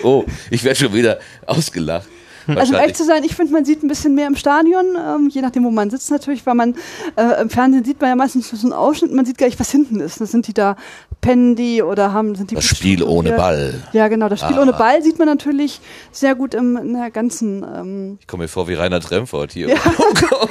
Oh, 0.05 0.25
ich 0.51 0.63
werde 0.63 0.79
schon 0.79 0.95
wieder 0.95 1.19
ausgelacht. 1.47 2.07
Also 2.47 2.75
um 2.75 2.81
ehrlich 2.81 2.97
zu 2.97 3.05
sein, 3.05 3.23
ich 3.25 3.35
finde, 3.35 3.53
man 3.53 3.65
sieht 3.65 3.83
ein 3.83 3.89
bisschen 3.89 4.15
mehr 4.15 4.27
im 4.27 4.37
Stadion, 4.37 4.97
ähm, 4.97 5.29
je 5.31 5.41
nachdem, 5.41 5.65
wo 5.65 5.71
man 5.71 5.91
sitzt 5.91 6.11
natürlich, 6.11 6.45
weil 6.47 6.55
man 6.55 6.75
äh, 7.17 7.41
im 7.43 7.51
Fernsehen 7.51 7.85
sieht 7.85 8.01
man 8.01 8.11
ja 8.11 8.17
meistens 8.17 8.53
nur 8.53 8.61
so 8.61 8.67
einen 8.67 8.73
Ausschnitt, 8.73 9.13
man 9.13 9.25
sieht 9.25 9.39
gar 9.39 9.47
nicht, 9.47 9.61
was 9.61 9.71
hinten 9.71 10.01
ist. 10.01 10.21
Da 10.21 10.27
sind 10.27 10.47
die 10.47 10.55
da, 10.55 10.77
pennen 11.23 11.57
die 11.57 11.83
oder 11.83 12.13
haben, 12.13 12.35
sind 12.35 12.51
die 12.51 12.57
das 12.57 12.65
Spiel 12.67 13.03
ohne 13.03 13.33
Ball. 13.33 13.83
Ja, 13.93 14.09
genau, 14.09 14.29
das 14.29 14.41
Spiel 14.41 14.59
Ah. 14.59 14.63
ohne 14.63 14.73
Ball 14.75 15.03
sieht 15.03 15.19
man 15.19 15.29
natürlich 15.29 15.81
sehr 16.11 16.35
gut 16.35 16.53
im, 16.53 16.77
in 16.77 16.93
der 16.95 17.11
ganzen, 17.11 17.63
ähm, 17.63 18.19
Ich 18.21 18.27
komme 18.27 18.43
mir 18.43 18.49
vor 18.49 18.69
wie 18.69 18.75
Rainer 18.75 19.01
Tremfort 19.01 19.47
hier. 19.53 19.69
Ja. 19.69 19.77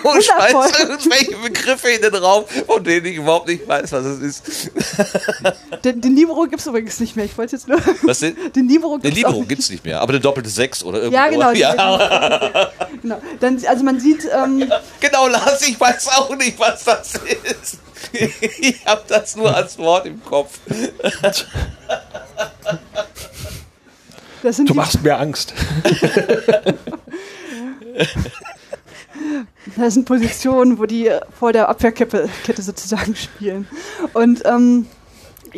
Und 0.04 0.24
schmeißt 0.24 0.54
Wundervoll. 0.56 0.72
irgendwelche 0.90 1.36
Begriffe 1.44 1.90
in 1.90 2.02
den 2.02 2.16
Raum, 2.16 2.46
von 2.66 2.84
denen 2.84 3.06
ich 3.06 3.18
überhaupt 3.18 3.48
nicht 3.50 3.68
weiß, 3.68 3.92
was 3.92 4.06
es 4.06 4.20
ist. 4.22 4.72
den, 5.84 6.00
den 6.02 6.16
Libero 6.16 6.46
gibt's 6.48 6.66
übrigens 6.66 7.00
nicht 7.02 7.16
mehr, 7.16 7.26
ich 7.26 7.38
wollte 7.38 7.58
jetzt 7.58 7.68
nur, 7.68 7.78
Was 8.04 8.20
denn? 8.20 8.36
den 8.56 8.68
Libero 8.70 8.94
Den 8.98 9.02
gibt's 9.02 9.16
Libero 9.18 9.34
auch 9.34 9.38
nicht. 9.40 9.50
gibt's 9.50 9.70
nicht 9.70 9.84
mehr, 9.86 10.00
aber 10.02 10.14
eine 10.14 10.22
doppelte 10.22 10.50
Sechs 10.50 10.84
oder 10.84 11.00
irgendwo. 11.00 11.18
Ja, 11.18 11.28
genau. 11.30 11.52
Ja, 11.52 12.72
genau. 13.02 13.22
Dann, 13.42 13.62
also 13.68 13.84
man 13.84 14.00
sieht, 14.00 14.26
ähm, 14.34 14.72
genau, 15.02 15.28
Lars, 15.28 15.68
ich 15.68 15.78
weiß 15.80 16.08
auch 16.16 16.34
nicht, 16.38 16.58
was 16.60 16.84
das 16.86 17.14
ist. 17.16 17.80
Ich 18.60 18.86
habe 18.86 19.04
das 19.08 19.36
nur 19.36 19.56
als 19.56 19.78
Wort 19.78 20.06
im 20.06 20.24
Kopf. 20.24 20.60
das 24.44 24.56
sind 24.56 24.70
Du 24.70 24.74
machst 24.74 25.02
mir 25.04 25.18
Angst. 25.18 25.54
Das 29.78 29.94
sind 29.94 30.06
Positionen, 30.06 30.80
wo 30.80 30.86
die 30.86 31.12
vor 31.38 31.54
der 31.54 31.70
Abwehrkette 31.70 32.30
Kette 32.44 32.62
sozusagen 32.62 33.16
spielen. 33.16 33.68
Und 34.14 34.44
ähm, 34.46 34.88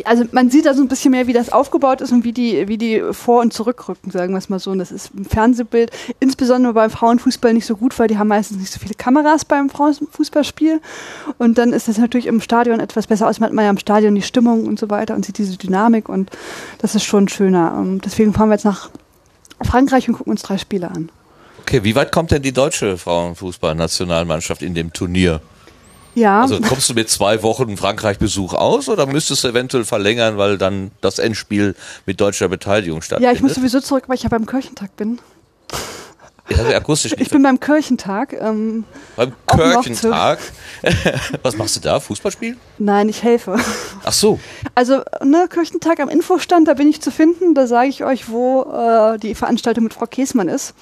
also 0.06 0.26
man 0.32 0.50
sieht 0.50 0.66
da 0.66 0.74
so 0.74 0.82
ein 0.82 0.88
bisschen 0.88 1.12
mehr, 1.12 1.28
wie 1.28 1.34
das 1.34 1.52
aufgebaut 1.52 2.02
ist 2.02 2.12
und 2.12 2.24
wie 2.24 2.32
die, 2.32 2.68
wie 2.68 2.78
die 2.78 3.02
vor- 3.12 3.42
und 3.42 3.54
zurückrücken, 3.54 4.12
sagen 4.12 4.34
wir 4.34 4.38
es 4.38 4.50
mal 4.50 4.60
so. 4.60 4.72
Und 4.72 4.80
das 4.80 4.92
ist 4.92 5.12
im 5.16 5.26
Fernsehbild, 5.26 5.92
insbesondere 6.20 6.74
beim 6.74 6.90
Frauenfußball 6.90 7.54
nicht 7.54 7.66
so 7.66 7.76
gut, 7.76 7.98
weil 8.00 8.08
die 8.08 8.18
haben 8.18 8.28
meistens 8.28 8.60
nicht 8.60 8.72
so 8.72 8.80
viele 8.80 8.96
Kameras 8.96 9.46
beim 9.46 9.70
Frauenfußballspiel. 9.70 10.82
Und 11.38 11.58
dann 11.58 11.74
ist 11.74 11.88
das 11.88 11.98
natürlich 11.98 12.28
im 12.28 12.42
Stadion 12.42 12.80
etwas 12.80 13.08
besser 13.08 13.28
aus. 13.28 13.40
Man 13.40 13.50
hat 13.50 13.56
man 13.56 13.66
ja 13.66 13.72
im 13.72 13.78
Stadion 13.78 14.16
die 14.16 14.22
Stimmung 14.22 14.66
und 14.66 14.80
so 14.80 14.90
weiter 14.90 15.16
und 15.16 15.26
sieht 15.26 15.38
diese 15.38 15.58
Dynamik 15.58 16.10
und 16.10 16.32
das 16.80 16.96
ist 16.96 17.04
schon 17.04 17.28
schöner. 17.28 17.74
Und 17.74 18.06
deswegen 18.06 18.34
fahren 18.34 18.50
wir 18.50 18.56
jetzt 18.56 18.66
nach 18.66 18.90
Frankreich 19.62 20.08
und 20.08 20.16
gucken 20.16 20.32
uns 20.32 20.42
drei 20.42 20.58
Spiele 20.58 20.90
an. 20.90 21.10
Okay, 21.62 21.84
wie 21.84 21.96
weit 21.96 22.12
kommt 22.12 22.32
denn 22.32 22.42
die 22.42 22.52
deutsche 22.52 22.98
Frauenfußballnationalmannschaft 22.98 24.62
in 24.62 24.74
dem 24.74 24.92
Turnier? 24.92 25.42
Ja. 26.16 26.42
Also 26.44 26.60
kommst 26.62 26.90
du 26.90 26.94
mit 26.94 27.10
zwei 27.10 27.42
Wochen 27.44 27.76
Frankreich-Besuch 27.78 28.54
aus 28.54 28.88
oder 28.90 29.06
müsstest 29.06 29.44
du 29.44 29.48
eventuell 29.48 29.84
verlängern, 29.84 30.38
weil 30.38 30.58
dann 30.58 30.92
das 31.02 31.18
Endspiel 31.20 31.76
mit 32.06 32.22
deutscher 32.22 32.48
Beteiligung 32.50 33.00
Ja, 33.00 33.04
stattfindet? 33.04 33.36
ich 33.38 33.42
muss 33.42 33.56
sowieso 33.56 33.80
zurück, 33.80 34.04
weil 34.08 34.16
ich 34.16 34.24
ja 34.24 34.30
beim 34.30 34.46
Kirchentag 34.46 34.96
bin. 34.96 35.20
Ich 36.50 36.58
habe 36.58 36.76
akustisch 36.76 37.16
Ich 37.18 37.30
bin 37.30 37.42
beim 37.42 37.58
Kirchentag. 37.60 38.34
Ähm, 38.34 38.84
beim 39.16 39.32
Kirchentag. 39.48 40.40
Was 41.42 41.56
machst 41.56 41.78
du 41.78 41.80
da? 41.80 42.00
Fußballspiel? 42.02 42.58
nein, 42.78 43.08
ich 43.08 43.24
helfe. 43.24 43.56
Ach 44.04 44.12
so. 44.12 44.40
Also, 44.76 45.02
ne, 45.24 45.48
Kirchentag 45.50 46.02
am 46.02 46.10
Infostand, 46.10 46.68
da 46.68 46.74
bin 46.74 46.90
ich 46.90 47.02
zu 47.02 47.12
finden. 47.12 47.56
Da 47.56 47.66
sage 47.66 47.88
ich 47.88 48.04
euch, 48.04 48.30
wo 48.30 48.64
äh, 48.64 49.18
die 49.20 49.36
Veranstaltung 49.36 49.86
mit 49.86 49.94
Frau 49.94 50.06
Käsmann 50.06 50.50
ist. 50.50 50.74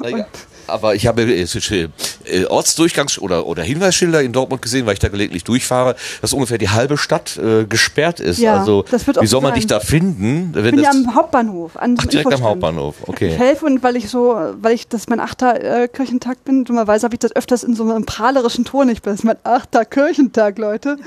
Naja. 0.00 0.26
Aber 0.70 0.94
ich 0.94 1.06
habe 1.06 1.22
äh, 1.22 1.42
äh, 1.42 2.44
Ortsdurchgangs- 2.46 3.18
oder, 3.18 3.46
oder 3.46 3.62
Hinweisschilder 3.62 4.22
in 4.22 4.32
Dortmund 4.32 4.62
gesehen, 4.62 4.86
weil 4.86 4.94
ich 4.94 4.98
da 4.98 5.08
gelegentlich 5.08 5.44
durchfahre, 5.44 5.96
dass 6.20 6.32
ungefähr 6.32 6.58
die 6.58 6.68
halbe 6.68 6.96
Stadt 6.96 7.36
äh, 7.36 7.64
gesperrt 7.64 8.20
ist. 8.20 8.38
Ja, 8.38 8.58
also 8.58 8.84
wie 9.20 9.26
soll 9.26 9.40
man 9.40 9.50
sein. 9.50 9.60
dich 9.60 9.66
da 9.66 9.80
finden? 9.80 10.52
Ich 10.56 10.62
bin 10.62 10.78
ja 10.78 10.90
am 10.90 11.14
Hauptbahnhof. 11.14 11.76
An 11.76 11.96
ach, 11.98 12.06
direkt 12.06 12.32
am. 12.32 12.42
Hauptbahnhof. 12.42 12.96
Okay. 13.06 13.28
Ich 13.28 13.38
helfe 13.38 13.66
und 13.66 13.82
weil 13.82 13.96
ich 13.96 14.08
so, 14.08 14.36
weil 14.60 14.74
ich 14.74 14.88
das 14.88 15.08
mein 15.08 15.20
achter 15.20 15.82
äh, 15.82 15.88
Kirchentag 15.88 16.44
bin, 16.44 16.64
dummerweise 16.64 17.04
habe 17.04 17.14
ich 17.14 17.20
das 17.20 17.34
öfters 17.34 17.64
in 17.64 17.74
so 17.74 17.84
einem 17.84 18.04
prahlerischen 18.04 18.64
Ton, 18.64 18.88
ich 18.88 19.02
bin 19.02 19.12
das 19.12 19.24
mein 19.24 19.36
achter 19.44 19.84
Kirchentag, 19.84 20.58
Leute, 20.58 20.98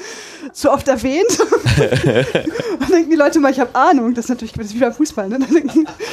zu 0.51 0.71
oft 0.71 0.87
erwähnt. 0.87 1.39
und 2.79 2.89
denken 2.89 3.09
die 3.09 3.15
Leute 3.15 3.39
mal, 3.39 3.51
ich 3.51 3.59
habe 3.59 3.73
Ahnung, 3.75 4.13
das 4.13 4.25
ist 4.25 4.29
natürlich 4.29 4.53
das 4.53 4.67
ist 4.67 4.75
wie 4.75 4.79
beim 4.79 4.93
Fußball, 4.93 5.29
ne? 5.29 5.39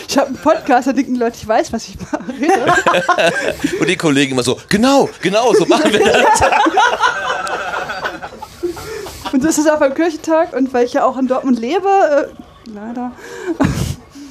Ich 0.09 0.19
habe 0.19 0.29
einen 0.29 0.37
Podcast, 0.37 0.89
da 0.89 0.93
denken 0.93 1.15
die 1.15 1.21
Leute, 1.21 1.37
ich 1.37 1.47
weiß, 1.47 1.73
was 1.73 1.89
ich 1.89 1.97
mache. 2.01 2.25
Und 3.81 3.89
die 3.89 3.97
Kollegen 3.97 4.33
immer 4.33 4.43
so, 4.43 4.59
genau, 4.69 5.09
genau, 5.21 5.53
so 5.55 5.67
machen 5.67 5.93
wir 5.93 6.01
das. 6.01 6.41
Und 9.33 9.45
das 9.45 9.59
ist 9.59 9.71
auch 9.71 9.79
beim 9.79 9.95
Kirchentag 9.95 10.53
und 10.55 10.73
weil 10.75 10.87
ich 10.87 10.95
ja 10.95 11.05
auch 11.05 11.17
in 11.17 11.29
Dortmund 11.29 11.59
lebe, 11.59 11.89
äh, 11.89 12.27
leider, 12.73 13.13
bin 13.59 13.69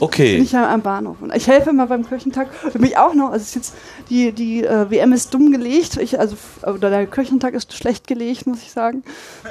Okay. 0.01 0.37
ich 0.37 0.53
ja 0.53 0.73
am 0.73 0.81
Bahnhof. 0.81 1.17
Und 1.21 1.35
ich 1.35 1.47
helfe 1.47 1.71
immer 1.71 1.87
beim 1.87 2.07
Kirchentag. 2.07 2.53
Für 2.53 2.79
mich 2.79 2.97
auch 2.97 3.13
noch. 3.13 3.31
Also 3.31 3.37
es 3.43 3.49
ist 3.49 3.55
jetzt, 3.55 3.73
die, 4.09 4.31
die 4.31 4.63
äh, 4.63 4.89
WM 4.89 5.11
ist 5.11 5.33
dumm 5.33 5.51
gelegt. 5.51 5.97
Ich, 5.97 6.17
also, 6.19 6.37
oder 6.65 6.89
der 6.89 7.05
Kirchentag 7.05 7.53
ist 7.53 7.73
schlecht 7.73 8.07
gelegt, 8.07 8.47
muss 8.47 8.61
ich 8.61 8.71
sagen. 8.71 9.03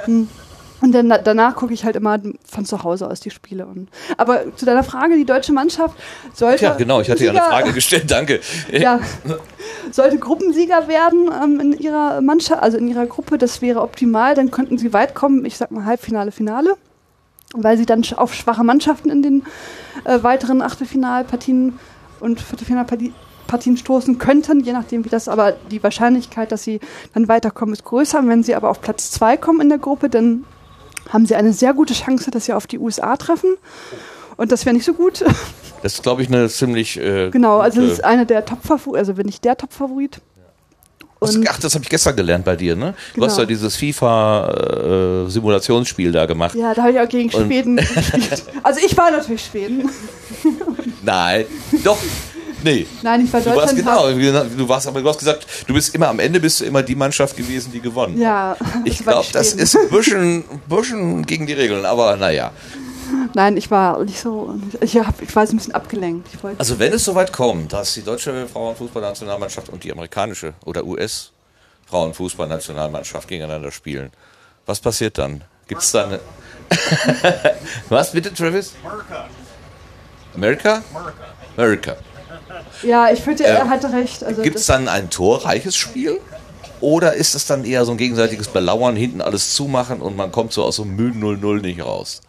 Hm. 0.05 0.27
Und 0.81 0.93
dann 0.93 1.13
danach 1.23 1.55
gucke 1.55 1.73
ich 1.73 1.83
halt 1.83 1.95
immer 1.95 2.19
von 2.45 2.65
zu 2.65 2.83
Hause 2.83 3.09
aus 3.09 3.19
die 3.19 3.31
Spiele. 3.31 3.65
Und, 3.65 3.89
aber 4.17 4.55
zu 4.55 4.65
deiner 4.65 4.83
Frage, 4.83 5.15
die 5.15 5.25
deutsche 5.25 5.51
Mannschaft 5.51 5.97
sollte. 6.33 6.65
Ja, 6.65 6.75
genau, 6.75 7.01
ich 7.01 7.09
hatte 7.09 7.25
ja 7.25 7.31
eine 7.31 7.41
Frage 7.41 7.73
gestellt, 7.73 8.09
danke. 8.09 8.39
Ja, 8.71 8.99
sollte 9.91 10.17
Gruppensieger 10.19 10.87
werden 10.87 11.29
ähm, 11.43 11.59
in 11.59 11.73
ihrer 11.73 12.21
Mannschaft, 12.21 12.61
also 12.61 12.77
in 12.77 12.87
ihrer 12.87 13.07
Gruppe, 13.07 13.37
das 13.37 13.61
wäre 13.61 13.81
optimal, 13.81 14.35
dann 14.35 14.51
könnten 14.51 14.77
sie 14.77 14.93
weit 14.93 15.15
kommen, 15.15 15.43
ich 15.43 15.57
sag 15.57 15.71
mal 15.71 15.85
Halbfinale, 15.85 16.31
Finale, 16.31 16.75
weil 17.53 17.77
sie 17.77 17.85
dann 17.85 18.05
auf 18.15 18.33
schwache 18.33 18.63
Mannschaften 18.63 19.09
in 19.09 19.21
den 19.21 19.43
äh, 20.05 20.23
weiteren 20.23 20.61
Achtelfinalpartien 20.61 21.79
und 22.19 22.39
Viertelfinalpartien 22.39 23.13
Partien 23.49 23.77
stoßen 23.77 24.19
könnten, 24.19 24.59
je 24.59 24.73
nachdem 24.73 25.03
wie 25.03 25.09
das, 25.09 25.27
aber 25.27 25.53
die 25.71 25.81
Wahrscheinlichkeit, 25.83 26.51
dass 26.51 26.63
sie 26.63 26.79
dann 27.15 27.27
weiterkommen, 27.27 27.73
ist 27.73 27.83
größer. 27.83 28.19
Und 28.19 28.29
wenn 28.29 28.43
sie 28.43 28.53
aber 28.53 28.69
auf 28.69 28.79
Platz 28.79 29.09
zwei 29.09 29.37
kommen 29.37 29.59
in 29.59 29.69
der 29.69 29.79
Gruppe, 29.79 30.07
dann 30.07 30.45
haben 31.09 31.25
sie 31.25 31.35
eine 31.35 31.51
sehr 31.53 31.73
gute 31.73 31.93
Chance, 31.93 32.31
dass 32.31 32.45
sie 32.45 32.53
auf 32.53 32.67
die 32.67 32.79
USA 32.79 33.15
treffen. 33.17 33.55
Und 34.37 34.51
das 34.51 34.65
wäre 34.65 34.75
nicht 34.75 34.85
so 34.85 34.93
gut. 34.93 35.23
Das 35.81 35.93
ist, 35.93 36.03
glaube 36.03 36.21
ich, 36.21 36.27
eine 36.27 36.49
ziemlich. 36.49 36.97
Äh, 36.99 37.29
Genau, 37.29 37.59
also 37.59 37.79
das 37.81 37.91
ist 37.93 38.03
einer 38.03 38.25
der 38.25 38.43
Top-Favorit, 38.43 38.99
also 38.99 39.15
wenn 39.15 39.27
nicht 39.27 39.45
der 39.45 39.55
Top-Favorit. 39.55 40.19
Und 41.19 41.47
Ach, 41.49 41.57
das 41.57 41.73
habe 41.73 41.85
ich 41.85 41.89
gestern 41.89 42.17
gelernt 42.17 42.43
bei 42.43 42.57
dir, 42.57 42.75
ne? 42.75 42.95
Du 43.13 43.21
Genau. 43.21 43.27
hast 43.27 43.37
ja 43.37 43.45
dieses 43.45 43.77
FIFA-Simulationsspiel 43.77 46.11
da 46.11 46.25
gemacht. 46.25 46.53
ja, 46.55 46.73
da 46.73 46.81
habe 46.83 46.91
ich 46.93 46.99
auch 46.99 47.07
gegen 47.07 47.31
Schweden 47.31 47.77
gespielt. 47.77 48.43
Also 48.63 48.81
ich 48.85 48.97
war 48.97 49.09
natürlich 49.11 49.45
Schweden. 49.45 49.89
Nein, 51.01 51.45
doch. 51.83 51.97
Nee. 52.63 52.85
Nein, 53.01 53.25
ich 53.25 53.31
war 53.33 53.41
Du 53.41 53.55
warst 53.55 53.77
Deutschland. 53.77 54.19
genau, 54.19 54.43
du 54.43 54.69
warst 54.69 54.87
aber 54.87 55.01
du 55.01 55.09
hast 55.09 55.19
gesagt, 55.19 55.45
du 55.67 55.73
bist 55.73 55.93
immer 55.95 56.09
am 56.09 56.19
Ende 56.19 56.39
bist 56.39 56.59
du 56.59 56.65
immer 56.65 56.83
die 56.83 56.95
Mannschaft 56.95 57.35
gewesen, 57.37 57.71
die 57.71 57.79
gewonnen. 57.79 58.19
Ja, 58.19 58.55
Ich 58.85 58.99
glaube, 58.99 59.27
das 59.31 59.53
ist 59.53 59.77
ein 59.77 59.89
bisschen, 59.89 60.43
bisschen 60.67 61.25
gegen 61.25 61.45
die 61.47 61.53
Regeln, 61.53 61.85
aber 61.85 62.17
naja. 62.17 62.51
Nein, 63.33 63.57
ich 63.57 63.69
war 63.71 64.03
nicht 64.03 64.19
so. 64.19 64.55
Ich, 64.81 64.97
hab, 64.97 65.21
ich 65.21 65.35
war 65.35 65.45
so 65.45 65.53
ein 65.53 65.57
bisschen 65.57 65.73
abgelenkt. 65.75 66.27
Also 66.57 66.79
wenn 66.79 66.93
es 66.93 67.05
soweit 67.05 67.31
kommt, 67.31 67.73
dass 67.73 67.93
die 67.93 68.01
deutsche 68.03 68.47
Frauenfußballnationalmannschaft 68.47 69.69
und 69.69 69.83
die 69.83 69.91
amerikanische 69.91 70.53
oder 70.65 70.83
US 70.85 71.31
Frauenfußballnationalmannschaft 71.87 73.27
gegeneinander 73.27 73.71
spielen, 73.71 74.11
was 74.65 74.79
passiert 74.79 75.17
dann? 75.17 75.43
Gibt 75.67 75.81
es 75.81 75.91
dann... 75.91 76.19
was 77.89 78.11
bitte, 78.11 78.31
Travis? 78.33 78.73
America. 80.35 80.83
America? 81.57 81.95
Ja, 82.83 83.11
ich 83.11 83.19
finde, 83.21 83.43
Äh, 83.43 83.51
er 83.51 83.69
hatte 83.69 83.91
recht. 83.91 84.23
Also 84.23 84.41
Gibt 84.41 84.57
es 84.57 84.65
dann 84.65 84.87
ein 84.87 85.09
torreiches 85.09 85.75
Spiel? 85.75 86.19
Oder 86.81 87.13
ist 87.13 87.35
es 87.35 87.45
dann 87.45 87.65
eher 87.65 87.83
so 87.85 87.91
ein 87.91 87.97
gegenseitiges 87.97 88.47
Belauern, 88.47 88.95
hinten 88.95 89.21
alles 89.21 89.53
zumachen 89.53 90.01
und 90.01 90.15
man 90.15 90.31
kommt 90.31 90.53
so 90.53 90.63
aus 90.63 90.77
so 90.77 90.83
einem 90.83 90.95
müden 90.95 91.21
0-0 91.21 91.61
nicht 91.61 91.83
raus? 91.83 92.21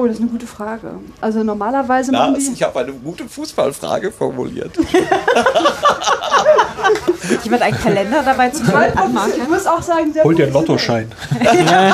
Oh, 0.00 0.06
das 0.06 0.14
ist 0.14 0.20
eine 0.22 0.30
gute 0.30 0.46
Frage. 0.46 0.92
Also 1.20 1.42
normalerweise 1.42 2.12
machen 2.12 2.34
Lars, 2.34 2.44
die. 2.46 2.52
ich 2.52 2.62
habe 2.62 2.78
eine 2.78 2.92
gute 2.92 3.28
Fußballfrage 3.28 4.12
formuliert. 4.12 4.70
Jemand 7.42 7.62
einen 7.62 7.76
Kalender 7.76 8.22
dabei 8.22 8.50
zum 8.50 8.68
Ich 8.68 8.74
Anmarken? 8.74 9.48
muss 9.50 9.66
auch 9.66 9.82
sagen, 9.82 10.12
sehr 10.12 10.22
Hol 10.22 10.36
dir 10.36 10.44
einen. 10.44 10.52
Lottoschein. 10.52 11.10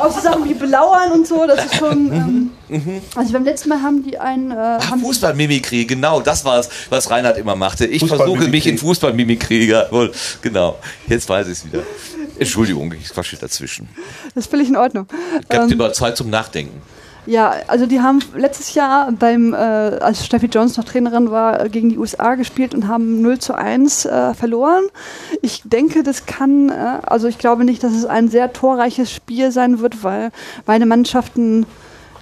Auch 0.00 0.10
so 0.10 0.20
Sachen 0.20 0.44
wie 0.48 0.54
Belauern 0.54 1.12
und 1.12 1.26
so, 1.26 1.46
das 1.46 1.64
ist 1.66 1.76
schon. 1.76 2.50
Ähm, 2.70 3.00
also 3.14 3.32
beim 3.32 3.44
letzten 3.44 3.68
Mal 3.68 3.82
haben 3.82 4.02
die 4.02 4.18
einen. 4.18 4.50
Äh, 4.50 4.78
Ach, 4.80 4.96
Fußballmimikrie, 4.98 5.86
genau, 5.86 6.20
das 6.20 6.44
war 6.44 6.58
es, 6.58 6.68
was 6.90 7.10
Reinhard 7.10 7.36
immer 7.38 7.54
machte. 7.56 7.86
Ich 7.86 8.04
versuche 8.06 8.48
mich 8.48 8.66
in 8.66 8.78
Fußballmimikrie, 8.78 9.74
genau. 10.42 10.76
Jetzt 11.06 11.28
weiß 11.28 11.46
ich 11.48 11.52
es 11.52 11.66
wieder. 11.66 11.82
Entschuldigung, 12.38 12.92
ich 12.92 13.08
quatsche 13.08 13.36
dazwischen. 13.36 13.88
das 14.34 14.44
ist 14.44 14.50
völlig 14.50 14.68
in 14.68 14.76
Ordnung. 14.76 15.06
Ich 15.48 15.56
habe 15.56 15.64
Ähm, 15.68 15.72
über 15.72 15.92
Zeit 15.94 16.18
zum 16.18 16.28
Nachdenken. 16.28 16.45
Ja, 17.26 17.56
also 17.66 17.86
die 17.86 18.00
haben 18.00 18.20
letztes 18.36 18.74
Jahr 18.74 19.10
beim, 19.10 19.52
äh, 19.52 19.56
als 19.56 20.24
Steffi 20.24 20.46
Jones 20.46 20.76
noch 20.76 20.84
Trainerin 20.84 21.32
war, 21.32 21.60
äh, 21.60 21.68
gegen 21.68 21.88
die 21.88 21.98
USA 21.98 22.36
gespielt 22.36 22.72
und 22.72 22.86
haben 22.86 23.20
0 23.20 23.40
zu 23.40 23.54
1 23.54 24.04
äh, 24.04 24.34
verloren. 24.34 24.84
Ich 25.42 25.62
denke, 25.64 26.04
das 26.04 26.26
kann, 26.26 26.68
äh, 26.68 27.00
also 27.04 27.26
ich 27.26 27.38
glaube 27.38 27.64
nicht, 27.64 27.82
dass 27.82 27.92
es 27.92 28.04
ein 28.04 28.28
sehr 28.28 28.52
torreiches 28.52 29.12
Spiel 29.12 29.50
sein 29.50 29.80
wird, 29.80 30.04
weil 30.04 30.30
beide 30.66 30.86
Mannschaften, 30.86 31.66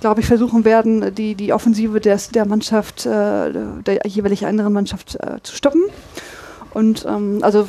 glaube 0.01 0.23
ich, 0.23 0.27
versuchen 0.27 0.65
werden, 0.65 1.15
die, 1.15 1.35
die 1.35 1.53
Offensive 1.53 2.01
des, 2.01 2.31
der 2.31 2.47
Mannschaft, 2.47 3.05
äh, 3.05 3.53
der 3.53 4.07
jeweilig 4.07 4.47
anderen 4.47 4.73
Mannschaft 4.73 5.17
äh, 5.17 5.37
zu 5.43 5.55
stoppen. 5.55 5.83
Und 6.73 7.05
ähm, 7.07 7.41
also 7.43 7.69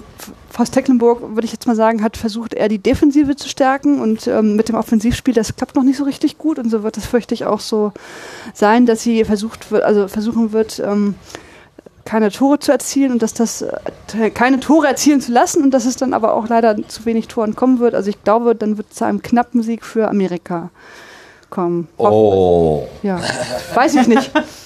Forst 0.55 0.73
Tecklenburg, 0.73 1.21
würde 1.35 1.43
ich 1.43 1.51
jetzt 1.51 1.67
mal 1.67 1.75
sagen, 1.75 2.01
hat 2.01 2.15
versucht, 2.15 2.53
eher 2.53 2.69
die 2.69 2.79
Defensive 2.79 3.35
zu 3.35 3.49
stärken 3.49 3.99
und 3.99 4.25
ähm, 4.27 4.55
mit 4.55 4.69
dem 4.69 4.75
Offensivspiel, 4.75 5.33
das 5.33 5.57
klappt 5.57 5.75
noch 5.75 5.83
nicht 5.83 5.97
so 5.97 6.05
richtig 6.05 6.37
gut 6.37 6.59
und 6.59 6.69
so 6.69 6.81
wird 6.81 6.95
es, 6.95 7.05
fürchte 7.05 7.33
ich, 7.33 7.45
auch 7.45 7.59
so 7.59 7.91
sein, 8.53 8.85
dass 8.85 9.03
sie 9.03 9.25
versucht 9.25 9.69
wird, 9.69 9.83
also 9.83 10.07
versuchen 10.07 10.53
wird, 10.53 10.79
ähm, 10.79 11.15
keine 12.05 12.31
Tore 12.31 12.59
zu 12.59 12.71
erzielen 12.71 13.11
und 13.11 13.21
dass 13.21 13.33
das 13.33 13.63
äh, 13.63 14.29
keine 14.29 14.61
Tore 14.61 14.87
erzielen 14.87 15.19
zu 15.19 15.33
lassen 15.33 15.61
und 15.61 15.71
dass 15.71 15.83
es 15.83 15.97
dann 15.97 16.13
aber 16.13 16.33
auch 16.33 16.47
leider 16.47 16.87
zu 16.87 17.03
wenig 17.03 17.27
Toren 17.27 17.57
kommen 17.57 17.79
wird. 17.79 17.93
Also 17.93 18.09
ich 18.09 18.23
glaube, 18.23 18.55
dann 18.55 18.77
wird 18.77 18.87
es 18.91 18.97
zu 18.97 19.05
einem 19.05 19.21
knappen 19.21 19.61
Sieg 19.61 19.83
für 19.83 20.07
Amerika 20.07 20.69
kommen. 21.49 21.89
Oh. 21.97 22.87
Ja, 23.03 23.19
weiß 23.73 23.95
ich 23.95 24.07
nicht. 24.07 24.31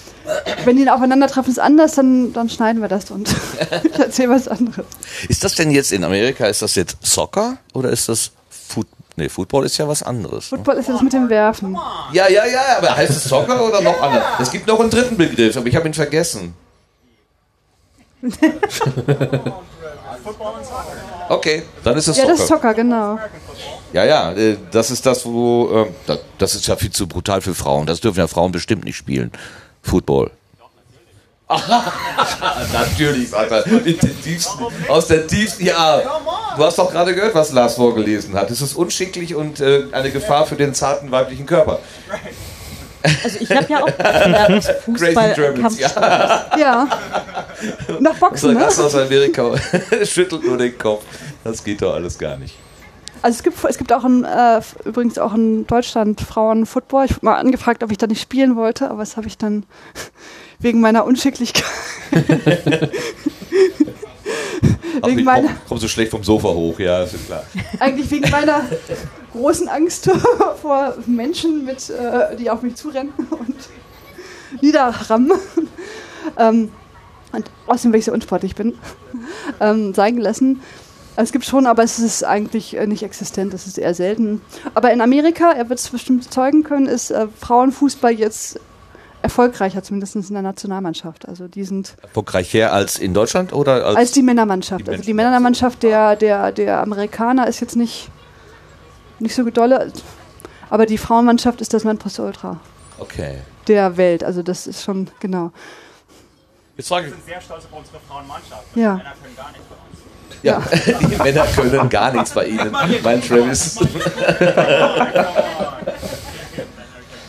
Wenn 0.65 0.77
die 0.77 0.89
aufeinandertreffen, 0.89 1.51
ist 1.51 1.59
anders, 1.59 1.93
dann, 1.95 2.33
dann 2.33 2.49
schneiden 2.49 2.81
wir 2.81 2.87
das 2.89 3.09
und 3.11 3.29
ich 3.83 3.99
erzähle 3.99 4.29
was 4.31 4.47
anderes. 4.47 4.85
Ist 5.27 5.43
das 5.43 5.55
denn 5.55 5.71
jetzt 5.71 5.91
in 5.91 6.03
Amerika, 6.03 6.45
ist 6.47 6.61
das 6.61 6.75
jetzt 6.75 6.97
Soccer 7.05 7.57
oder 7.73 7.89
ist 7.89 8.09
das 8.09 8.31
Foot 8.49 8.87
Nee, 9.15 9.27
Football 9.27 9.65
ist 9.65 9.77
ja 9.77 9.85
was 9.85 10.01
anderes. 10.01 10.49
Ne? 10.49 10.57
Football 10.59 10.75
ist 10.77 10.87
ja 10.87 10.93
das 10.93 11.01
mit 11.01 11.11
dem 11.11 11.27
Werfen. 11.29 11.77
Ja, 12.13 12.29
ja, 12.29 12.45
ja, 12.45 12.77
aber 12.77 12.95
heißt 12.95 13.11
es 13.11 13.25
Soccer 13.25 13.61
oder 13.67 13.81
noch 13.81 14.01
anders? 14.01 14.23
Es 14.39 14.49
gibt 14.49 14.65
noch 14.65 14.79
einen 14.79 14.89
dritten 14.89 15.17
Begriff, 15.17 15.57
aber 15.57 15.67
ich 15.67 15.75
habe 15.75 15.87
ihn 15.87 15.93
vergessen. 15.93 16.53
Okay, 21.29 21.63
dann 21.83 21.95
ist 21.97 22.07
es 22.07 22.17
Ja, 22.17 22.23
Soccer. 22.23 22.31
das 22.33 22.41
ist 22.41 22.47
Soccer, 22.47 22.73
genau. 22.73 23.19
Ja, 23.93 24.03
ja, 24.03 24.31
äh, 24.31 24.57
das 24.71 24.89
ist 24.91 25.05
das, 25.05 25.25
wo. 25.25 25.69
ähm, 25.73 25.95
da- 26.07 26.17
Das 26.37 26.55
ist 26.55 26.65
ja 26.67 26.75
viel 26.75 26.89
zu 26.91 27.07
brutal 27.07 27.41
für 27.41 27.53
Frauen. 27.53 27.85
Das 27.85 28.01
dürfen 28.01 28.17
ja 28.19 28.27
Frauen 28.27 28.51
bestimmt 28.51 28.83
nicht 28.83 28.97
spielen. 28.97 29.31
Football. 29.81 30.31
Natürlich, 32.73 33.33
er. 33.33 33.63
Den 33.63 34.21
tiefsten, 34.23 34.65
aus 34.87 35.07
der 35.07 35.25
tiefsten. 35.25 35.65
Ja, 35.65 35.99
du 36.55 36.63
hast 36.63 36.77
doch 36.77 36.91
gerade 36.91 37.15
gehört, 37.15 37.33
was 37.33 37.51
Lars 37.51 37.73
vorgelesen 37.75 38.35
hat. 38.35 38.51
Es 38.51 38.61
ist 38.61 38.75
unschicklich 38.75 39.33
und 39.33 39.59
äh, 39.59 39.85
eine 39.91 40.11
Gefahr 40.11 40.45
für 40.45 40.55
den 40.55 40.75
zarten 40.75 41.09
weiblichen 41.09 41.47
Körper. 41.47 41.79
Also 43.01 43.39
ich 43.39 43.49
habe 43.49 43.65
ja 43.67 43.81
auch 43.81 43.97
gelernt, 43.97 44.63
Fußball, 44.85 45.33
Crazy 45.33 45.41
Germans, 45.41 45.77
Kampfsport. 45.79 46.05
ja. 46.05 46.59
Ja. 46.59 46.87
Nach 47.99 48.15
Boxen, 48.15 48.49
Unser 48.49 48.59
ne? 48.59 48.65
Gast 48.65 48.81
aus 48.81 48.95
Amerika 48.95 49.51
schüttelt 50.03 50.45
nur 50.45 50.57
den 50.57 50.77
Kopf. 50.77 51.03
Das 51.43 51.63
geht 51.63 51.81
doch 51.81 51.93
alles 51.95 52.17
gar 52.19 52.37
nicht. 52.37 52.55
Also 53.21 53.35
es 53.37 53.43
gibt, 53.43 53.63
es 53.65 53.77
gibt 53.77 53.91
auch 53.91 54.05
in, 54.05 54.23
äh, 54.23 54.61
übrigens 54.85 55.17
auch 55.17 55.33
in 55.33 55.67
Deutschland 55.67 56.21
Frauen-Football. 56.21 57.05
Ich 57.05 57.11
wurde 57.11 57.25
mal 57.25 57.35
angefragt, 57.35 57.83
ob 57.83 57.91
ich 57.91 57.97
da 57.97 58.07
nicht 58.07 58.21
spielen 58.21 58.55
wollte, 58.55 58.89
aber 58.89 58.99
das 58.99 59.17
habe 59.17 59.27
ich 59.27 59.37
dann 59.37 59.65
wegen 60.59 60.79
meiner 60.79 61.05
Unschicklichkeit. 61.05 61.65
Ach, 65.01 65.07
wegen 65.07 65.19
ich 65.19 65.25
meiner, 65.25 65.47
komm, 65.47 65.57
komm 65.67 65.77
so 65.77 65.87
schlecht 65.87 66.11
vom 66.11 66.23
Sofa 66.23 66.49
hoch, 66.49 66.79
ja, 66.79 67.03
ist 67.03 67.25
klar. 67.25 67.43
eigentlich 67.79 68.09
wegen 68.11 68.29
meiner 68.29 68.63
großen 69.33 69.67
Angst 69.67 70.09
vor 70.61 70.95
Menschen, 71.05 71.65
mit, 71.65 71.89
äh, 71.89 72.35
die 72.35 72.49
auf 72.49 72.61
mich 72.61 72.75
zurennen 72.75 73.13
und 73.29 73.55
niederrammen. 74.61 75.31
ähm, 76.37 76.71
und 77.31 77.51
außerdem, 77.67 77.93
weil 77.93 77.99
ich 77.99 78.05
so 78.05 78.11
unsportlich 78.11 78.55
bin, 78.55 78.77
ähm, 79.59 79.93
sein 79.93 80.17
lassen. 80.17 80.61
Es 81.21 81.33
gibt 81.33 81.43
schon, 81.43 81.67
aber 81.67 81.83
es 81.83 81.99
ist 81.99 82.23
eigentlich 82.23 82.77
äh, 82.77 82.87
nicht 82.87 83.03
existent, 83.03 83.53
es 83.53 83.67
ist 83.67 83.77
eher 83.77 83.93
selten. 83.93 84.41
Aber 84.73 84.93
in 84.93 85.01
Amerika, 85.01 85.51
er 85.51 85.67
wird 85.69 85.79
es 85.79 85.89
bestimmt 85.89 86.31
zeugen 86.31 86.63
können, 86.63 86.85
ist 86.85 87.11
äh, 87.11 87.27
Frauenfußball 87.39 88.13
jetzt 88.13 88.57
erfolgreicher, 89.21 89.83
zumindest 89.83 90.15
in 90.15 90.23
der 90.31 90.41
Nationalmannschaft. 90.41 91.27
Also 91.27 91.49
die 91.49 91.65
sind 91.65 91.97
Erfolgreicher 92.01 92.71
als 92.71 92.97
in 92.97 93.13
Deutschland 93.13 93.51
oder 93.51 93.85
als. 93.85 93.97
als 93.97 94.11
die 94.13 94.21
Männermannschaft. 94.21 94.87
die 94.87 94.91
also 94.91 95.03
die 95.03 95.13
Männermannschaft 95.13 95.83
der, 95.83 96.15
der, 96.15 96.53
der 96.53 96.81
Amerikaner 96.81 97.47
ist 97.47 97.59
jetzt 97.59 97.75
nicht, 97.75 98.09
nicht 99.19 99.35
so 99.35 99.43
dolle, 99.49 99.91
aber 100.69 100.85
die 100.85 100.97
Frauenmannschaft 100.97 101.59
ist 101.59 101.73
das 101.73 101.83
Nonplusultra 101.83 102.61
okay. 102.97 103.39
der 103.67 103.97
Welt. 103.97 104.23
Also 104.23 104.41
das 104.41 104.67
ist 104.67 104.83
schon, 104.83 105.09
genau. 105.19 105.51
Jetzt 106.77 106.87
frage 106.87 107.07
ich. 107.07 107.13
sind 107.13 107.25
sehr 107.25 107.41
stolz 107.41 107.65
auf 107.65 107.77
unsere 107.77 107.99
Frauenmannschaft. 108.07 108.63
Ja. 108.75 108.95
Männer 108.95 109.13
können 109.21 109.35
gar 109.35 109.51
nichts 109.51 109.67
bei 109.67 109.75
uns. 109.75 109.88
Ja, 110.43 110.61
die 111.01 111.15
Männer 111.17 111.45
können 111.47 111.89
gar 111.89 112.11
nichts 112.11 112.31
bei 112.31 112.45
Ihnen, 112.45 112.71
mein 113.03 113.21
Travis. 113.21 113.77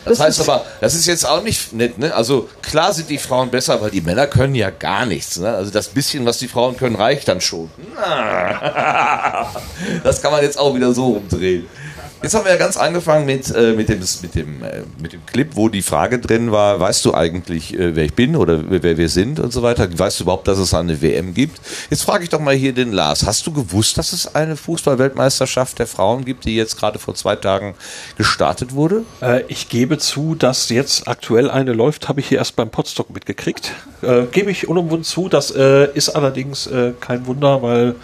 Das, 0.03 0.17
Das 0.17 0.27
heißt 0.27 0.49
aber, 0.49 0.65
das 0.79 0.95
ist 0.95 1.05
jetzt 1.05 1.25
auch 1.25 1.43
nicht 1.43 1.73
nett, 1.73 1.99
ne? 1.99 2.11
Also 2.13 2.49
klar 2.63 2.91
sind 2.91 3.07
die 3.09 3.19
Frauen 3.19 3.51
besser, 3.51 3.79
weil 3.81 3.91
die 3.91 4.01
Männer 4.01 4.25
können 4.25 4.55
ja 4.55 4.71
gar 4.71 5.05
nichts. 5.05 5.37
Ne? 5.37 5.53
Also 5.53 5.69
das 5.69 5.89
bisschen, 5.89 6.25
was 6.25 6.39
die 6.39 6.47
Frauen 6.47 6.75
können, 6.75 6.95
reicht 6.95 7.27
dann 7.27 7.39
schon. 7.39 7.69
Das 10.03 10.21
kann 10.21 10.31
man 10.31 10.41
jetzt 10.41 10.57
auch 10.57 10.73
wieder 10.75 10.93
so 10.93 11.05
rumdrehen. 11.13 11.67
Jetzt 12.23 12.35
haben 12.35 12.45
wir 12.45 12.51
ja 12.51 12.57
ganz 12.57 12.77
angefangen 12.77 13.25
mit, 13.25 13.49
äh, 13.49 13.73
mit, 13.73 13.89
dem, 13.89 13.99
mit, 14.21 14.35
dem, 14.35 14.63
äh, 14.63 14.83
mit 15.01 15.13
dem 15.13 15.25
Clip, 15.25 15.55
wo 15.55 15.69
die 15.69 15.81
Frage 15.81 16.19
drin 16.19 16.51
war, 16.51 16.79
weißt 16.79 17.03
du 17.05 17.15
eigentlich, 17.15 17.73
äh, 17.73 17.95
wer 17.95 18.05
ich 18.05 18.13
bin 18.13 18.35
oder 18.35 18.63
wer 18.69 18.95
wir 18.97 19.09
sind 19.09 19.39
und 19.39 19.51
so 19.51 19.63
weiter? 19.63 19.87
Weißt 19.97 20.19
du 20.19 20.25
überhaupt, 20.25 20.47
dass 20.47 20.59
es 20.59 20.75
eine 20.75 21.01
WM 21.01 21.33
gibt? 21.33 21.59
Jetzt 21.89 22.03
frage 22.03 22.23
ich 22.23 22.29
doch 22.29 22.39
mal 22.39 22.53
hier 22.53 22.73
den 22.73 22.91
Lars. 22.91 23.25
Hast 23.25 23.47
du 23.47 23.51
gewusst, 23.51 23.97
dass 23.97 24.13
es 24.13 24.35
eine 24.35 24.55
Fußball-Weltmeisterschaft 24.55 25.79
der 25.79 25.87
Frauen 25.87 26.23
gibt, 26.23 26.45
die 26.45 26.55
jetzt 26.55 26.77
gerade 26.77 26.99
vor 26.99 27.15
zwei 27.15 27.35
Tagen 27.35 27.73
gestartet 28.17 28.75
wurde? 28.75 29.03
Äh, 29.21 29.41
ich 29.47 29.69
gebe 29.69 29.97
zu, 29.97 30.35
dass 30.35 30.69
jetzt 30.69 31.07
aktuell 31.07 31.49
eine 31.49 31.73
läuft, 31.73 32.07
habe 32.07 32.19
ich 32.19 32.27
hier 32.27 32.37
erst 32.37 32.55
beim 32.55 32.69
Podstock 32.69 33.09
mitgekriegt. 33.09 33.71
Äh, 34.03 34.25
gebe 34.31 34.51
ich 34.51 34.67
unumwunden 34.67 35.05
zu. 35.05 35.27
Das 35.27 35.49
äh, 35.49 35.87
ist 35.95 36.09
allerdings 36.09 36.69
kein 36.99 37.25
Wunder, 37.25 37.61
weil 37.63 37.95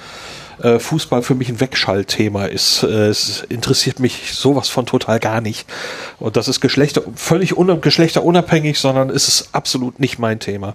äh, 0.61 0.79
Fußball 0.79 1.21
für 1.21 1.35
mich 1.35 1.49
ein 1.49 1.59
Wegschaltthema 1.59 2.45
ist. 2.45 2.83
Äh, 2.83 3.07
es 3.07 3.43
interessiert 3.49 3.99
mich 3.99 4.33
sowas 4.33 4.69
von 4.69 4.85
total 4.85 5.19
gar 5.19 5.41
nicht. 5.41 5.67
Und 6.19 6.35
das 6.35 6.47
ist 6.47 6.61
Geschlechter, 6.61 7.01
völlig 7.15 7.57
un 7.57 7.81
geschlechterunabhängig, 7.81 8.79
sondern 8.79 9.09
es 9.09 9.27
ist 9.27 9.49
absolut 9.51 9.99
nicht 9.99 10.19
mein 10.19 10.39
Thema. 10.39 10.73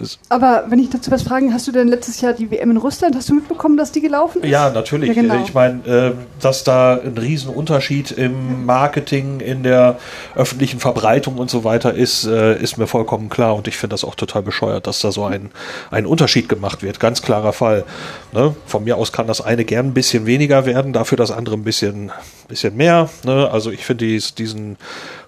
Es, 0.00 0.18
Aber 0.28 0.64
wenn 0.68 0.78
ich 0.78 0.90
dazu 0.90 1.10
was 1.10 1.22
fragen, 1.22 1.52
hast 1.52 1.66
du 1.66 1.72
denn 1.72 1.88
letztes 1.88 2.20
Jahr 2.20 2.32
die 2.32 2.50
WM 2.50 2.70
in 2.70 2.76
Russland, 2.76 3.16
hast 3.16 3.28
du 3.28 3.34
mitbekommen, 3.34 3.76
dass 3.76 3.92
die 3.92 4.00
gelaufen 4.00 4.42
ist? 4.42 4.50
Ja, 4.50 4.70
natürlich. 4.70 5.08
Ja, 5.08 5.14
genau. 5.14 5.42
Ich 5.44 5.52
meine, 5.52 5.84
äh, 5.86 6.12
dass 6.40 6.64
da 6.64 6.94
ein 6.94 7.18
Riesenunterschied 7.18 8.12
im 8.12 8.64
Marketing, 8.64 9.40
in 9.40 9.62
der 9.62 9.98
öffentlichen 10.36 10.80
Verbreitung 10.80 11.36
und 11.38 11.50
so 11.50 11.64
weiter 11.64 11.92
ist, 11.92 12.24
äh, 12.24 12.60
ist 12.60 12.78
mir 12.78 12.86
vollkommen 12.86 13.28
klar. 13.28 13.56
Und 13.56 13.68
ich 13.68 13.76
finde 13.76 13.94
das 13.94 14.04
auch 14.04 14.14
total 14.14 14.42
bescheuert, 14.42 14.86
dass 14.86 15.00
da 15.00 15.12
so 15.12 15.24
ein, 15.24 15.50
ein 15.90 16.06
Unterschied 16.06 16.48
gemacht 16.48 16.82
wird. 16.82 17.00
Ganz 17.00 17.20
klarer 17.20 17.52
Fall. 17.52 17.84
Ne? 18.32 18.54
Von 18.66 18.84
mir 18.84 18.96
aus 18.96 19.12
kann 19.18 19.26
das 19.26 19.40
eine 19.40 19.64
gern 19.64 19.86
ein 19.86 19.94
bisschen 19.94 20.26
weniger 20.26 20.64
werden, 20.64 20.92
dafür 20.92 21.18
das 21.18 21.32
andere 21.32 21.56
ein 21.56 21.64
bisschen, 21.64 22.12
bisschen 22.46 22.76
mehr. 22.76 23.10
Ne? 23.24 23.50
Also 23.50 23.72
ich 23.72 23.84
finde 23.84 24.04
dies, 24.04 24.36
diesen 24.36 24.76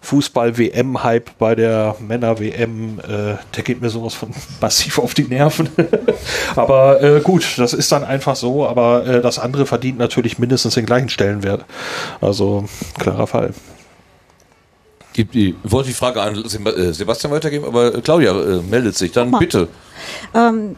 Fußball-WM-Hype 0.02 1.36
bei 1.40 1.56
der 1.56 1.96
Männer-WM, 1.98 3.00
äh, 3.00 3.34
der 3.56 3.64
geht 3.64 3.80
mir 3.80 3.90
sowas 3.90 4.14
von 4.14 4.30
massiv 4.60 5.00
auf 5.00 5.14
die 5.14 5.24
Nerven. 5.24 5.70
aber 6.54 7.02
äh, 7.02 7.20
gut, 7.20 7.54
das 7.56 7.72
ist 7.72 7.90
dann 7.90 8.04
einfach 8.04 8.36
so, 8.36 8.64
aber 8.64 9.04
äh, 9.04 9.20
das 9.22 9.40
andere 9.40 9.66
verdient 9.66 9.98
natürlich 9.98 10.38
mindestens 10.38 10.74
den 10.74 10.86
gleichen 10.86 11.08
Stellenwert. 11.08 11.64
Also 12.20 12.66
klarer 12.96 13.26
Fall. 13.26 13.54
Ich 15.14 15.54
wollte 15.64 15.88
die 15.88 15.94
Frage 15.96 16.22
an 16.22 16.36
äh, 16.36 16.92
Sebastian 16.92 17.32
weitergeben, 17.32 17.64
aber 17.64 17.90
Claudia 18.02 18.40
äh, 18.40 18.62
meldet 18.62 18.96
sich. 18.96 19.10
Dann 19.10 19.32
bitte. 19.32 19.66
Ähm, 20.32 20.76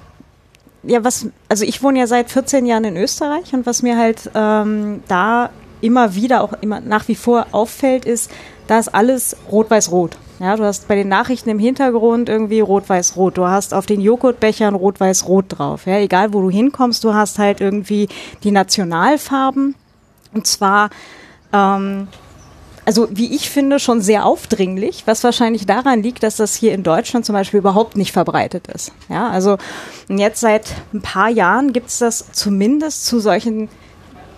ja, 0.83 1.05
was, 1.05 1.27
also 1.49 1.65
ich 1.65 1.83
wohne 1.83 2.01
ja 2.01 2.07
seit 2.07 2.31
14 2.31 2.67
Jahren 2.67 2.85
in 2.85 2.97
Österreich 2.97 3.53
und 3.55 3.67
was 3.67 3.83
mir 3.83 3.97
halt 3.97 4.31
ähm, 4.35 5.03
da 5.09 5.51
immer 5.81 6.15
wieder 6.15 6.43
auch 6.43 6.55
immer 6.61 6.81
nach 6.81 7.09
wie 7.09 7.15
vor 7.15 7.47
auffällt, 7.53 8.05
ist, 8.05 8.31
da 8.67 8.79
ist 8.79 8.95
alles 8.95 9.37
rot-weiß-rot. 9.51 10.17
Ja, 10.39 10.57
du 10.57 10.65
hast 10.65 10.89
bei 10.89 10.97
den 10.97 11.09
Nachrichten 11.09 11.51
im 11.51 11.59
Hintergrund 11.59 12.29
irgendwie 12.29 12.61
rot-weiß-rot. 12.61 13.37
Du 13.37 13.47
hast 13.47 13.75
auf 13.75 13.87
den 13.87 14.01
Joghurtbechern 14.01 14.75
rot-weiß-rot 14.75 15.45
drauf. 15.49 15.87
Ja, 15.87 15.99
egal 15.99 16.33
wo 16.33 16.41
du 16.41 16.51
hinkommst, 16.51 17.05
du 17.05 17.15
hast 17.15 17.39
halt 17.39 17.61
irgendwie 17.61 18.09
die 18.43 18.51
Nationalfarben. 18.51 19.77
Und 20.35 20.47
zwar 20.47 20.91
ähm, 21.53 22.09
also 22.85 23.09
wie 23.11 23.35
ich 23.35 23.49
finde, 23.51 23.79
schon 23.79 24.01
sehr 24.01 24.27
aufdringlich, 24.27 25.05
was 25.07 25.23
wahrscheinlich 25.23 25.67
daran 25.67 26.03
liegt, 26.03 26.23
dass 26.23 26.37
das 26.37 26.55
hier 26.55 26.73
in 26.73 26.83
Deutschland 26.83 27.25
zum 27.25 27.35
Beispiel 27.35 27.59
überhaupt 27.59 27.97
nicht 27.97 28.13
verbreitet 28.13 28.67
ist. 28.67 28.93
Ja, 29.09 29.29
also 29.29 29.57
jetzt 30.09 30.41
seit 30.41 30.67
ein 30.93 31.01
paar 31.01 31.29
Jahren 31.29 31.73
gibt 31.73 31.89
es 31.89 31.99
das 31.99 32.33
zumindest 32.33 33.07
zu 33.07 33.21
solchen 33.21 33.69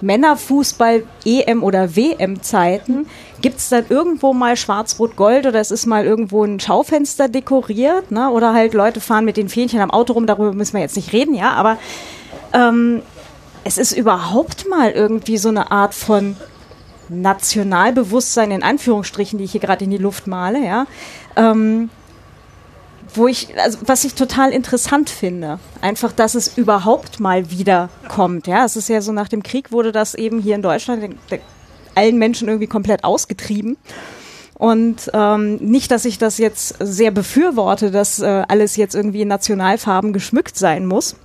Männerfußball-EM- 0.03 1.63
oder 1.63 1.97
WM-Zeiten. 1.97 3.07
Gibt 3.41 3.59
es 3.59 3.71
dann 3.71 3.87
irgendwo 3.89 4.35
mal 4.35 4.57
Schwarz-Rot-Gold 4.57 5.47
oder 5.47 5.61
es 5.61 5.71
ist 5.71 5.87
mal 5.87 6.05
irgendwo 6.05 6.45
ein 6.45 6.61
Schaufenster 6.61 7.29
dekoriert, 7.29 8.11
ne? 8.11 8.31
oder 8.31 8.53
halt 8.53 8.75
Leute 8.75 9.01
fahren 9.01 9.25
mit 9.25 9.39
den 9.39 9.49
Fähnchen 9.49 9.81
am 9.81 9.91
Auto 9.91 10.13
rum, 10.13 10.27
darüber 10.27 10.53
müssen 10.53 10.75
wir 10.75 10.81
jetzt 10.81 10.97
nicht 10.97 11.13
reden, 11.13 11.35
ja, 11.35 11.53
aber 11.53 11.79
ähm, 12.53 13.03
es 13.65 13.79
ist 13.79 13.93
überhaupt 13.93 14.69
mal 14.69 14.91
irgendwie 14.91 15.39
so 15.39 15.49
eine 15.49 15.71
Art 15.71 15.95
von 15.95 16.37
Nationalbewusstsein 17.09 18.51
in 18.51 18.63
Anführungsstrichen, 18.63 19.39
die 19.39 19.45
ich 19.45 19.53
hier 19.53 19.61
gerade 19.61 19.85
in 19.85 19.91
die 19.91 19.99
Luft 19.99 20.27
male, 20.27 20.65
ja, 20.65 20.87
ähm, 21.37 21.91
wo 23.15 23.29
ich, 23.29 23.57
also 23.59 23.79
was 23.87 24.05
ich 24.05 24.15
total 24.15 24.51
interessant 24.51 25.09
finde, 25.09 25.59
einfach, 25.81 26.13
dass 26.13 26.35
es 26.35 26.57
überhaupt 26.59 27.21
mal 27.21 27.51
wieder 27.51 27.89
kommt, 28.09 28.47
ja, 28.47 28.65
es 28.65 28.77
ist 28.77 28.89
ja 28.89 29.01
so 29.01 29.13
nach 29.13 29.29
dem 29.29 29.43
Krieg 29.43 29.73
wurde 29.73 29.93
das 29.93 30.15
eben 30.15 30.41
hier 30.41 30.57
in 30.57 30.63
Deutschland 30.63 31.03
den, 31.03 31.19
der, 31.31 31.41
allen 31.95 32.19
Menschen 32.19 32.49
irgendwie 32.49 32.67
komplett 32.67 33.05
ausgetrieben. 33.05 33.77
Und 34.55 35.11
ähm, 35.13 35.57
nicht, 35.57 35.91
dass 35.91 36.05
ich 36.05 36.19
das 36.19 36.39
jetzt 36.39 36.77
sehr 36.79 37.11
befürworte, 37.11 37.91
dass 37.91 38.21
äh, 38.21 38.45
alles 38.49 38.77
jetzt 38.77 38.95
irgendwie 38.95 39.23
in 39.23 39.29
Nationalfarben 39.29 40.13
geschmückt 40.13 40.57
sein 40.57 40.87
muss. 40.87 41.17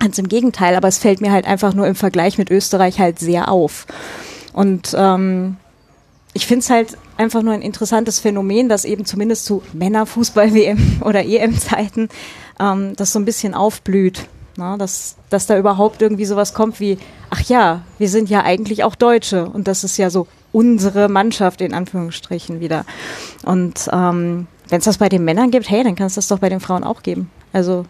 Ganz 0.00 0.18
im 0.18 0.28
Gegenteil, 0.28 0.74
aber 0.74 0.88
es 0.88 0.98
fällt 0.98 1.20
mir 1.20 1.32
halt 1.32 1.46
einfach 1.46 1.72
nur 1.72 1.86
im 1.86 1.94
Vergleich 1.94 2.36
mit 2.36 2.50
Österreich 2.50 2.98
halt 2.98 3.20
sehr 3.20 3.48
auf. 3.48 3.86
Und 4.54 4.94
ähm, 4.96 5.56
ich 6.32 6.46
finde 6.46 6.60
es 6.60 6.70
halt 6.70 6.96
einfach 7.16 7.42
nur 7.42 7.52
ein 7.52 7.62
interessantes 7.62 8.20
Phänomen, 8.20 8.68
dass 8.68 8.84
eben 8.84 9.04
zumindest 9.04 9.44
zu 9.44 9.62
Männerfußball-WM 9.72 11.00
oder 11.04 11.24
EM-Zeiten 11.24 12.08
ähm, 12.58 12.96
das 12.96 13.12
so 13.12 13.18
ein 13.18 13.24
bisschen 13.26 13.54
aufblüht. 13.54 14.26
Na, 14.56 14.76
dass, 14.76 15.16
dass 15.30 15.48
da 15.48 15.58
überhaupt 15.58 16.00
irgendwie 16.00 16.26
sowas 16.26 16.54
kommt 16.54 16.78
wie, 16.78 16.98
ach 17.28 17.40
ja, 17.40 17.80
wir 17.98 18.08
sind 18.08 18.30
ja 18.30 18.44
eigentlich 18.44 18.84
auch 18.84 18.94
Deutsche 18.94 19.46
und 19.46 19.66
das 19.66 19.82
ist 19.82 19.96
ja 19.96 20.10
so 20.10 20.28
unsere 20.52 21.08
Mannschaft 21.08 21.60
in 21.60 21.74
Anführungsstrichen 21.74 22.60
wieder. 22.60 22.84
Und 23.44 23.88
ähm, 23.92 24.46
wenn 24.68 24.78
es 24.78 24.84
das 24.84 24.98
bei 24.98 25.08
den 25.08 25.24
Männern 25.24 25.50
gibt, 25.50 25.68
hey, 25.68 25.82
dann 25.82 25.96
kann 25.96 26.06
es 26.06 26.14
das 26.14 26.28
doch 26.28 26.38
bei 26.38 26.48
den 26.48 26.60
Frauen 26.60 26.84
auch 26.84 27.02
geben. 27.02 27.30
Also 27.52 27.84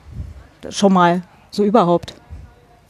schon 0.71 0.95
mal 0.95 1.23
so 1.51 1.65
überhaupt. 1.65 2.15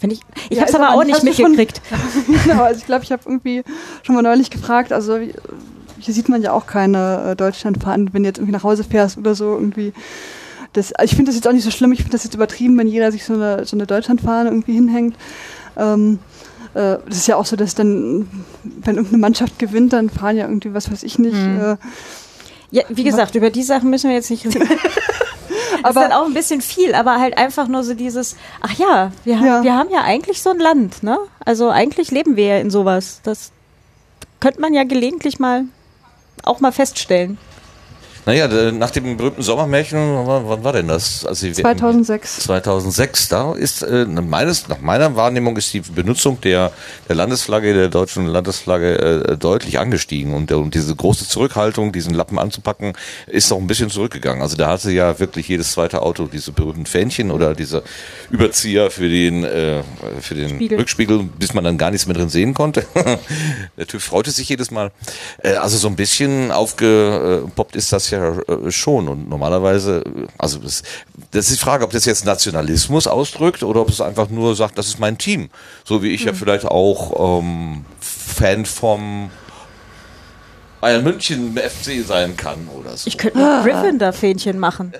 Finde 0.05 0.17
ich. 0.17 0.23
Ich 0.51 0.57
Ja, 0.57 0.63
habe 0.63 0.71
es 0.71 0.75
aber 0.75 0.91
auch 0.95 1.05
nicht- 1.05 1.17
schon- 1.37 1.53
mitgekriegt. 1.53 1.81
genau, 2.45 2.63
also 2.63 2.79
ich 2.79 2.87
glaube, 2.87 3.05
ich 3.05 3.13
habe 3.13 3.23
irgendwie 3.27 3.63
schon 4.03 4.15
mal 4.15 4.23
neulich 4.23 4.51
gefragt, 4.51 4.93
also 4.93 5.19
hier 5.19 6.15
sieht 6.15 6.29
man 6.29 6.43
ja 6.43 6.53
auch 6.53 6.67
keine 6.67 7.31
äh, 7.33 7.37
Deutschlandfahnen, 7.37 8.13
wenn 8.13 8.23
du 8.23 8.29
jetzt 8.29 8.39
irgendwie 8.39 8.53
nach 8.53 8.65
Hause 8.65 8.85
fährst 8.85 9.17
oder 9.19 9.35
so 9.35 9.55
irgendwie. 9.55 9.93
Das, 10.75 10.93
also 10.93 11.05
ich 11.11 11.17
finde 11.17 11.31
das 11.31 11.37
jetzt 11.37 11.47
auch 11.49 11.53
nicht 11.53 11.65
so 11.65 11.71
schlimm, 11.71 11.93
ich 11.93 12.01
finde 12.01 12.13
das 12.13 12.25
jetzt 12.25 12.35
übertrieben, 12.35 12.77
wenn 12.79 12.89
jeder 12.89 13.13
sich 13.13 13.25
so 13.25 13.35
eine, 13.35 13.65
so 13.65 13.77
eine 13.77 13.87
Deutschlandfahne 13.87 14.51
irgendwie 14.51 14.73
hinhängt. 14.75 15.17
Ähm, 15.77 16.19
äh, 16.75 16.99
das 17.07 17.17
ist 17.17 17.29
ja 17.29 17.37
auch 17.37 17.47
so, 17.47 17.55
dass 17.57 17.75
dann, 17.75 18.29
wenn 18.65 18.97
irgendeine 18.97 19.21
Mannschaft 19.21 19.59
gewinnt, 19.59 19.93
dann 19.93 20.11
fahren 20.11 20.37
ja 20.37 20.47
irgendwie, 20.49 20.75
was 20.75 20.91
weiß 20.91 21.03
ich 21.05 21.19
nicht. 21.19 21.35
Mhm. 21.37 21.61
Äh, 21.61 21.77
Ja, 22.73 22.83
wie 22.89 23.05
gesagt, 23.05 23.37
über 23.37 23.51
die 23.51 23.63
Sachen 23.63 23.89
müssen 23.91 24.09
wir 24.11 24.17
jetzt 24.17 24.31
nicht 24.31 24.45
reden. 24.47 24.69
Das 25.85 25.91
ist 25.93 25.97
Aber- 25.97 26.09
dann 26.09 26.19
auch 26.19 26.27
ein 26.27 26.35
bisschen 26.35 26.61
viel, 26.61 26.95
aber 26.95 27.19
halt 27.21 27.37
einfach 27.39 27.69
nur 27.69 27.85
so 27.85 27.95
dieses, 27.95 28.37
ach 28.61 28.73
ja, 28.79 29.13
wir, 29.25 29.35
Ja. 29.35 29.41
Haben, 29.41 29.65
wir 29.65 29.75
haben 29.77 29.91
ja 29.91 30.03
eigentlich 30.03 30.43
so 30.43 30.51
ein 30.51 30.59
Land, 30.59 31.03
ne? 31.03 31.19
Also 31.45 31.71
eigentlich 31.71 32.11
leben 32.11 32.37
wir 32.37 32.47
ja 32.47 32.59
in 32.59 32.71
sowas. 32.71 33.21
Das 33.23 33.53
könnte 34.41 34.61
man 34.61 34.75
ja 34.75 34.85
gelegentlich 34.85 35.39
mal 35.39 35.65
auch 36.43 36.61
mal 36.61 36.73
feststellen. 36.73 37.39
Naja, 38.27 38.49
nach 38.73 38.91
dem 38.91 39.19
berühmten 39.19 39.43
Sommermärchen, 39.43 39.99
wann, 39.99 40.65
war 40.65 40.73
denn 40.73 40.89
das? 40.89 41.27
Als 41.27 41.41
die 41.41 41.55
WM 41.57 41.63
2006. 41.63 42.39
2006, 42.45 43.29
da 43.29 43.53
ist 43.53 43.83
äh, 43.83 44.07
meines, 44.07 44.67
nach 44.69 44.81
meiner 44.81 45.15
Wahrnehmung 45.15 45.57
ist 45.59 45.73
die 45.75 45.81
Benutzung 45.81 46.41
der, 46.41 46.73
der 47.09 47.17
Landesflagge, 47.17 47.75
der 47.75 47.89
deutschen 47.89 48.27
Landesflagge 48.27 49.27
äh, 49.29 49.37
deutlich 49.37 49.79
angestiegen 49.79 50.33
und, 50.33 50.49
der, 50.49 50.59
und 50.59 50.75
diese 50.75 50.97
große 50.97 51.29
Zurückhaltung, 51.29 51.93
diesen 51.93 52.15
Lappen 52.15 52.39
anzupacken, 52.39 52.95
ist 53.27 53.51
noch 53.51 53.59
ein 53.59 53.67
bisschen 53.67 53.91
zurückgegangen. 53.91 54.41
Also 54.41 54.57
da 54.57 54.69
hatte 54.69 54.91
ja 54.91 55.19
wirklich 55.19 55.49
jedes 55.49 55.73
zweite 55.73 56.01
Auto 56.01 56.27
diese 56.27 56.53
berühmten 56.53 56.87
Fähnchen 56.87 57.31
oder 57.31 57.55
diese 57.55 57.83
Überzieher 58.31 58.91
für 58.91 59.09
den, 59.09 59.45
äh, 59.45 59.83
für 60.21 60.35
den 60.35 60.51
Spiegel. 60.57 60.79
Rückspiegel, 60.79 61.29
bis 61.39 61.53
man 61.53 61.65
dann 61.65 61.77
gar 61.77 61.91
nichts 61.91 62.07
mehr 62.07 62.17
drin 62.17 62.31
sehen 62.31 62.55
konnte. 62.55 62.87
der 63.77 63.87
TÜV 63.87 64.03
freute 64.03 64.31
sich 64.31 64.49
jedes 64.49 64.71
Mal. 64.71 64.93
Äh, 65.43 65.57
also 65.57 65.77
so 65.77 65.89
ein 65.89 65.97
bisschen 65.97 66.51
aufgepoppt 66.51 67.77
ist 67.77 67.93
das 67.93 68.11
ja 68.11 68.14
äh, 68.17 68.71
schon 68.71 69.09
und 69.09 69.29
normalerweise, 69.29 70.03
äh, 70.07 70.27
also 70.39 70.59
das, 70.59 70.83
das 71.31 71.49
ist 71.51 71.61
die 71.61 71.65
Frage, 71.65 71.85
ob 71.85 71.91
das 71.91 72.05
jetzt 72.05 72.25
Nationalismus 72.25 73.07
ausdrückt 73.07 73.63
oder 73.63 73.81
ob 73.81 73.89
es 73.89 74.01
einfach 74.01 74.29
nur 74.31 74.55
sagt, 74.57 74.79
das 74.79 74.87
ist 74.89 74.99
mein 75.01 75.19
Team. 75.19 75.51
So 75.85 76.03
wie 76.03 76.09
ich 76.11 76.25
ja 76.25 76.33
vielleicht 76.33 76.65
auch 76.67 77.41
ähm, 77.41 77.85
Fan 78.01 78.65
vom 78.67 79.31
Bayern 80.81 81.03
München 81.05 81.57
FC 81.57 82.05
sein 82.07 82.37
kann 82.37 82.69
oder 82.79 82.97
so. 82.97 83.07
Ich 83.07 83.17
könnte 83.17 83.39
mir 83.39 83.63
Gryffindor-Fähnchen 83.63 84.59
machen. 84.59 84.93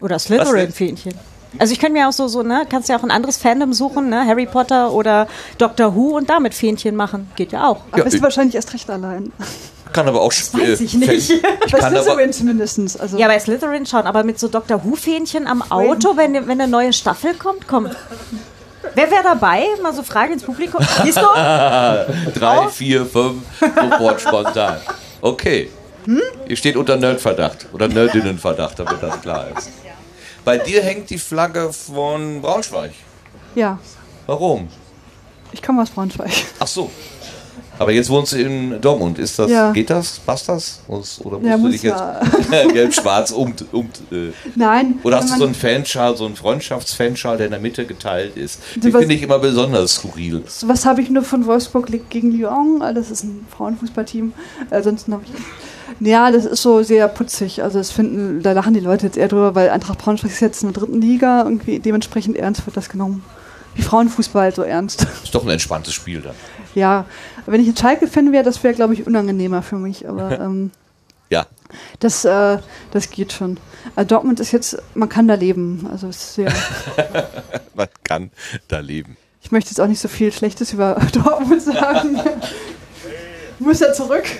Oder 0.00 0.18
Slytherin-Fähnchen. 0.18 1.14
Also 1.58 1.72
ich 1.72 1.78
könnte 1.78 1.92
mir 1.92 2.08
auch 2.08 2.12
so, 2.12 2.26
so, 2.26 2.42
ne, 2.42 2.66
kannst 2.68 2.88
ja 2.88 2.98
auch 2.98 3.04
ein 3.04 3.12
anderes 3.12 3.36
Fandom 3.36 3.72
suchen, 3.72 4.08
ne, 4.08 4.26
Harry 4.26 4.44
Potter 4.46 4.90
oder 4.92 5.28
Doctor 5.56 5.94
Who 5.94 6.16
und 6.16 6.28
damit 6.28 6.52
Fähnchen 6.52 6.96
machen. 6.96 7.30
Geht 7.36 7.52
ja 7.52 7.68
auch. 7.68 7.82
Aber 7.92 7.98
Ja, 7.98 8.04
bist 8.04 8.14
du 8.14 8.16
ich- 8.18 8.22
wahrscheinlich 8.24 8.56
erst 8.56 8.74
recht 8.74 8.90
allein. 8.90 9.32
Kann 9.94 10.08
aber 10.08 10.20
auch 10.20 10.32
Weiß 10.32 10.80
ich 10.80 10.94
nicht. 10.94 11.30
Ich 11.30 11.72
Bei 11.72 11.80
Slytherin 11.80 12.32
zumindest. 12.32 13.00
Also, 13.00 13.16
Ja, 13.16 13.28
bei 13.28 13.38
Slytherin 13.38 13.86
schon, 13.86 14.02
aber 14.02 14.24
mit 14.24 14.38
so 14.38 14.48
Dr. 14.48 14.84
Who-Fähnchen 14.84 15.46
am 15.46 15.62
Auto, 15.70 16.16
wenn, 16.16 16.34
wenn 16.34 16.60
eine 16.60 16.68
neue 16.68 16.92
Staffel 16.92 17.34
kommt, 17.34 17.66
kommt. 17.66 17.96
Wer 18.94 19.10
wäre 19.10 19.22
dabei? 19.22 19.64
Mal 19.82 19.94
so 19.94 20.02
Frage 20.02 20.34
ins 20.34 20.42
Publikum. 20.42 20.84
Siehst 21.02 21.16
du? 21.16 21.22
drei, 22.34 22.68
vier, 22.68 23.06
fünf, 23.06 23.42
sofort 23.60 24.20
spontan. 24.20 24.76
Okay. 25.22 25.70
Hm? 26.04 26.20
Ihr 26.48 26.56
steht 26.56 26.76
unter 26.76 26.96
Nerdverdacht 26.96 27.66
oder 27.72 27.88
Nerdinnenverdacht, 27.88 28.78
damit 28.78 29.02
das 29.02 29.20
klar 29.22 29.46
ist. 29.56 29.70
Bei 30.44 30.58
dir 30.58 30.82
hängt 30.82 31.08
die 31.08 31.18
Flagge 31.18 31.72
von 31.72 32.42
Braunschweig. 32.42 32.92
ja, 33.54 33.78
Warum? 34.26 34.68
ich 35.52 35.62
komme 35.62 35.80
aus 35.82 35.90
Braunschweig. 35.90 36.32
Ach 36.58 36.66
so. 36.66 36.90
Aber 37.78 37.90
jetzt 37.92 38.08
wohnst 38.10 38.32
du 38.32 38.36
in 38.36 38.80
Dortmund. 38.80 39.18
Ist 39.18 39.38
das, 39.38 39.50
Ja. 39.50 39.72
geht 39.72 39.90
das? 39.90 40.18
Passt 40.20 40.48
das? 40.48 40.80
Oder 40.88 41.38
musst 41.38 41.44
Ja, 41.44 41.56
du 41.56 41.68
dich 41.68 41.82
jetzt 41.82 42.02
gelb-schwarz 42.72 43.30
um, 43.32 43.52
um 43.72 43.88
äh, 44.12 44.30
Nein. 44.54 44.98
oder 45.02 45.16
hast 45.18 45.34
du 45.34 45.38
so 45.38 45.44
einen 45.44 45.54
Fanschal, 45.54 46.16
so 46.16 46.24
einen 46.26 46.36
Freundschaftsfanschal, 46.36 47.36
der 47.36 47.46
in 47.46 47.52
der 47.52 47.60
Mitte 47.60 47.84
geteilt 47.84 48.36
ist? 48.36 48.60
Die 48.76 48.92
finde 48.92 49.14
ich 49.14 49.22
immer 49.22 49.38
besonders 49.38 49.94
skurril. 49.96 50.42
Was 50.66 50.86
habe 50.86 51.02
ich 51.02 51.10
nur 51.10 51.24
von 51.24 51.46
Wolfsburg 51.46 51.88
gegen 52.10 52.30
Lyon? 52.30 52.80
Äh, 52.82 52.94
Das 52.94 53.10
ist 53.10 53.24
ein 53.24 53.46
Frauenfußballteam. 53.56 54.32
Äh, 54.70 54.76
Ansonsten 54.76 55.12
habe 55.12 55.24
ich. 55.24 55.30
Ja, 56.00 56.30
das 56.30 56.44
ist 56.44 56.62
so 56.62 56.82
sehr 56.82 57.06
putzig. 57.08 57.62
Also 57.62 57.78
das 57.78 57.90
finden, 57.90 58.42
da 58.42 58.52
lachen 58.52 58.74
die 58.74 58.80
Leute 58.80 59.06
jetzt 59.06 59.16
eher 59.16 59.28
drüber, 59.28 59.54
weil 59.54 59.68
Eintracht 59.70 59.98
Braunschweig 59.98 60.30
ist 60.30 60.40
jetzt 60.40 60.62
in 60.62 60.72
der 60.72 60.80
dritten 60.82 61.00
Liga. 61.00 61.42
Irgendwie 61.44 61.78
dementsprechend 61.78 62.36
ernst 62.36 62.64
wird 62.66 62.76
das 62.76 62.88
genommen. 62.88 63.22
Wie 63.74 63.82
Frauenfußball 63.82 64.54
so 64.54 64.62
ernst. 64.62 65.06
Ist 65.24 65.34
doch 65.34 65.42
ein 65.44 65.50
entspanntes 65.50 65.92
Spiel 65.94 66.20
dann. 66.20 66.34
Ja, 66.74 67.06
wenn 67.46 67.60
ich 67.60 67.68
ein 67.68 67.76
Schalke-Fan 67.76 68.32
wäre, 68.32 68.44
das 68.44 68.62
wäre, 68.64 68.74
glaube 68.74 68.94
ich, 68.94 69.06
unangenehmer 69.06 69.62
für 69.62 69.76
mich. 69.76 70.08
Aber 70.08 70.38
ähm, 70.40 70.70
Ja. 71.30 71.46
das, 72.00 72.24
äh, 72.24 72.58
das 72.92 73.10
geht 73.10 73.32
schon. 73.32 73.58
Also 73.96 74.08
Dortmund 74.08 74.40
ist 74.40 74.52
jetzt, 74.52 74.76
man 74.94 75.08
kann 75.08 75.28
da 75.28 75.34
leben. 75.34 75.86
Also 75.90 76.08
es 76.08 76.16
ist 76.16 76.34
sehr. 76.34 76.52
Man 77.74 77.88
kann 78.04 78.30
da 78.68 78.78
leben. 78.78 79.16
Ich 79.42 79.50
möchte 79.50 79.70
jetzt 79.70 79.80
auch 79.80 79.88
nicht 79.88 80.00
so 80.00 80.08
viel 80.08 80.32
Schlechtes 80.32 80.72
über 80.72 80.94
Dortmund 81.12 81.60
sagen. 81.60 82.20
Muss 83.64 83.80
ja 83.80 83.92
zurück. 83.92 84.24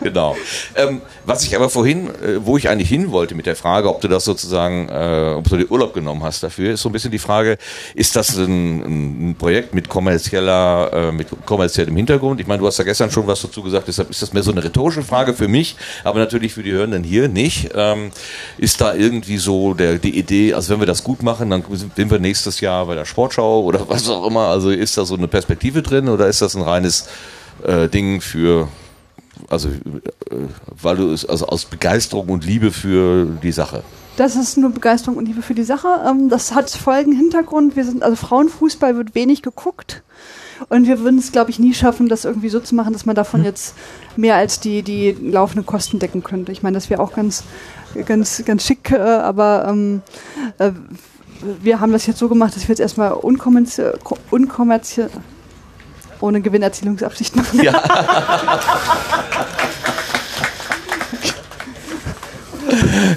Genau. 0.00 0.36
Ähm, 0.74 1.00
was 1.24 1.44
ich 1.44 1.54
aber 1.54 1.68
vorhin, 1.68 2.08
äh, 2.08 2.44
wo 2.44 2.56
ich 2.56 2.68
eigentlich 2.68 2.88
hin 2.88 3.12
wollte 3.12 3.34
mit 3.34 3.46
der 3.46 3.56
Frage, 3.56 3.88
ob 3.88 4.00
du 4.00 4.08
das 4.08 4.24
sozusagen, 4.24 4.88
äh, 4.88 5.34
ob 5.36 5.48
du 5.48 5.56
dir 5.56 5.70
Urlaub 5.70 5.94
genommen 5.94 6.22
hast 6.22 6.42
dafür, 6.42 6.72
ist 6.72 6.82
so 6.82 6.88
ein 6.88 6.92
bisschen 6.92 7.10
die 7.10 7.18
Frage, 7.18 7.56
ist 7.94 8.16
das 8.16 8.36
ein, 8.36 9.30
ein 9.30 9.36
Projekt 9.36 9.74
mit 9.74 9.88
kommerzieller, 9.88 10.90
äh, 10.92 11.12
mit 11.12 11.28
kommerziellem 11.46 11.96
Hintergrund? 11.96 12.40
Ich 12.40 12.46
meine, 12.46 12.60
du 12.60 12.66
hast 12.66 12.78
ja 12.78 12.84
gestern 12.84 13.10
schon 13.10 13.26
was 13.26 13.42
dazu 13.42 13.62
gesagt, 13.62 13.88
deshalb 13.88 14.10
ist 14.10 14.22
das 14.22 14.32
mehr 14.32 14.42
so 14.42 14.50
eine 14.50 14.62
rhetorische 14.62 15.02
Frage 15.02 15.34
für 15.34 15.48
mich, 15.48 15.76
aber 16.04 16.18
natürlich 16.18 16.54
für 16.54 16.62
die 16.62 16.72
Hörenden 16.72 17.04
hier 17.04 17.28
nicht. 17.28 17.70
Ähm, 17.74 18.10
ist 18.58 18.80
da 18.80 18.94
irgendwie 18.94 19.38
so 19.38 19.74
der, 19.74 19.98
die 19.98 20.18
Idee, 20.18 20.54
also 20.54 20.72
wenn 20.72 20.80
wir 20.80 20.86
das 20.86 21.04
gut 21.04 21.22
machen, 21.22 21.50
dann 21.50 21.64
sind 21.70 22.10
wir 22.10 22.18
nächstes 22.18 22.60
Jahr 22.60 22.86
bei 22.86 22.94
der 22.94 23.04
Sportschau 23.04 23.62
oder 23.62 23.88
was 23.88 24.08
auch 24.08 24.26
immer, 24.26 24.48
also 24.48 24.70
ist 24.70 24.96
da 24.98 25.04
so 25.04 25.14
eine 25.14 25.28
Perspektive 25.28 25.82
drin 25.82 26.08
oder 26.08 26.26
ist 26.26 26.42
das 26.42 26.54
ein 26.54 26.62
reines 26.62 27.08
äh, 27.64 27.88
Ding 27.88 28.20
für 28.20 28.68
also 29.48 29.68
äh, 29.68 29.72
weil 30.80 30.96
du 30.96 31.12
es 31.12 31.24
also 31.24 31.46
aus 31.46 31.64
Begeisterung 31.64 32.28
und 32.28 32.44
Liebe 32.44 32.70
für 32.70 33.26
die 33.42 33.52
Sache. 33.52 33.82
Das 34.16 34.36
ist 34.36 34.58
nur 34.58 34.70
Begeisterung 34.70 35.16
und 35.16 35.26
Liebe 35.26 35.42
für 35.42 35.54
die 35.54 35.62
Sache. 35.62 35.88
Ähm, 36.06 36.28
das 36.28 36.54
hat 36.54 36.70
folgenden 36.70 37.18
Hintergrund. 37.18 37.76
Wir 37.76 37.84
sind, 37.84 38.02
also 38.02 38.16
Frauenfußball 38.16 38.96
wird 38.96 39.14
wenig 39.14 39.42
geguckt. 39.42 40.02
Und 40.68 40.86
wir 40.86 41.00
würden 41.00 41.18
es, 41.18 41.32
glaube 41.32 41.50
ich, 41.50 41.58
nie 41.58 41.74
schaffen, 41.74 42.08
das 42.08 42.24
irgendwie 42.24 42.48
so 42.48 42.60
zu 42.60 42.74
machen, 42.74 42.92
dass 42.92 43.04
man 43.04 43.16
davon 43.16 43.44
jetzt 43.44 43.74
mehr 44.16 44.36
als 44.36 44.60
die, 44.60 44.82
die 44.82 45.10
laufenden 45.10 45.66
Kosten 45.66 45.98
decken 45.98 46.22
könnte. 46.22 46.52
Ich 46.52 46.62
meine, 46.62 46.74
das 46.74 46.88
wäre 46.88 47.02
auch 47.02 47.14
ganz, 47.14 47.42
ganz, 48.06 48.44
ganz 48.44 48.64
schick, 48.64 48.92
äh, 48.92 48.96
aber 48.96 49.66
ähm, 49.68 50.02
äh, 50.58 50.70
wir 51.60 51.80
haben 51.80 51.90
das 51.90 52.06
jetzt 52.06 52.18
so 52.18 52.28
gemacht, 52.28 52.54
dass 52.54 52.62
wir 52.62 52.68
jetzt 52.68 52.80
erstmal 52.80 53.12
unkommerziell, 53.12 53.98
unkommerziell 54.30 55.10
ohne 56.22 56.40
Gewinnerzielungsabsicht 56.40 57.36
machen. 57.36 57.60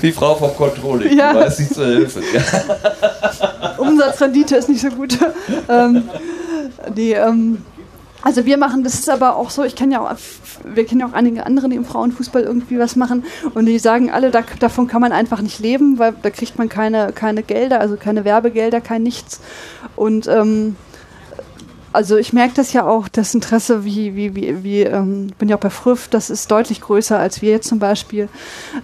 Die 0.01 0.11
Frau 0.11 0.35
vom 0.35 0.55
Controlling, 0.55 1.15
Ja. 1.17 1.33
weiß 1.35 1.59
nicht 1.59 1.73
zu 1.73 1.85
helfen. 1.85 2.23
Ja. 2.33 3.75
Umsatzrendite 3.77 4.55
ist 4.55 4.69
nicht 4.69 4.81
so 4.81 4.89
gut. 4.89 5.17
ähm, 5.69 6.09
die, 6.95 7.11
ähm, 7.11 7.61
also 8.21 8.45
wir 8.45 8.57
machen, 8.57 8.83
das 8.83 8.95
ist 8.95 9.09
aber 9.09 9.35
auch 9.35 9.49
so, 9.51 9.63
ich 9.63 9.75
kenne 9.75 9.93
ja 9.93 10.01
auch, 10.01 10.11
wir 10.63 10.85
kennen 10.85 11.01
ja 11.01 11.07
auch 11.07 11.13
einige 11.13 11.45
andere, 11.45 11.69
die 11.69 11.75
im 11.75 11.85
Frauenfußball 11.85 12.41
irgendwie 12.41 12.79
was 12.79 12.95
machen 12.95 13.23
und 13.53 13.65
die 13.67 13.77
sagen 13.77 14.09
alle, 14.11 14.31
da, 14.31 14.41
davon 14.59 14.87
kann 14.87 15.01
man 15.01 15.11
einfach 15.11 15.41
nicht 15.41 15.59
leben, 15.59 15.99
weil 15.99 16.13
da 16.23 16.31
kriegt 16.31 16.57
man 16.57 16.67
keine, 16.67 17.11
keine 17.13 17.43
Gelder, 17.43 17.79
also 17.79 17.97
keine 17.97 18.25
Werbegelder, 18.25 18.81
kein 18.81 19.03
nichts. 19.03 19.41
Und 19.95 20.27
ähm, 20.27 20.75
also 21.95 22.17
ich 22.17 22.33
merke 22.33 22.53
das 22.53 22.73
ja 22.73 22.85
auch, 22.85 23.07
das 23.07 23.33
Interesse, 23.33 23.85
wie, 23.85 24.15
wie, 24.15 24.35
wie, 24.35 24.63
wie 24.63 24.81
ähm, 24.81 25.27
bin 25.39 25.49
ja 25.49 25.55
auch 25.55 25.61
bei 25.61 25.69
Früff, 25.69 26.07
das 26.09 26.29
ist 26.29 26.51
deutlich 26.51 26.81
größer 26.81 27.17
als 27.17 27.41
wir 27.41 27.51
jetzt 27.51 27.67
zum 27.67 27.79
Beispiel. 27.79 28.29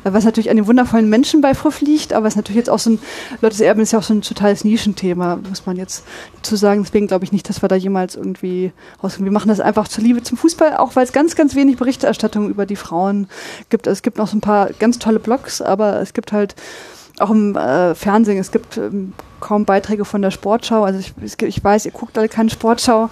Äh, 0.03 0.13
Was 0.13 0.23
natürlich 0.23 0.49
an 0.49 0.55
den 0.55 0.65
wundervollen 0.65 1.09
Menschen 1.09 1.41
bei 1.41 1.53
Früff 1.53 1.81
liegt, 1.81 2.13
aber 2.13 2.27
es 2.27 2.33
ist 2.33 2.37
natürlich 2.37 2.57
jetzt 2.57 2.69
auch 2.69 2.79
so 2.79 2.91
ein, 2.91 2.99
Leute 3.41 3.63
Erben 3.63 3.81
ist 3.81 3.91
ja 3.91 3.99
auch 3.99 4.03
so 4.03 4.13
ein 4.13 4.21
totales 4.21 4.63
Nischenthema, 4.63 5.37
muss 5.47 5.65
man 5.65 5.75
jetzt 5.75 6.03
zu 6.41 6.55
sagen. 6.55 6.83
Deswegen 6.83 7.07
glaube 7.07 7.25
ich 7.25 7.31
nicht, 7.31 7.47
dass 7.49 7.61
wir 7.61 7.69
da 7.69 7.75
jemals 7.75 8.15
irgendwie 8.15 8.71
rausgehen. 9.03 9.25
Wir 9.25 9.33
machen 9.33 9.49
das 9.49 9.59
einfach 9.59 9.87
zur 9.87 10.03
Liebe 10.03 10.23
zum 10.23 10.37
Fußball, 10.37 10.77
auch 10.77 10.95
weil 10.95 11.03
es 11.03 11.11
ganz, 11.11 11.35
ganz 11.35 11.53
wenig 11.53 11.77
Berichterstattung 11.77 12.49
über 12.49 12.65
die 12.65 12.77
Frauen 12.77 13.27
gibt. 13.69 13.87
Also 13.87 13.97
es 13.97 14.01
gibt 14.01 14.17
noch 14.17 14.27
so 14.27 14.37
ein 14.37 14.41
paar 14.41 14.69
ganz 14.79 14.97
tolle 14.99 15.19
Blogs, 15.19 15.61
aber 15.61 15.99
es 16.01 16.13
gibt 16.13 16.31
halt 16.31 16.55
auch 17.19 17.29
im 17.29 17.55
äh, 17.55 17.93
Fernsehen, 17.93 18.37
es 18.37 18.51
gibt 18.51 18.77
ähm, 18.77 19.13
kaum 19.41 19.65
Beiträge 19.65 20.05
von 20.05 20.21
der 20.21 20.31
Sportschau. 20.31 20.83
Also 20.83 20.99
ich, 20.99 21.13
ich 21.41 21.61
weiß, 21.63 21.85
ihr 21.85 21.91
guckt 21.91 22.17
alle 22.17 22.29
keine 22.29 22.49
Sportschau. 22.49 23.09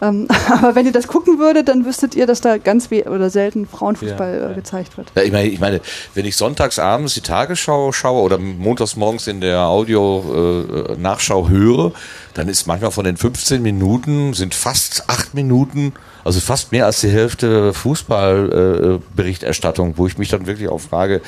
Ähm, 0.00 0.28
aber 0.50 0.76
wenn 0.76 0.86
ihr 0.86 0.92
das 0.92 1.08
gucken 1.08 1.40
würdet, 1.40 1.68
dann 1.68 1.84
wüsstet 1.84 2.14
ihr, 2.14 2.26
dass 2.26 2.40
da 2.40 2.56
ganz 2.58 2.90
oder 2.92 3.30
selten 3.30 3.66
Frauenfußball 3.66 4.34
Ja, 4.34 4.40
ja. 4.40 4.50
Äh, 4.50 4.54
gezeigt 4.54 4.96
wird. 4.96 5.10
Ja, 5.16 5.22
ich, 5.22 5.32
meine, 5.32 5.48
ich 5.48 5.58
meine, 5.58 5.80
wenn 6.14 6.26
ich 6.26 6.36
sonntags 6.36 6.78
abends 6.78 7.14
die 7.14 7.22
Tagesschau 7.22 7.90
schaue 7.92 8.22
oder 8.22 8.38
montags 8.38 8.94
morgens 8.96 9.26
in 9.26 9.40
der 9.40 9.60
Audio-Nachschau 9.60 11.48
höre, 11.48 11.92
dann 12.34 12.48
ist 12.48 12.66
manchmal 12.66 12.90
von 12.90 13.04
den 13.04 13.16
15 13.16 13.62
Minuten 13.62 14.34
sind 14.34 14.54
fast 14.54 15.08
acht 15.08 15.32
Minuten, 15.34 15.94
also 16.24 16.40
fast 16.40 16.72
mehr 16.72 16.86
als 16.86 17.00
die 17.00 17.08
Hälfte 17.08 17.72
Fußballberichterstattung, 17.74 19.94
wo 19.96 20.06
ich 20.06 20.18
mich 20.18 20.28
dann 20.28 20.46
wirklich 20.46 20.68
auch 20.68 20.80
frage, 20.80 21.22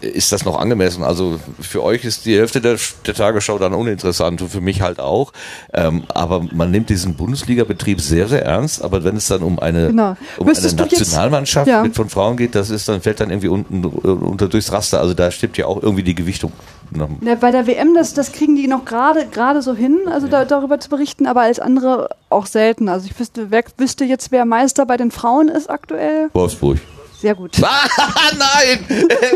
ist 0.00 0.32
das 0.32 0.44
noch 0.44 0.58
angemessen? 0.58 1.02
Also 1.04 1.38
für 1.60 1.82
euch 1.82 2.04
ist 2.04 2.26
die 2.26 2.36
Hälfte 2.36 2.60
der, 2.60 2.76
der 3.06 3.14
Tagesschau 3.14 3.58
dann 3.58 3.74
uninteressant 3.74 4.42
und 4.42 4.48
für 4.48 4.60
mich 4.60 4.80
halt 4.82 5.00
auch. 5.00 5.32
Ähm, 5.72 6.04
aber 6.08 6.46
man 6.52 6.70
nimmt 6.70 6.88
diesen 6.90 7.14
Bundesliga-Betrieb 7.14 8.00
sehr, 8.00 8.28
sehr 8.28 8.44
ernst. 8.44 8.82
Aber 8.82 9.04
wenn 9.04 9.16
es 9.16 9.28
dann 9.28 9.42
um 9.42 9.58
eine, 9.58 9.88
Genau. 9.88 10.16
um 10.38 10.46
eine 10.48 10.54
du 10.56 10.62
jetzt- 10.62 10.76
Nationalmannschaft 10.78 11.68
Ja. 11.68 11.82
mit 11.82 11.94
von 11.94 12.08
Frauen 12.08 12.36
geht, 12.36 12.54
das 12.54 12.70
ist 12.70 12.88
dann 12.88 13.00
fällt 13.00 13.20
dann 13.20 13.30
irgendwie 13.30 13.48
unten 13.48 13.82
äh, 13.84 13.86
unter 14.08 14.48
durchs 14.48 14.72
Raster. 14.72 15.00
Also 15.00 15.14
da 15.14 15.30
stimmt 15.30 15.56
ja 15.58 15.66
auch 15.66 15.82
irgendwie 15.82 16.02
die 16.02 16.14
Gewichtung. 16.14 16.52
Na, 16.90 17.34
bei 17.34 17.50
der 17.50 17.66
WM, 17.66 17.94
das, 17.94 18.14
das 18.14 18.30
kriegen 18.32 18.54
die 18.54 18.68
noch 18.68 18.84
gerade 18.84 19.26
gerade 19.26 19.60
so 19.60 19.74
hin, 19.74 19.98
also 20.08 20.28
da, 20.28 20.44
darüber 20.44 20.78
zu 20.78 20.88
berichten, 20.88 21.26
aber 21.26 21.40
als 21.40 21.58
andere 21.58 22.10
auch 22.30 22.46
selten. 22.46 22.88
Also 22.88 23.06
ich 23.10 23.18
wüsste, 23.18 23.50
wer, 23.50 23.64
wüsste 23.76 24.04
jetzt, 24.04 24.30
wer 24.30 24.44
Meister 24.44 24.86
bei 24.86 24.96
den 24.96 25.10
Frauen 25.10 25.48
ist 25.48 25.68
aktuell. 25.68 26.28
Wolfsburg. 26.32 26.78
Sehr 27.26 27.34
gut. 27.34 27.56
Ah, 27.60 27.88
nein! 28.38 28.86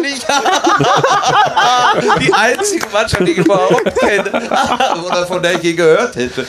Nicht. 0.01 0.25
die 2.21 2.33
einzige 2.33 2.87
Mannschaft, 2.93 3.27
die 3.27 3.33
ich 3.33 3.39
überhaupt 3.39 3.99
kenne. 3.99 4.31
Oder 5.07 5.27
von 5.27 5.43
der 5.43 5.55
ich 5.55 5.63
je 5.65 5.73
gehört 5.73 6.15
hätte. 6.15 6.47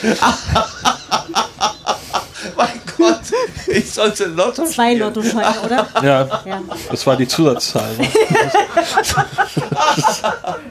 mein 2.56 2.80
Gott, 2.96 3.18
ich 3.66 3.90
sollte 3.92 4.26
Lotto 4.26 4.64
Zwei 4.66 4.92
spielen. 4.92 4.98
Lottoscheine, 5.00 5.60
oder? 5.64 5.86
Ja, 6.00 6.42
Ja. 6.44 6.60
das 6.88 7.04
war 7.08 7.16
die 7.16 7.26
Zusatzzahl. 7.26 7.90
Ne? 7.98 8.08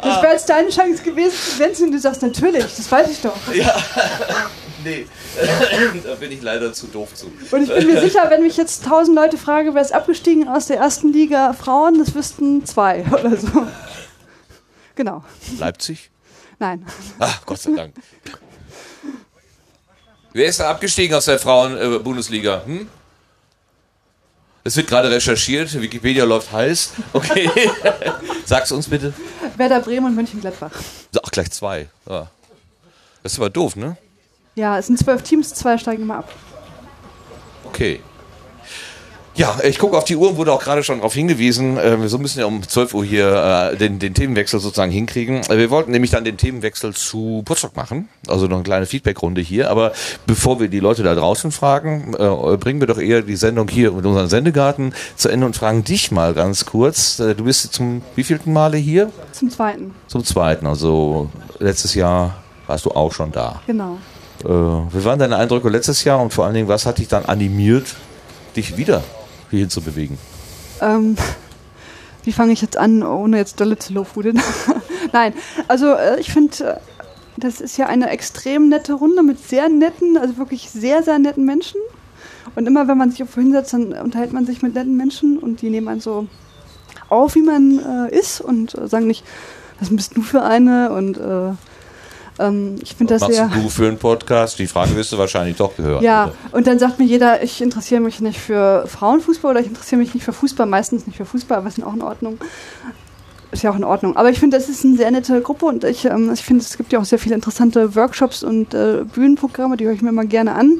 Das 0.02 0.22
wäre 0.22 0.32
jetzt 0.32 0.50
deine 0.50 0.70
Chance 0.70 1.04
gewesen, 1.04 1.34
wenn 1.58 1.92
du 1.92 2.00
sagst, 2.00 2.22
natürlich, 2.22 2.64
das 2.78 2.90
weiß 2.90 3.10
ich 3.10 3.20
doch. 3.20 3.36
Nee, 4.84 5.06
da 6.04 6.16
bin 6.16 6.32
ich 6.32 6.42
leider 6.42 6.74
zu 6.74 6.88
doof 6.88 7.14
zu. 7.14 7.32
Und 7.52 7.64
ich 7.64 7.70
bin 7.70 7.88
mir 7.88 8.02
sicher, 8.02 8.30
wenn 8.30 8.42
mich 8.42 8.58
jetzt 8.58 8.86
tausend 8.86 9.16
Leute 9.16 9.38
frage, 9.38 9.74
wer 9.74 9.82
ist 9.82 9.94
abgestiegen 9.94 10.48
aus 10.48 10.68
der 10.68 10.78
ersten 10.78 11.12
Liga 11.12 11.54
Frauen, 11.54 12.00
das 12.00 12.16
wüssten 12.16 12.66
zwei 12.66 13.06
oder 13.12 13.36
so. 13.38 13.68
Genau. 14.96 15.24
Leipzig? 15.58 16.10
Nein. 16.60 16.86
Ach, 17.20 17.46
Gott 17.46 17.60
sei 17.60 17.72
Dank. 17.72 17.94
Wer 20.34 20.46
ist 20.46 20.60
da 20.60 20.70
abgestiegen 20.70 21.16
aus 21.16 21.26
der 21.26 21.40
Frauen-Bundesliga? 21.40 22.64
Hm? 22.66 22.88
Es 24.64 24.76
wird 24.76 24.88
gerade 24.88 25.10
recherchiert, 25.10 25.74
Wikipedia 25.82 26.24
läuft 26.24 26.52
heiß. 26.52 26.92
Okay. 27.14 27.50
Sag's 28.46 28.72
uns 28.72 28.88
bitte. 28.88 29.14
Werder 29.58 29.80
Bremen 29.80 30.06
und 30.06 30.16
Mönchengladbach. 30.16 30.72
Ach, 31.22 31.32
gleich 31.32 31.50
zwei. 31.52 31.90
Ja. 32.08 32.30
Das 33.24 33.34
ist 33.34 33.40
aber 33.40 33.50
doof, 33.50 33.76
ne? 33.76 33.98
Ja, 34.56 34.78
es 34.78 34.88
sind 34.88 35.00
zwölf 35.00 35.22
Teams, 35.24 35.54
zwei 35.54 35.78
steigen 35.78 36.04
immer 36.04 36.18
ab. 36.18 36.30
Okay. 37.66 38.02
Ja, 39.34 39.60
ich 39.64 39.80
gucke 39.80 39.98
auf 39.98 40.04
die 40.04 40.18
Uhr, 40.18 40.36
wurde 40.36 40.52
auch 40.52 40.62
gerade 40.62 40.84
schon 40.84 40.98
darauf 40.98 41.14
hingewiesen. 41.14 41.78
Äh, 41.78 42.06
so 42.10 42.18
müssen 42.18 42.40
ja 42.42 42.46
um 42.46 42.62
12 42.68 42.94
Uhr 42.94 43.06
hier 43.06 43.72
äh, 43.72 43.78
den, 43.78 43.98
den 43.98 44.14
Themenwechsel 44.14 44.60
sozusagen 44.60 44.92
hinkriegen. 44.92 45.38
Äh, 45.50 45.58
wir 45.58 45.70
wollten 45.70 45.92
nämlich 45.92 46.12
dann 46.12 46.26
den 46.26 46.36
Themenwechsel 46.36 46.94
zu 46.94 47.42
Potsdok 47.46 47.78
machen, 47.78 48.10
also 48.28 48.48
noch 48.48 48.58
eine 48.58 48.64
kleine 48.66 48.86
Feedbackrunde 48.86 49.40
hier. 49.40 49.70
Aber 49.72 49.94
bevor 50.28 50.60
wir 50.60 50.68
die 50.68 50.82
Leute 50.82 51.02
da 51.04 51.16
draußen 51.16 51.54
fragen, 51.54 52.14
äh, 52.14 52.58
bringen 52.58 52.82
wir 52.82 52.88
doch 52.88 53.00
eher 53.00 53.22
die 53.22 53.38
Sendung 53.38 53.70
hier 53.70 53.94
mit 53.94 54.06
unserem 54.06 54.28
Sendegarten 54.28 54.94
zu 55.16 55.30
Ende 55.30 55.46
und 55.46 55.56
fragen 55.56 55.86
dich 55.86 56.12
mal 56.12 56.34
ganz 56.34 56.66
kurz. 56.66 57.20
Äh, 57.22 57.34
du 57.34 57.46
bist 57.46 57.74
zum 57.74 58.02
wievielten 58.18 58.52
Male 58.52 58.78
hier? 58.78 59.12
Zum 59.32 59.50
Zweiten, 59.50 59.96
Zum 60.08 60.26
zweiten, 60.26 60.68
also 60.68 61.30
letztes 61.58 61.96
Jahr 61.96 62.36
warst 62.68 62.84
du 62.86 62.92
auch 62.92 63.14
schon 63.14 63.32
da. 63.32 63.62
genau. 63.66 63.98
Äh, 64.44 64.48
wie 64.48 65.04
waren 65.06 65.20
deine 65.20 65.38
Eindrücke 65.38 65.70
letztes 65.70 66.04
Jahr 66.04 66.22
und 66.22 66.34
vor 66.34 66.46
allen 66.46 66.54
Dingen, 66.54 66.68
was 66.68 66.86
hat 66.86 66.98
dich 66.98 67.08
dann 67.08 67.26
animiert, 67.26 67.96
dich 68.56 68.78
wieder 68.78 69.04
hierhin 69.50 69.70
zu 69.70 69.82
bewegen? 69.82 70.18
Ähm, 70.82 71.16
wie 72.24 72.32
fange 72.32 72.54
ich 72.54 72.62
jetzt 72.62 72.78
an, 72.78 73.04
ohne 73.04 73.38
jetzt 73.38 73.60
dolle 73.60 73.78
zu 73.78 73.94
lobhudeln? 73.94 74.42
Nein, 75.14 75.34
also 75.68 75.94
äh, 75.94 76.20
ich 76.20 76.32
finde, 76.32 76.64
äh, 76.64 76.76
das 77.38 77.62
ist 77.62 77.78
ja 77.78 77.88
eine 77.88 78.10
extrem 78.10 78.70
nette 78.70 78.94
Runde 78.94 79.24
mit 79.24 79.40
sehr 79.40 79.70
netten, 79.70 80.18
also 80.18 80.38
wirklich 80.38 80.70
sehr, 80.70 81.04
sehr 81.04 81.20
netten 81.20 81.46
Menschen. 81.46 81.80
Und 82.56 82.68
immer 82.68 82.88
wenn 82.88 82.98
man 82.98 83.12
sich 83.12 83.20
irgendwo 83.20 83.42
hinsetzt, 83.42 83.74
dann 83.74 83.94
unterhält 83.94 84.34
man 84.34 84.46
sich 84.46 84.62
mit 84.62 84.74
netten 84.74 84.98
Menschen 84.98 85.38
und 85.38 85.62
die 85.62 85.70
nehmen 85.70 85.88
einen 85.88 86.02
so 86.02 86.28
auf, 87.10 87.36
wie 87.36 87.42
man 87.42 87.80
äh, 88.10 88.18
ist 88.18 88.42
und 88.42 88.76
äh, 88.76 88.88
sagen 88.88 89.08
nicht, 89.08 89.24
was 89.80 89.90
bist 89.96 90.16
du 90.16 90.22
für 90.22 90.44
eine? 90.44 90.92
Und 90.92 91.18
äh, 91.18 91.54
ähm, 92.48 92.76
ich 92.82 92.96
finde 92.96 93.14
das 93.14 93.22
Was 93.22 93.36
sehr... 93.36 93.48
machst 93.48 93.64
du 93.64 93.70
für 93.70 93.88
einen 93.88 93.98
Podcast? 93.98 94.60
Die 94.60 94.68
Frage 94.68 94.96
wirst 94.96 95.12
du 95.12 95.18
wahrscheinlich 95.18 95.58
doch 95.58 95.76
gehört. 95.76 96.02
Ja, 96.02 96.26
oder? 96.26 96.58
und 96.58 96.68
dann 96.68 96.80
sagt 96.80 97.00
mir 97.00 97.06
jeder, 97.06 97.44
ich 97.44 97.62
interessiere 97.62 98.02
mich 98.02 98.20
nicht 98.20 98.40
für 98.40 98.86
Frauenfußball 98.88 99.52
oder 99.52 99.62
ich 99.62 99.68
interessiere 99.68 100.00
mich 100.00 100.14
nicht 100.14 100.24
für 100.24 100.34
Fußball, 100.34 100.66
meistens 100.66 101.08
nicht 101.08 101.18
für 101.18 101.26
Fußball, 101.26 101.58
aber 101.60 101.68
ist 101.68 101.84
auch 101.84 101.94
in 101.94 102.02
Ordnung. 102.02 102.38
Ist 103.52 103.64
ja 103.64 103.72
auch 103.72 103.76
in 103.76 103.84
Ordnung. 103.84 104.16
Aber 104.16 104.30
ich 104.30 104.40
finde, 104.40 104.56
das 104.56 104.70
ist 104.70 104.86
eine 104.86 104.96
sehr 104.96 105.12
nette 105.12 105.42
Gruppe 105.42 105.66
und 105.66 105.84
ich, 105.84 106.06
ähm, 106.06 106.32
ich 106.34 106.42
finde, 106.42 106.64
es 106.64 106.78
gibt 106.78 106.94
ja 106.94 107.00
auch 107.00 107.06
sehr 107.06 107.20
viele 107.20 107.36
interessante 107.36 107.96
Workshops 107.96 108.44
und 108.44 108.74
äh, 108.74 109.04
Bühnenprogramme, 109.04 109.76
die 109.76 109.86
höre 109.86 109.92
ich 109.92 110.02
mir 110.02 110.10
immer 110.10 110.24
gerne 110.24 110.56
an. 110.56 110.80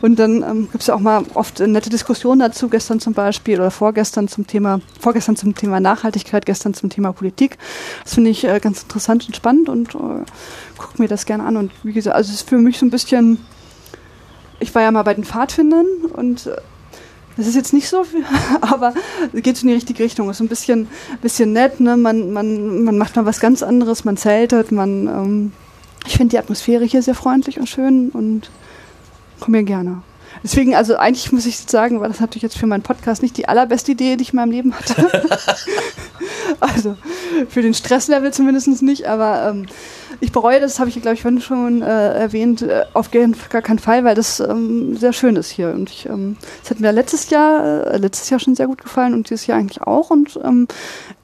Und 0.00 0.18
dann 0.18 0.42
ähm, 0.42 0.68
gibt 0.70 0.80
es 0.80 0.86
ja 0.86 0.94
auch 0.94 1.00
mal 1.00 1.24
oft 1.34 1.60
äh, 1.60 1.66
nette 1.66 1.90
Diskussionen 1.90 2.40
dazu, 2.40 2.68
gestern 2.68 3.00
zum 3.00 3.12
Beispiel 3.12 3.60
oder 3.60 3.70
vorgestern 3.70 4.28
zum 4.28 4.46
Thema, 4.46 4.80
vorgestern 4.98 5.36
zum 5.36 5.54
Thema 5.54 5.78
Nachhaltigkeit, 5.78 6.46
gestern 6.46 6.72
zum 6.72 6.88
Thema 6.88 7.12
Politik. 7.12 7.58
Das 8.02 8.14
finde 8.14 8.30
ich 8.30 8.44
äh, 8.44 8.60
ganz 8.60 8.82
interessant 8.82 9.26
und 9.26 9.36
spannend 9.36 9.68
und 9.68 9.94
äh, 9.94 10.24
gucke 10.78 11.02
mir 11.02 11.08
das 11.08 11.26
gerne 11.26 11.44
an. 11.44 11.58
Und 11.58 11.72
wie 11.82 11.92
gesagt, 11.92 12.16
also 12.16 12.30
es 12.30 12.40
ist 12.40 12.48
für 12.48 12.56
mich 12.56 12.78
so 12.78 12.86
ein 12.86 12.90
bisschen 12.90 13.38
ich 14.58 14.74
war 14.74 14.82
ja 14.82 14.90
mal 14.90 15.02
bei 15.02 15.14
den 15.14 15.24
Pfadfindern 15.24 15.86
und 16.12 16.46
äh, 16.46 16.56
das 17.36 17.46
ist 17.46 17.54
jetzt 17.54 17.72
nicht 17.72 17.88
so 17.88 18.04
viel, 18.04 18.24
aber 18.60 18.94
geht 19.32 19.62
in 19.62 19.68
die 19.68 19.74
richtige 19.74 20.02
Richtung. 20.02 20.30
Ist 20.30 20.40
ein 20.40 20.48
bisschen, 20.48 20.88
bisschen 21.22 21.52
nett, 21.52 21.80
ne? 21.80 21.96
Man, 21.96 22.32
man, 22.32 22.84
man 22.84 22.98
macht 22.98 23.16
mal 23.16 23.26
was 23.26 23.40
ganz 23.40 23.62
anderes, 23.62 24.04
man 24.04 24.16
zeltet, 24.16 24.72
man. 24.72 25.06
Ähm, 25.06 25.52
ich 26.06 26.16
finde 26.16 26.30
die 26.30 26.38
Atmosphäre 26.38 26.84
hier 26.84 27.02
sehr 27.02 27.16
freundlich 27.16 27.58
und 27.58 27.68
schön 27.68 28.10
und 28.10 28.50
komme 29.40 29.58
hier 29.58 29.66
gerne. 29.66 30.02
Deswegen, 30.42 30.74
also 30.74 30.96
eigentlich 30.96 31.32
muss 31.32 31.46
ich 31.46 31.58
sagen, 31.58 32.00
war 32.00 32.08
das 32.08 32.20
natürlich 32.20 32.42
jetzt 32.42 32.58
für 32.58 32.66
meinen 32.66 32.82
Podcast 32.82 33.22
nicht 33.22 33.36
die 33.36 33.48
allerbeste 33.48 33.92
Idee, 33.92 34.16
die 34.16 34.22
ich 34.22 34.32
in 34.32 34.36
meinem 34.36 34.52
Leben 34.52 34.74
hatte. 34.74 35.28
also 36.60 36.96
für 37.48 37.62
den 37.62 37.74
Stresslevel 37.74 38.32
zumindest 38.32 38.82
nicht, 38.82 39.06
aber 39.06 39.50
ähm, 39.50 39.66
ich 40.20 40.32
bereue 40.32 40.60
das, 40.60 40.78
habe 40.78 40.88
ich 40.88 41.00
glaube 41.00 41.14
ich 41.14 41.22
vorhin 41.22 41.40
schon 41.40 41.82
äh, 41.82 42.14
erwähnt, 42.18 42.62
äh, 42.62 42.84
auf 42.94 43.10
gar 43.10 43.62
keinen 43.62 43.78
Fall, 43.78 44.04
weil 44.04 44.14
das 44.14 44.40
ähm, 44.40 44.96
sehr 44.96 45.12
schön 45.12 45.36
ist 45.36 45.50
hier. 45.50 45.70
Und 45.70 45.90
ich, 45.90 46.06
ähm, 46.06 46.36
das 46.62 46.70
hat 46.70 46.80
mir 46.80 46.92
letztes 46.92 47.30
Jahr, 47.30 47.86
äh, 47.86 47.96
letztes 47.98 48.30
Jahr 48.30 48.40
schon 48.40 48.54
sehr 48.54 48.66
gut 48.66 48.82
gefallen 48.82 49.14
und 49.14 49.28
dieses 49.28 49.46
Jahr 49.46 49.58
eigentlich 49.58 49.82
auch. 49.82 50.10
Und 50.10 50.38
ähm, 50.42 50.68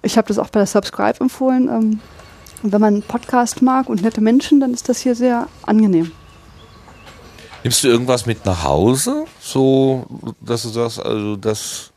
ich 0.03 0.17
habe 0.19 0.29
das 0.29 0.39
auch 0.39 0.49
bei 0.49 0.61
der 0.61 0.67
Subscribe 0.67 1.21
empfohlen. 1.21 1.69
Ähm, 1.69 2.01
und 2.63 2.73
wenn 2.73 2.81
man 2.81 2.95
einen 2.95 3.03
Podcast 3.03 3.63
mag 3.63 3.89
und 3.89 4.03
nette 4.03 4.21
Menschen, 4.21 4.61
dann 4.61 4.73
ist 4.73 4.89
das 4.89 5.01
hier 5.01 5.15
sehr 5.15 5.49
angenehm. 5.65 6.13
Nimmst 7.65 7.85
du 7.85 7.89
irgendwas 7.89 8.27
mit 8.27 8.45
nach 8.45 8.65
Hause? 8.65 9.25
So, 9.41 10.07
dass 10.41 10.63
du 10.63 10.69
sagst, 10.69 11.01
also 11.01 11.37
das. 11.37 11.92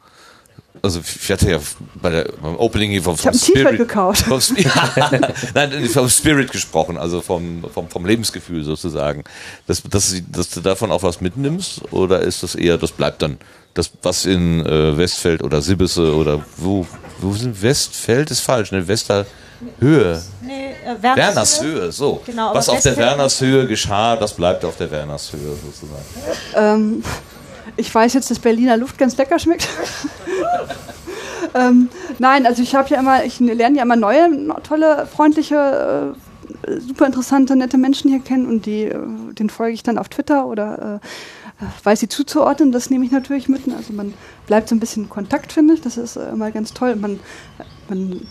Also 0.81 1.01
ich 1.03 1.31
hatte 1.31 1.49
ja 1.49 1.59
bei 1.95 2.09
der 2.11 2.29
beim 2.41 2.57
Opening 2.57 2.91
hier 2.91 3.01
vom, 3.01 3.15
Ich 3.15 3.25
habe 3.25 3.69
ein 3.69 3.77
gekauft. 3.77 4.21
Vom, 4.25 4.37
Sp- 4.37 4.61
Nein, 5.55 5.85
vom 5.89 6.09
Spirit 6.09 6.51
gesprochen, 6.51 6.97
also 6.97 7.21
vom, 7.21 7.63
vom, 7.73 7.89
vom 7.89 8.05
Lebensgefühl 8.05 8.63
sozusagen. 8.63 9.23
Dass, 9.67 9.81
dass, 9.83 10.13
dass 10.31 10.49
du 10.51 10.61
davon 10.61 10.91
auch 10.91 11.01
was 11.03 11.21
mitnimmst 11.21 11.81
oder 11.91 12.21
ist 12.21 12.43
das 12.43 12.53
eher, 12.55 12.77
das 12.77 12.91
bleibt 12.91 13.21
dann, 13.21 13.37
das 13.73 13.89
was 14.03 14.25
in 14.25 14.65
äh, 14.65 14.97
Westfeld 14.97 15.41
oder 15.43 15.61
Sibbese 15.61 16.13
oder 16.15 16.43
wo, 16.57 16.85
wo 17.19 17.33
sind 17.33 17.61
Westfeld 17.61 18.29
ist 18.31 18.41
falsch, 18.41 18.71
ne? 18.71 18.87
Westerhöhe. 18.87 20.21
Nee, 20.41 20.67
äh, 20.85 21.01
Wernershöhe, 21.01 21.91
so. 21.91 22.21
Genau, 22.25 22.53
was 22.53 22.69
auf 22.69 22.81
der 22.81 22.91
Westfeld- 22.91 22.97
Wernershöhe 22.97 23.67
geschah, 23.67 24.15
das 24.17 24.33
bleibt 24.33 24.63
auf 24.65 24.77
der 24.77 24.91
Wernershöhe 24.91 25.55
sozusagen. 25.65 26.05
Ähm, 26.55 27.03
ich 27.77 27.93
weiß 27.93 28.13
jetzt, 28.13 28.31
dass 28.31 28.39
Berliner 28.39 28.77
Luft 28.77 28.97
ganz 28.97 29.17
lecker 29.17 29.39
schmeckt. 29.39 29.67
ähm, 31.53 31.89
nein, 32.19 32.45
also 32.45 32.61
ich 32.61 32.75
habe 32.75 32.89
ja 32.89 32.99
immer, 32.99 33.23
ich 33.25 33.39
lerne 33.39 33.77
ja 33.77 33.83
immer 33.83 33.95
neue, 33.95 34.29
tolle, 34.63 35.07
freundliche, 35.07 36.15
äh, 36.67 36.79
super 36.79 37.05
interessante, 37.05 37.55
nette 37.55 37.77
Menschen 37.77 38.09
hier 38.09 38.19
kennen 38.19 38.47
und 38.47 38.65
die, 38.65 38.83
äh, 38.83 38.97
den 39.33 39.49
folge 39.49 39.73
ich 39.73 39.83
dann 39.83 39.97
auf 39.97 40.09
Twitter 40.09 40.47
oder 40.47 41.01
äh, 41.59 41.65
weiß 41.83 42.01
sie 42.01 42.09
zuzuordnen. 42.09 42.71
Das 42.71 42.89
nehme 42.89 43.05
ich 43.05 43.11
natürlich 43.11 43.47
mit. 43.47 43.61
Also 43.75 43.93
man 43.93 44.13
bleibt 44.47 44.69
so 44.69 44.75
ein 44.75 44.79
bisschen 44.79 45.03
in 45.03 45.09
Kontakt, 45.09 45.53
finde 45.53 45.73
ich. 45.73 45.81
Das 45.81 45.97
ist 45.97 46.15
äh, 46.15 46.29
immer 46.29 46.51
ganz 46.51 46.73
toll. 46.73 46.95
Man, 46.95 47.19
man 47.89 48.21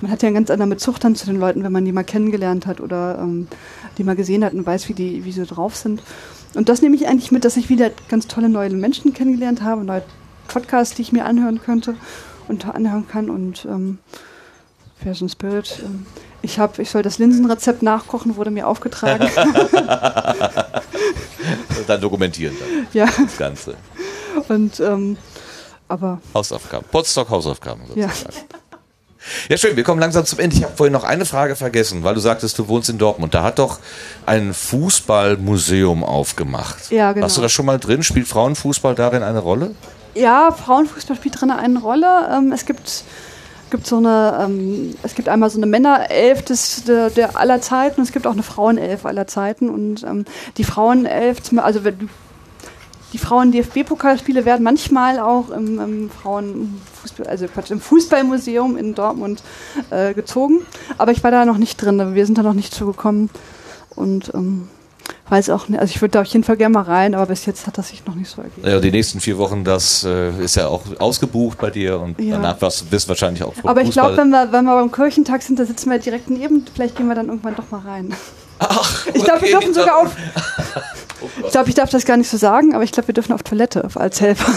man 0.00 0.10
hat 0.10 0.22
ja 0.22 0.28
einen 0.28 0.36
ganz 0.36 0.50
anderen 0.50 0.70
Bezug 0.70 1.00
dann 1.00 1.14
zu 1.14 1.26
den 1.26 1.40
Leuten, 1.40 1.64
wenn 1.64 1.72
man 1.72 1.84
die 1.84 1.92
mal 1.92 2.04
kennengelernt 2.04 2.66
hat 2.66 2.80
oder 2.80 3.18
ähm, 3.20 3.48
die 3.96 4.04
mal 4.04 4.16
gesehen 4.16 4.44
hat 4.44 4.52
und 4.52 4.64
weiß, 4.64 4.88
wie 4.88 4.94
die, 4.94 5.24
wie 5.24 5.32
sie 5.32 5.44
drauf 5.44 5.76
sind. 5.76 6.02
Und 6.54 6.68
das 6.68 6.82
nehme 6.82 6.96
ich 6.96 7.06
eigentlich 7.06 7.30
mit, 7.30 7.44
dass 7.44 7.56
ich 7.56 7.68
wieder 7.68 7.90
ganz 8.08 8.26
tolle 8.26 8.48
neue 8.48 8.70
Menschen 8.70 9.12
kennengelernt 9.12 9.62
habe, 9.62 9.84
neue 9.84 10.02
Podcasts, 10.48 10.94
die 10.94 11.02
ich 11.02 11.12
mir 11.12 11.24
anhören 11.24 11.60
könnte 11.60 11.94
und 12.48 12.66
anhören 12.66 13.06
kann. 13.06 13.30
Und 13.30 13.64
ähm, 13.66 13.98
Fashion 15.02 15.28
Spirit. 15.28 15.82
Ähm, 15.84 16.06
ich, 16.42 16.58
hab, 16.58 16.78
ich 16.78 16.90
soll 16.90 17.02
das 17.02 17.18
Linsenrezept 17.18 17.82
nachkochen, 17.82 18.36
wurde 18.36 18.50
mir 18.50 18.66
aufgetragen. 18.66 19.28
Dann 21.86 22.00
dokumentieren 22.00 22.54
dann 22.60 22.86
ja, 22.92 23.06
das 23.06 23.38
Ganze. 23.38 23.74
und 24.48 24.78
ähm, 24.80 25.16
aber 25.88 26.20
Hausaufgaben. 26.34 26.84
Potsdok 26.90 27.30
Hausaufgaben 27.30 27.80
sozusagen. 27.86 28.34
Ja. 28.52 28.57
Schön, 29.56 29.76
wir 29.76 29.84
kommen 29.84 30.00
langsam 30.00 30.24
zum 30.24 30.38
Ende. 30.38 30.56
Ich 30.56 30.64
habe 30.64 30.76
vorhin 30.76 30.92
noch 30.92 31.04
eine 31.04 31.24
Frage 31.24 31.56
vergessen, 31.56 32.04
weil 32.04 32.14
du 32.14 32.20
sagtest, 32.20 32.58
du 32.58 32.68
wohnst 32.68 32.88
in 32.88 32.98
Dortmund. 32.98 33.34
Da 33.34 33.42
hat 33.42 33.58
doch 33.58 33.78
ein 34.26 34.54
Fußballmuseum 34.54 36.04
aufgemacht. 36.04 36.90
Ja, 36.90 37.12
genau. 37.12 37.24
Warst 37.24 37.36
du 37.36 37.40
da 37.40 37.48
schon 37.48 37.66
mal 37.66 37.78
drin? 37.78 38.02
Spielt 38.02 38.28
Frauenfußball 38.28 38.94
darin 38.94 39.22
eine 39.22 39.40
Rolle? 39.40 39.74
Ja, 40.14 40.50
Frauenfußball 40.52 41.16
spielt 41.16 41.40
drin 41.40 41.50
eine 41.50 41.78
Rolle. 41.80 42.06
Ähm, 42.32 42.52
es 42.52 42.66
gibt, 42.66 43.04
gibt 43.70 43.86
so 43.86 43.98
eine, 43.98 44.44
ähm, 44.44 44.94
es 45.02 45.14
gibt 45.14 45.28
einmal 45.28 45.50
so 45.50 45.58
eine 45.58 45.66
Männerelf 45.66 46.42
des, 46.42 46.84
der, 46.84 47.10
der 47.10 47.38
aller 47.38 47.60
Zeiten 47.60 48.00
und 48.00 48.06
es 48.06 48.12
gibt 48.12 48.26
auch 48.26 48.32
eine 48.32 48.42
Frauenelf 48.42 49.06
aller 49.06 49.26
Zeiten. 49.26 49.68
Und 49.68 50.02
ähm, 50.04 50.24
die 50.56 50.64
Frauenelf, 50.64 51.38
also 51.56 51.84
wenn, 51.84 52.08
die 53.12 53.18
Frauen-DFB-Pokalspiele 53.18 54.44
werden 54.44 54.62
manchmal 54.62 55.18
auch 55.18 55.50
im, 55.50 55.80
im 55.80 56.10
Frauenfußball, 56.10 57.26
also 57.26 57.46
Quatsch, 57.46 57.70
im 57.70 57.80
Fußballmuseum 57.80 58.76
in 58.76 58.94
Dortmund 58.94 59.42
äh, 59.90 60.14
gezogen. 60.14 60.60
Aber 60.98 61.12
ich 61.12 61.24
war 61.24 61.30
da 61.30 61.44
noch 61.44 61.58
nicht 61.58 61.76
drin. 61.82 62.14
Wir 62.14 62.26
sind 62.26 62.36
da 62.38 62.42
noch 62.42 62.54
nicht 62.54 62.74
zugekommen. 62.74 63.30
Und 63.94 64.32
ähm, 64.34 64.68
weiß 65.28 65.50
auch 65.50 65.68
nicht, 65.68 65.80
also 65.80 65.90
ich 65.94 66.00
würde 66.00 66.12
da 66.12 66.20
auf 66.20 66.26
jeden 66.26 66.44
Fall 66.44 66.56
gerne 66.56 66.72
mal 66.74 66.82
rein, 66.82 67.14
aber 67.14 67.26
bis 67.26 67.46
jetzt 67.46 67.66
hat 67.66 67.78
das 67.78 67.88
sich 67.88 68.04
noch 68.06 68.14
nicht 68.14 68.30
so 68.30 68.42
ergeben. 68.42 68.66
Ja, 68.68 68.80
die 68.80 68.90
nächsten 68.90 69.20
vier 69.20 69.38
Wochen, 69.38 69.64
das 69.64 70.04
äh, 70.04 70.30
ist 70.42 70.56
ja 70.56 70.68
auch 70.68 70.82
ausgebucht 70.98 71.58
bei 71.58 71.70
dir 71.70 72.00
und 72.00 72.20
Ja. 72.20 72.36
danach 72.36 72.60
wirst 72.60 72.90
du 72.90 73.08
wahrscheinlich 73.08 73.42
auch 73.42 73.54
Aber 73.64 73.82
ich 73.82 73.90
glaube, 73.90 74.16
wenn 74.16 74.30
wir, 74.30 74.52
wenn 74.52 74.64
wir 74.64 74.76
beim 74.76 74.92
Kirchentag 74.92 75.42
sind, 75.42 75.58
da 75.58 75.64
sitzen 75.64 75.90
wir 75.90 75.98
direkt 75.98 76.30
neben. 76.30 76.64
Vielleicht 76.72 76.96
gehen 76.96 77.08
wir 77.08 77.14
dann 77.14 77.28
irgendwann 77.28 77.56
doch 77.56 77.70
mal 77.70 77.80
rein. 77.80 78.14
Ach, 78.58 79.06
Ich 79.12 79.24
glaube, 79.24 79.42
wir 79.42 79.50
dürfen 79.50 79.74
sogar 79.74 79.98
auf. 79.98 80.10
Ich 81.44 81.50
glaube, 81.50 81.68
ich 81.68 81.74
darf 81.74 81.90
das 81.90 82.04
gar 82.04 82.16
nicht 82.16 82.30
so 82.30 82.36
sagen, 82.36 82.74
aber 82.74 82.84
ich 82.84 82.92
glaube, 82.92 83.08
wir 83.08 83.14
dürfen 83.14 83.32
auf 83.32 83.42
Toilette 83.42 83.88
als 83.94 84.20
Helfer. 84.20 84.52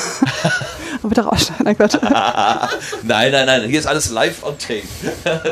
Und 1.02 1.10
bitte 1.10 1.22
rausschneiden. 1.22 1.66
Nein, 1.66 1.76
Gott. 1.78 2.00
Nein, 3.04 3.32
nein, 3.32 3.46
nein, 3.46 3.64
hier 3.64 3.80
ist 3.80 3.88
alles 3.88 4.12
live 4.12 4.44
on 4.44 4.56
tape. 4.60 4.84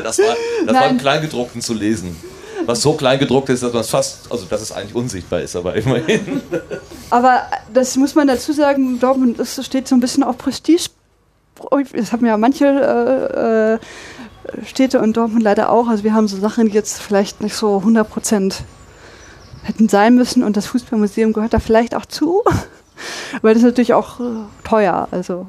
Das 0.04 0.18
war, 0.18 0.36
das 0.66 0.74
war 0.74 0.88
im. 0.88 0.98
Kleingedruckten 0.98 1.60
zu 1.62 1.74
lesen. 1.74 2.16
Was 2.66 2.82
so 2.82 2.92
klein 2.92 3.18
gedruckt 3.18 3.48
ist, 3.48 3.62
dass 3.62 3.72
man 3.72 3.80
es 3.80 3.90
fast, 3.90 4.30
also 4.30 4.44
dass 4.44 4.60
es 4.60 4.70
eigentlich 4.70 4.94
unsichtbar 4.94 5.40
ist, 5.40 5.56
aber 5.56 5.74
immerhin. 5.74 6.42
Aber 7.08 7.42
das 7.72 7.96
muss 7.96 8.14
man 8.14 8.28
dazu 8.28 8.52
sagen, 8.52 9.00
Dortmund 9.00 9.38
das 9.38 9.64
steht 9.64 9.88
so 9.88 9.96
ein 9.96 10.00
bisschen 10.00 10.22
auf 10.22 10.38
Prestige. 10.38 10.90
Das 11.92 12.12
haben 12.12 12.24
ja 12.24 12.36
manche 12.36 12.66
äh, 12.66 13.74
äh, 13.74 13.78
Städte 14.64 15.00
und 15.00 15.16
Dortmund 15.16 15.42
leider 15.42 15.70
auch. 15.70 15.88
Also 15.88 16.04
wir 16.04 16.14
haben 16.14 16.28
so 16.28 16.36
Sachen, 16.38 16.68
die 16.68 16.74
jetzt 16.74 17.00
vielleicht 17.00 17.40
nicht 17.40 17.54
so 17.54 17.78
100 17.78 18.08
Prozent 18.08 18.64
hätten 19.62 19.88
sein 19.88 20.14
müssen 20.14 20.42
und 20.42 20.56
das 20.56 20.66
Fußballmuseum 20.66 21.32
gehört 21.32 21.52
da 21.52 21.58
vielleicht 21.58 21.94
auch 21.94 22.06
zu. 22.06 22.42
Weil 23.42 23.54
das 23.54 23.62
ist 23.62 23.68
natürlich 23.68 23.94
auch 23.94 24.20
äh, 24.20 24.24
teuer. 24.64 25.08
Also 25.10 25.46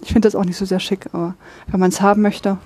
ich 0.00 0.08
finde 0.08 0.26
das 0.26 0.34
auch 0.34 0.44
nicht 0.44 0.56
so 0.56 0.64
sehr 0.64 0.80
schick, 0.80 1.06
aber 1.12 1.34
wenn 1.68 1.80
man 1.80 1.90
es 1.90 2.00
haben 2.00 2.22
möchte. 2.22 2.58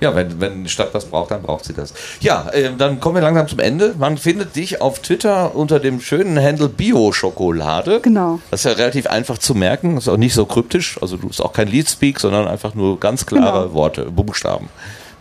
Ja, 0.00 0.14
wenn, 0.14 0.40
wenn 0.40 0.64
die 0.64 0.70
Stadt 0.70 0.92
was 0.92 1.06
braucht, 1.06 1.30
dann 1.30 1.42
braucht 1.42 1.64
sie 1.64 1.72
das. 1.72 1.94
Ja, 2.20 2.48
äh, 2.50 2.70
dann 2.76 3.00
kommen 3.00 3.14
wir 3.14 3.22
langsam 3.22 3.48
zum 3.48 3.60
Ende. 3.60 3.94
Man 3.98 4.18
findet 4.18 4.54
dich 4.56 4.80
auf 4.80 4.98
Twitter 5.00 5.54
unter 5.54 5.80
dem 5.80 6.00
schönen 6.00 6.38
Handle 6.42 6.68
Bio-Schokolade. 6.68 8.00
Genau. 8.00 8.40
Das 8.50 8.60
ist 8.60 8.64
ja 8.70 8.72
relativ 8.72 9.06
einfach 9.06 9.38
zu 9.38 9.54
merken, 9.54 9.96
ist 9.96 10.08
auch 10.08 10.16
nicht 10.16 10.34
so 10.34 10.44
kryptisch. 10.44 10.98
Also 11.00 11.16
du 11.16 11.28
bist 11.28 11.40
auch 11.40 11.52
kein 11.52 11.68
Leadspeak, 11.68 12.20
sondern 12.20 12.46
einfach 12.46 12.74
nur 12.74 13.00
ganz 13.00 13.24
klare 13.24 13.64
Genau. 13.64 13.74
Worte, 13.74 14.04
Buchstaben. 14.10 14.68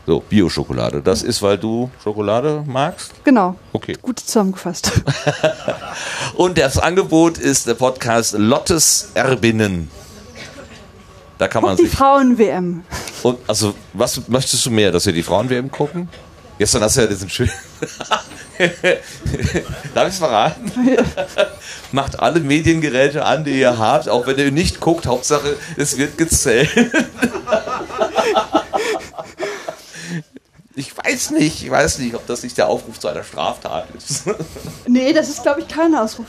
So, 0.08 0.20
Bio-Schokolade. 0.20 1.02
Das 1.02 1.24
ist, 1.24 1.42
weil 1.42 1.58
du 1.58 1.90
Schokolade 2.04 2.64
magst? 2.68 3.12
Genau. 3.24 3.56
Okay. 3.74 3.98
Gut 4.02 4.20
zusammengefasst. 4.20 4.92
Und 6.36 6.60
das 6.60 6.78
Angebot 6.78 7.40
ist 7.40 7.68
der 7.68 7.74
Podcast 7.74 8.36
Lottes 8.38 9.10
Erbinnen. 9.16 9.90
Da 11.38 11.48
kann 11.48 11.62
man 11.64 11.72
Und 11.72 11.80
die. 11.82 11.88
Frauen-WM. 11.88 12.84
Und 13.24 13.40
also, 13.48 13.74
was 13.94 14.28
möchtest 14.28 14.66
du 14.66 14.72
mehr, 14.72 14.92
dass 14.92 15.06
wir 15.06 15.14
die 15.14 15.24
Frauen-WM 15.24 15.70
gucken? 15.72 16.08
Gestern 16.58 16.84
hast 16.84 16.96
du 16.96 17.02
ja 17.02 17.08
diesen 17.08 17.30
schönen. 17.30 17.52
Darf 19.94 20.08
ich 20.08 20.14
es 20.14 20.18
verraten? 20.18 20.72
Macht 21.92 22.18
alle 22.20 22.40
Mediengeräte 22.40 23.26
an, 23.26 23.44
die 23.44 23.60
ihr 23.60 23.78
habt, 23.78 24.08
auch 24.08 24.26
wenn 24.28 24.38
ihr 24.38 24.52
nicht 24.52 24.80
guckt. 24.80 25.06
Hauptsache, 25.06 25.58
es 25.76 25.98
wird 25.98 26.18
gezählt. 26.18 26.70
Ich 30.78 30.96
weiß 30.98 31.32
nicht, 31.32 31.64
ich 31.64 31.72
weiß 31.72 32.00
nicht, 32.00 32.16
ob 32.16 32.28
das 32.28 32.44
nicht 32.44 32.58
der 32.58 32.68
Aufruf 32.68 33.00
zu 33.00 33.08
einer 33.08 33.24
Straftat 33.24 33.88
ist. 33.96 34.24
Nee, 34.88 35.14
das 35.14 35.30
ist, 35.30 35.42
glaube 35.44 35.62
ich, 35.62 35.68
kein 35.68 35.96
Ausruf. 35.96 36.26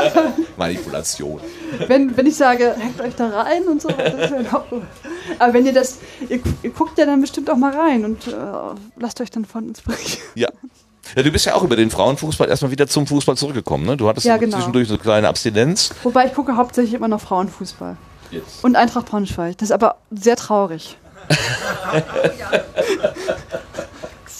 Manipulation. 0.56 1.40
wenn, 1.86 2.16
wenn 2.16 2.26
ich 2.26 2.36
sage, 2.36 2.74
hackt 2.82 3.00
euch 3.00 3.14
da 3.14 3.28
rein 3.28 3.64
und 3.64 3.82
so. 3.82 3.88
Das 3.88 4.14
ist 4.14 4.30
ja 4.30 4.36
ein 4.38 4.52
Aufruf. 4.52 4.82
Aber 5.38 5.52
wenn 5.52 5.66
ihr 5.66 5.72
das, 5.72 5.98
ihr, 6.28 6.40
ihr 6.62 6.70
guckt 6.70 6.98
ja 6.98 7.06
dann 7.06 7.20
bestimmt 7.20 7.50
auch 7.50 7.56
mal 7.56 7.72
rein 7.76 8.04
und 8.04 8.26
äh, 8.28 8.32
lasst 8.98 9.20
euch 9.20 9.30
dann 9.30 9.44
von 9.44 9.68
inspirieren. 9.68 10.04
Ja. 10.34 10.48
ja. 11.14 11.22
Du 11.22 11.30
bist 11.30 11.44
ja 11.46 11.54
auch 11.54 11.62
über 11.62 11.76
den 11.76 11.90
Frauenfußball 11.90 12.48
erstmal 12.48 12.70
wieder 12.70 12.86
zum 12.86 13.06
Fußball 13.06 13.36
zurückgekommen, 13.36 13.84
ne? 13.86 13.96
Du 13.96 14.08
hattest 14.08 14.26
Ja, 14.26 14.36
genau. 14.38 14.56
zwischendurch 14.56 14.88
so 14.88 14.94
eine 14.94 15.02
kleine 15.02 15.28
Abstinenz. 15.28 15.90
Wobei 16.02 16.26
ich 16.26 16.34
gucke 16.34 16.56
hauptsächlich 16.56 16.94
immer 16.94 17.08
noch 17.08 17.20
Frauenfußball. 17.20 17.96
Jetzt. 18.30 18.64
Und 18.64 18.76
Eintracht 18.76 19.06
Braunschweig. 19.06 19.58
Das 19.58 19.68
ist 19.68 19.72
aber 19.72 19.96
sehr 20.10 20.36
traurig. 20.36 20.96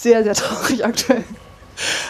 sehr, 0.01 0.23
sehr 0.23 0.33
traurig 0.33 0.83
aktuell. 0.91 1.23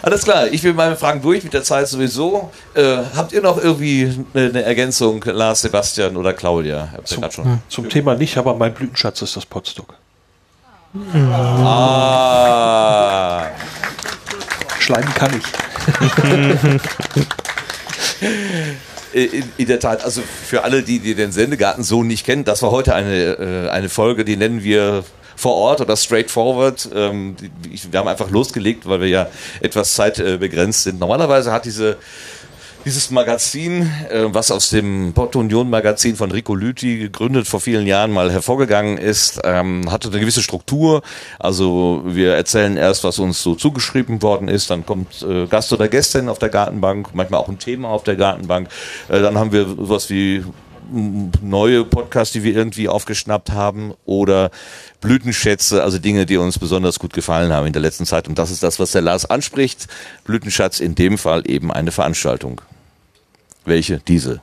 Alles 0.01 0.23
klar, 0.23 0.47
ich 0.47 0.63
will 0.63 0.73
meine 0.73 0.95
Fragen 0.97 1.21
durch 1.21 1.43
mit 1.43 1.53
der 1.53 1.63
Zeit 1.63 1.87
sowieso. 1.87 2.51
Äh, 2.73 2.97
habt 3.15 3.31
ihr 3.31 3.41
noch 3.41 3.57
irgendwie 3.57 4.25
eine, 4.33 4.63
Ergänzung, 4.63 5.23
Lars, 5.23 5.61
Sebastian 5.61 6.17
oder 6.17 6.33
Claudia? 6.33 6.89
Zum, 7.05 7.31
schon? 7.31 7.61
zum 7.69 7.87
Thema 7.87 8.15
nicht, 8.15 8.37
aber 8.37 8.53
mein 8.55 8.73
Blütenschatz 8.73 9.21
ist 9.21 9.37
das 9.37 9.45
Potstock. 9.45 9.93
Ah. 11.33 13.45
Schleimen 14.79 15.13
kann 15.13 15.31
ich. 15.37 15.43
In, 19.13 19.43
in 19.57 19.67
der 19.67 19.81
Tat, 19.81 20.05
also 20.05 20.21
für 20.21 20.63
alle, 20.63 20.83
die, 20.83 20.99
die 20.99 21.15
den 21.15 21.33
Sendegarten 21.33 21.83
so 21.83 22.01
nicht 22.01 22.25
kennen, 22.25 22.45
das 22.45 22.61
war 22.61 22.71
heute 22.71 22.95
eine, 22.95 23.13
äh, 23.13 23.67
eine 23.69 23.89
Folge, 23.89 24.23
die 24.23 24.37
nennen 24.37 24.63
wir 24.63 25.03
vor 25.41 25.55
Ort 25.55 25.81
oder 25.81 25.97
straightforward. 25.97 26.89
Ähm, 26.93 27.35
wir 27.89 27.99
haben 27.99 28.07
einfach 28.07 28.29
losgelegt, 28.29 28.87
weil 28.87 29.01
wir 29.01 29.07
ja 29.07 29.27
etwas 29.59 29.95
zeitbegrenzt 29.95 30.85
äh, 30.85 30.89
sind. 30.91 30.99
Normalerweise 30.99 31.51
hat 31.51 31.65
diese 31.65 31.97
dieses 32.83 33.11
Magazin, 33.11 33.83
äh, 34.09 34.23
was 34.25 34.49
aus 34.49 34.69
dem 34.69 35.13
Porto 35.13 35.39
Union 35.39 35.69
Magazin 35.69 36.15
von 36.15 36.31
Rico 36.31 36.55
Lüthi 36.55 36.97
gegründet 36.97 37.47
vor 37.47 37.59
vielen 37.59 37.85
Jahren 37.85 38.11
mal 38.11 38.31
hervorgegangen 38.31 38.97
ist, 38.97 39.39
ähm, 39.43 39.91
hatte 39.91 40.09
eine 40.09 40.19
gewisse 40.19 40.41
Struktur. 40.41 41.03
Also 41.37 42.01
wir 42.05 42.33
erzählen 42.33 42.77
erst, 42.77 43.03
was 43.03 43.19
uns 43.19 43.41
so 43.43 43.53
zugeschrieben 43.53 44.21
worden 44.23 44.47
ist, 44.47 44.71
dann 44.71 44.85
kommt 44.85 45.21
äh, 45.21 45.45
Gast 45.45 45.71
oder 45.73 45.87
Gästin 45.87 46.27
auf 46.27 46.39
der 46.39 46.49
Gartenbank, 46.49 47.09
manchmal 47.13 47.39
auch 47.39 47.49
ein 47.49 47.59
Thema 47.59 47.89
auf 47.89 48.03
der 48.03 48.15
Gartenbank. 48.15 48.67
Dann 49.07 49.37
haben 49.37 49.51
wir 49.51 49.65
sowas 49.65 50.09
wie 50.09 50.43
neue 50.91 51.85
Podcasts, 51.85 52.33
die 52.33 52.43
wir 52.43 52.55
irgendwie 52.55 52.89
aufgeschnappt 52.89 53.51
haben 53.51 53.93
oder 54.05 54.51
Blütenschätze, 54.99 55.83
also 55.83 55.97
Dinge, 55.97 56.25
die 56.25 56.37
uns 56.37 56.59
besonders 56.59 56.99
gut 56.99 57.13
gefallen 57.13 57.51
haben 57.51 57.67
in 57.67 57.73
der 57.73 57.81
letzten 57.81 58.05
Zeit. 58.05 58.27
Und 58.27 58.37
das 58.37 58.51
ist 58.51 58.63
das, 58.63 58.79
was 58.79 58.91
der 58.91 59.01
Lars 59.01 59.25
anspricht. 59.25 59.87
Blütenschatz 60.25 60.79
in 60.79 60.95
dem 60.95 61.17
Fall 61.17 61.43
eben 61.49 61.71
eine 61.71 61.91
Veranstaltung. 61.91 62.61
Welche? 63.65 63.99
Diese. 64.07 64.41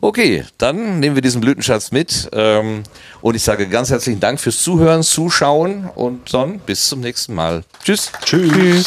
Okay, 0.00 0.44
dann 0.58 1.00
nehmen 1.00 1.16
wir 1.16 1.22
diesen 1.22 1.40
Blütenschatz 1.40 1.90
mit. 1.90 2.28
Ähm, 2.32 2.82
und 3.20 3.34
ich 3.34 3.42
sage 3.42 3.68
ganz 3.68 3.90
herzlichen 3.90 4.20
Dank 4.20 4.40
fürs 4.40 4.62
Zuhören, 4.62 5.02
Zuschauen 5.02 5.88
und 5.94 6.32
dann 6.32 6.58
bis 6.60 6.88
zum 6.88 7.00
nächsten 7.00 7.34
Mal. 7.34 7.64
Tschüss. 7.84 8.12
Tschüss. 8.24 8.52
Tschüss. 8.52 8.86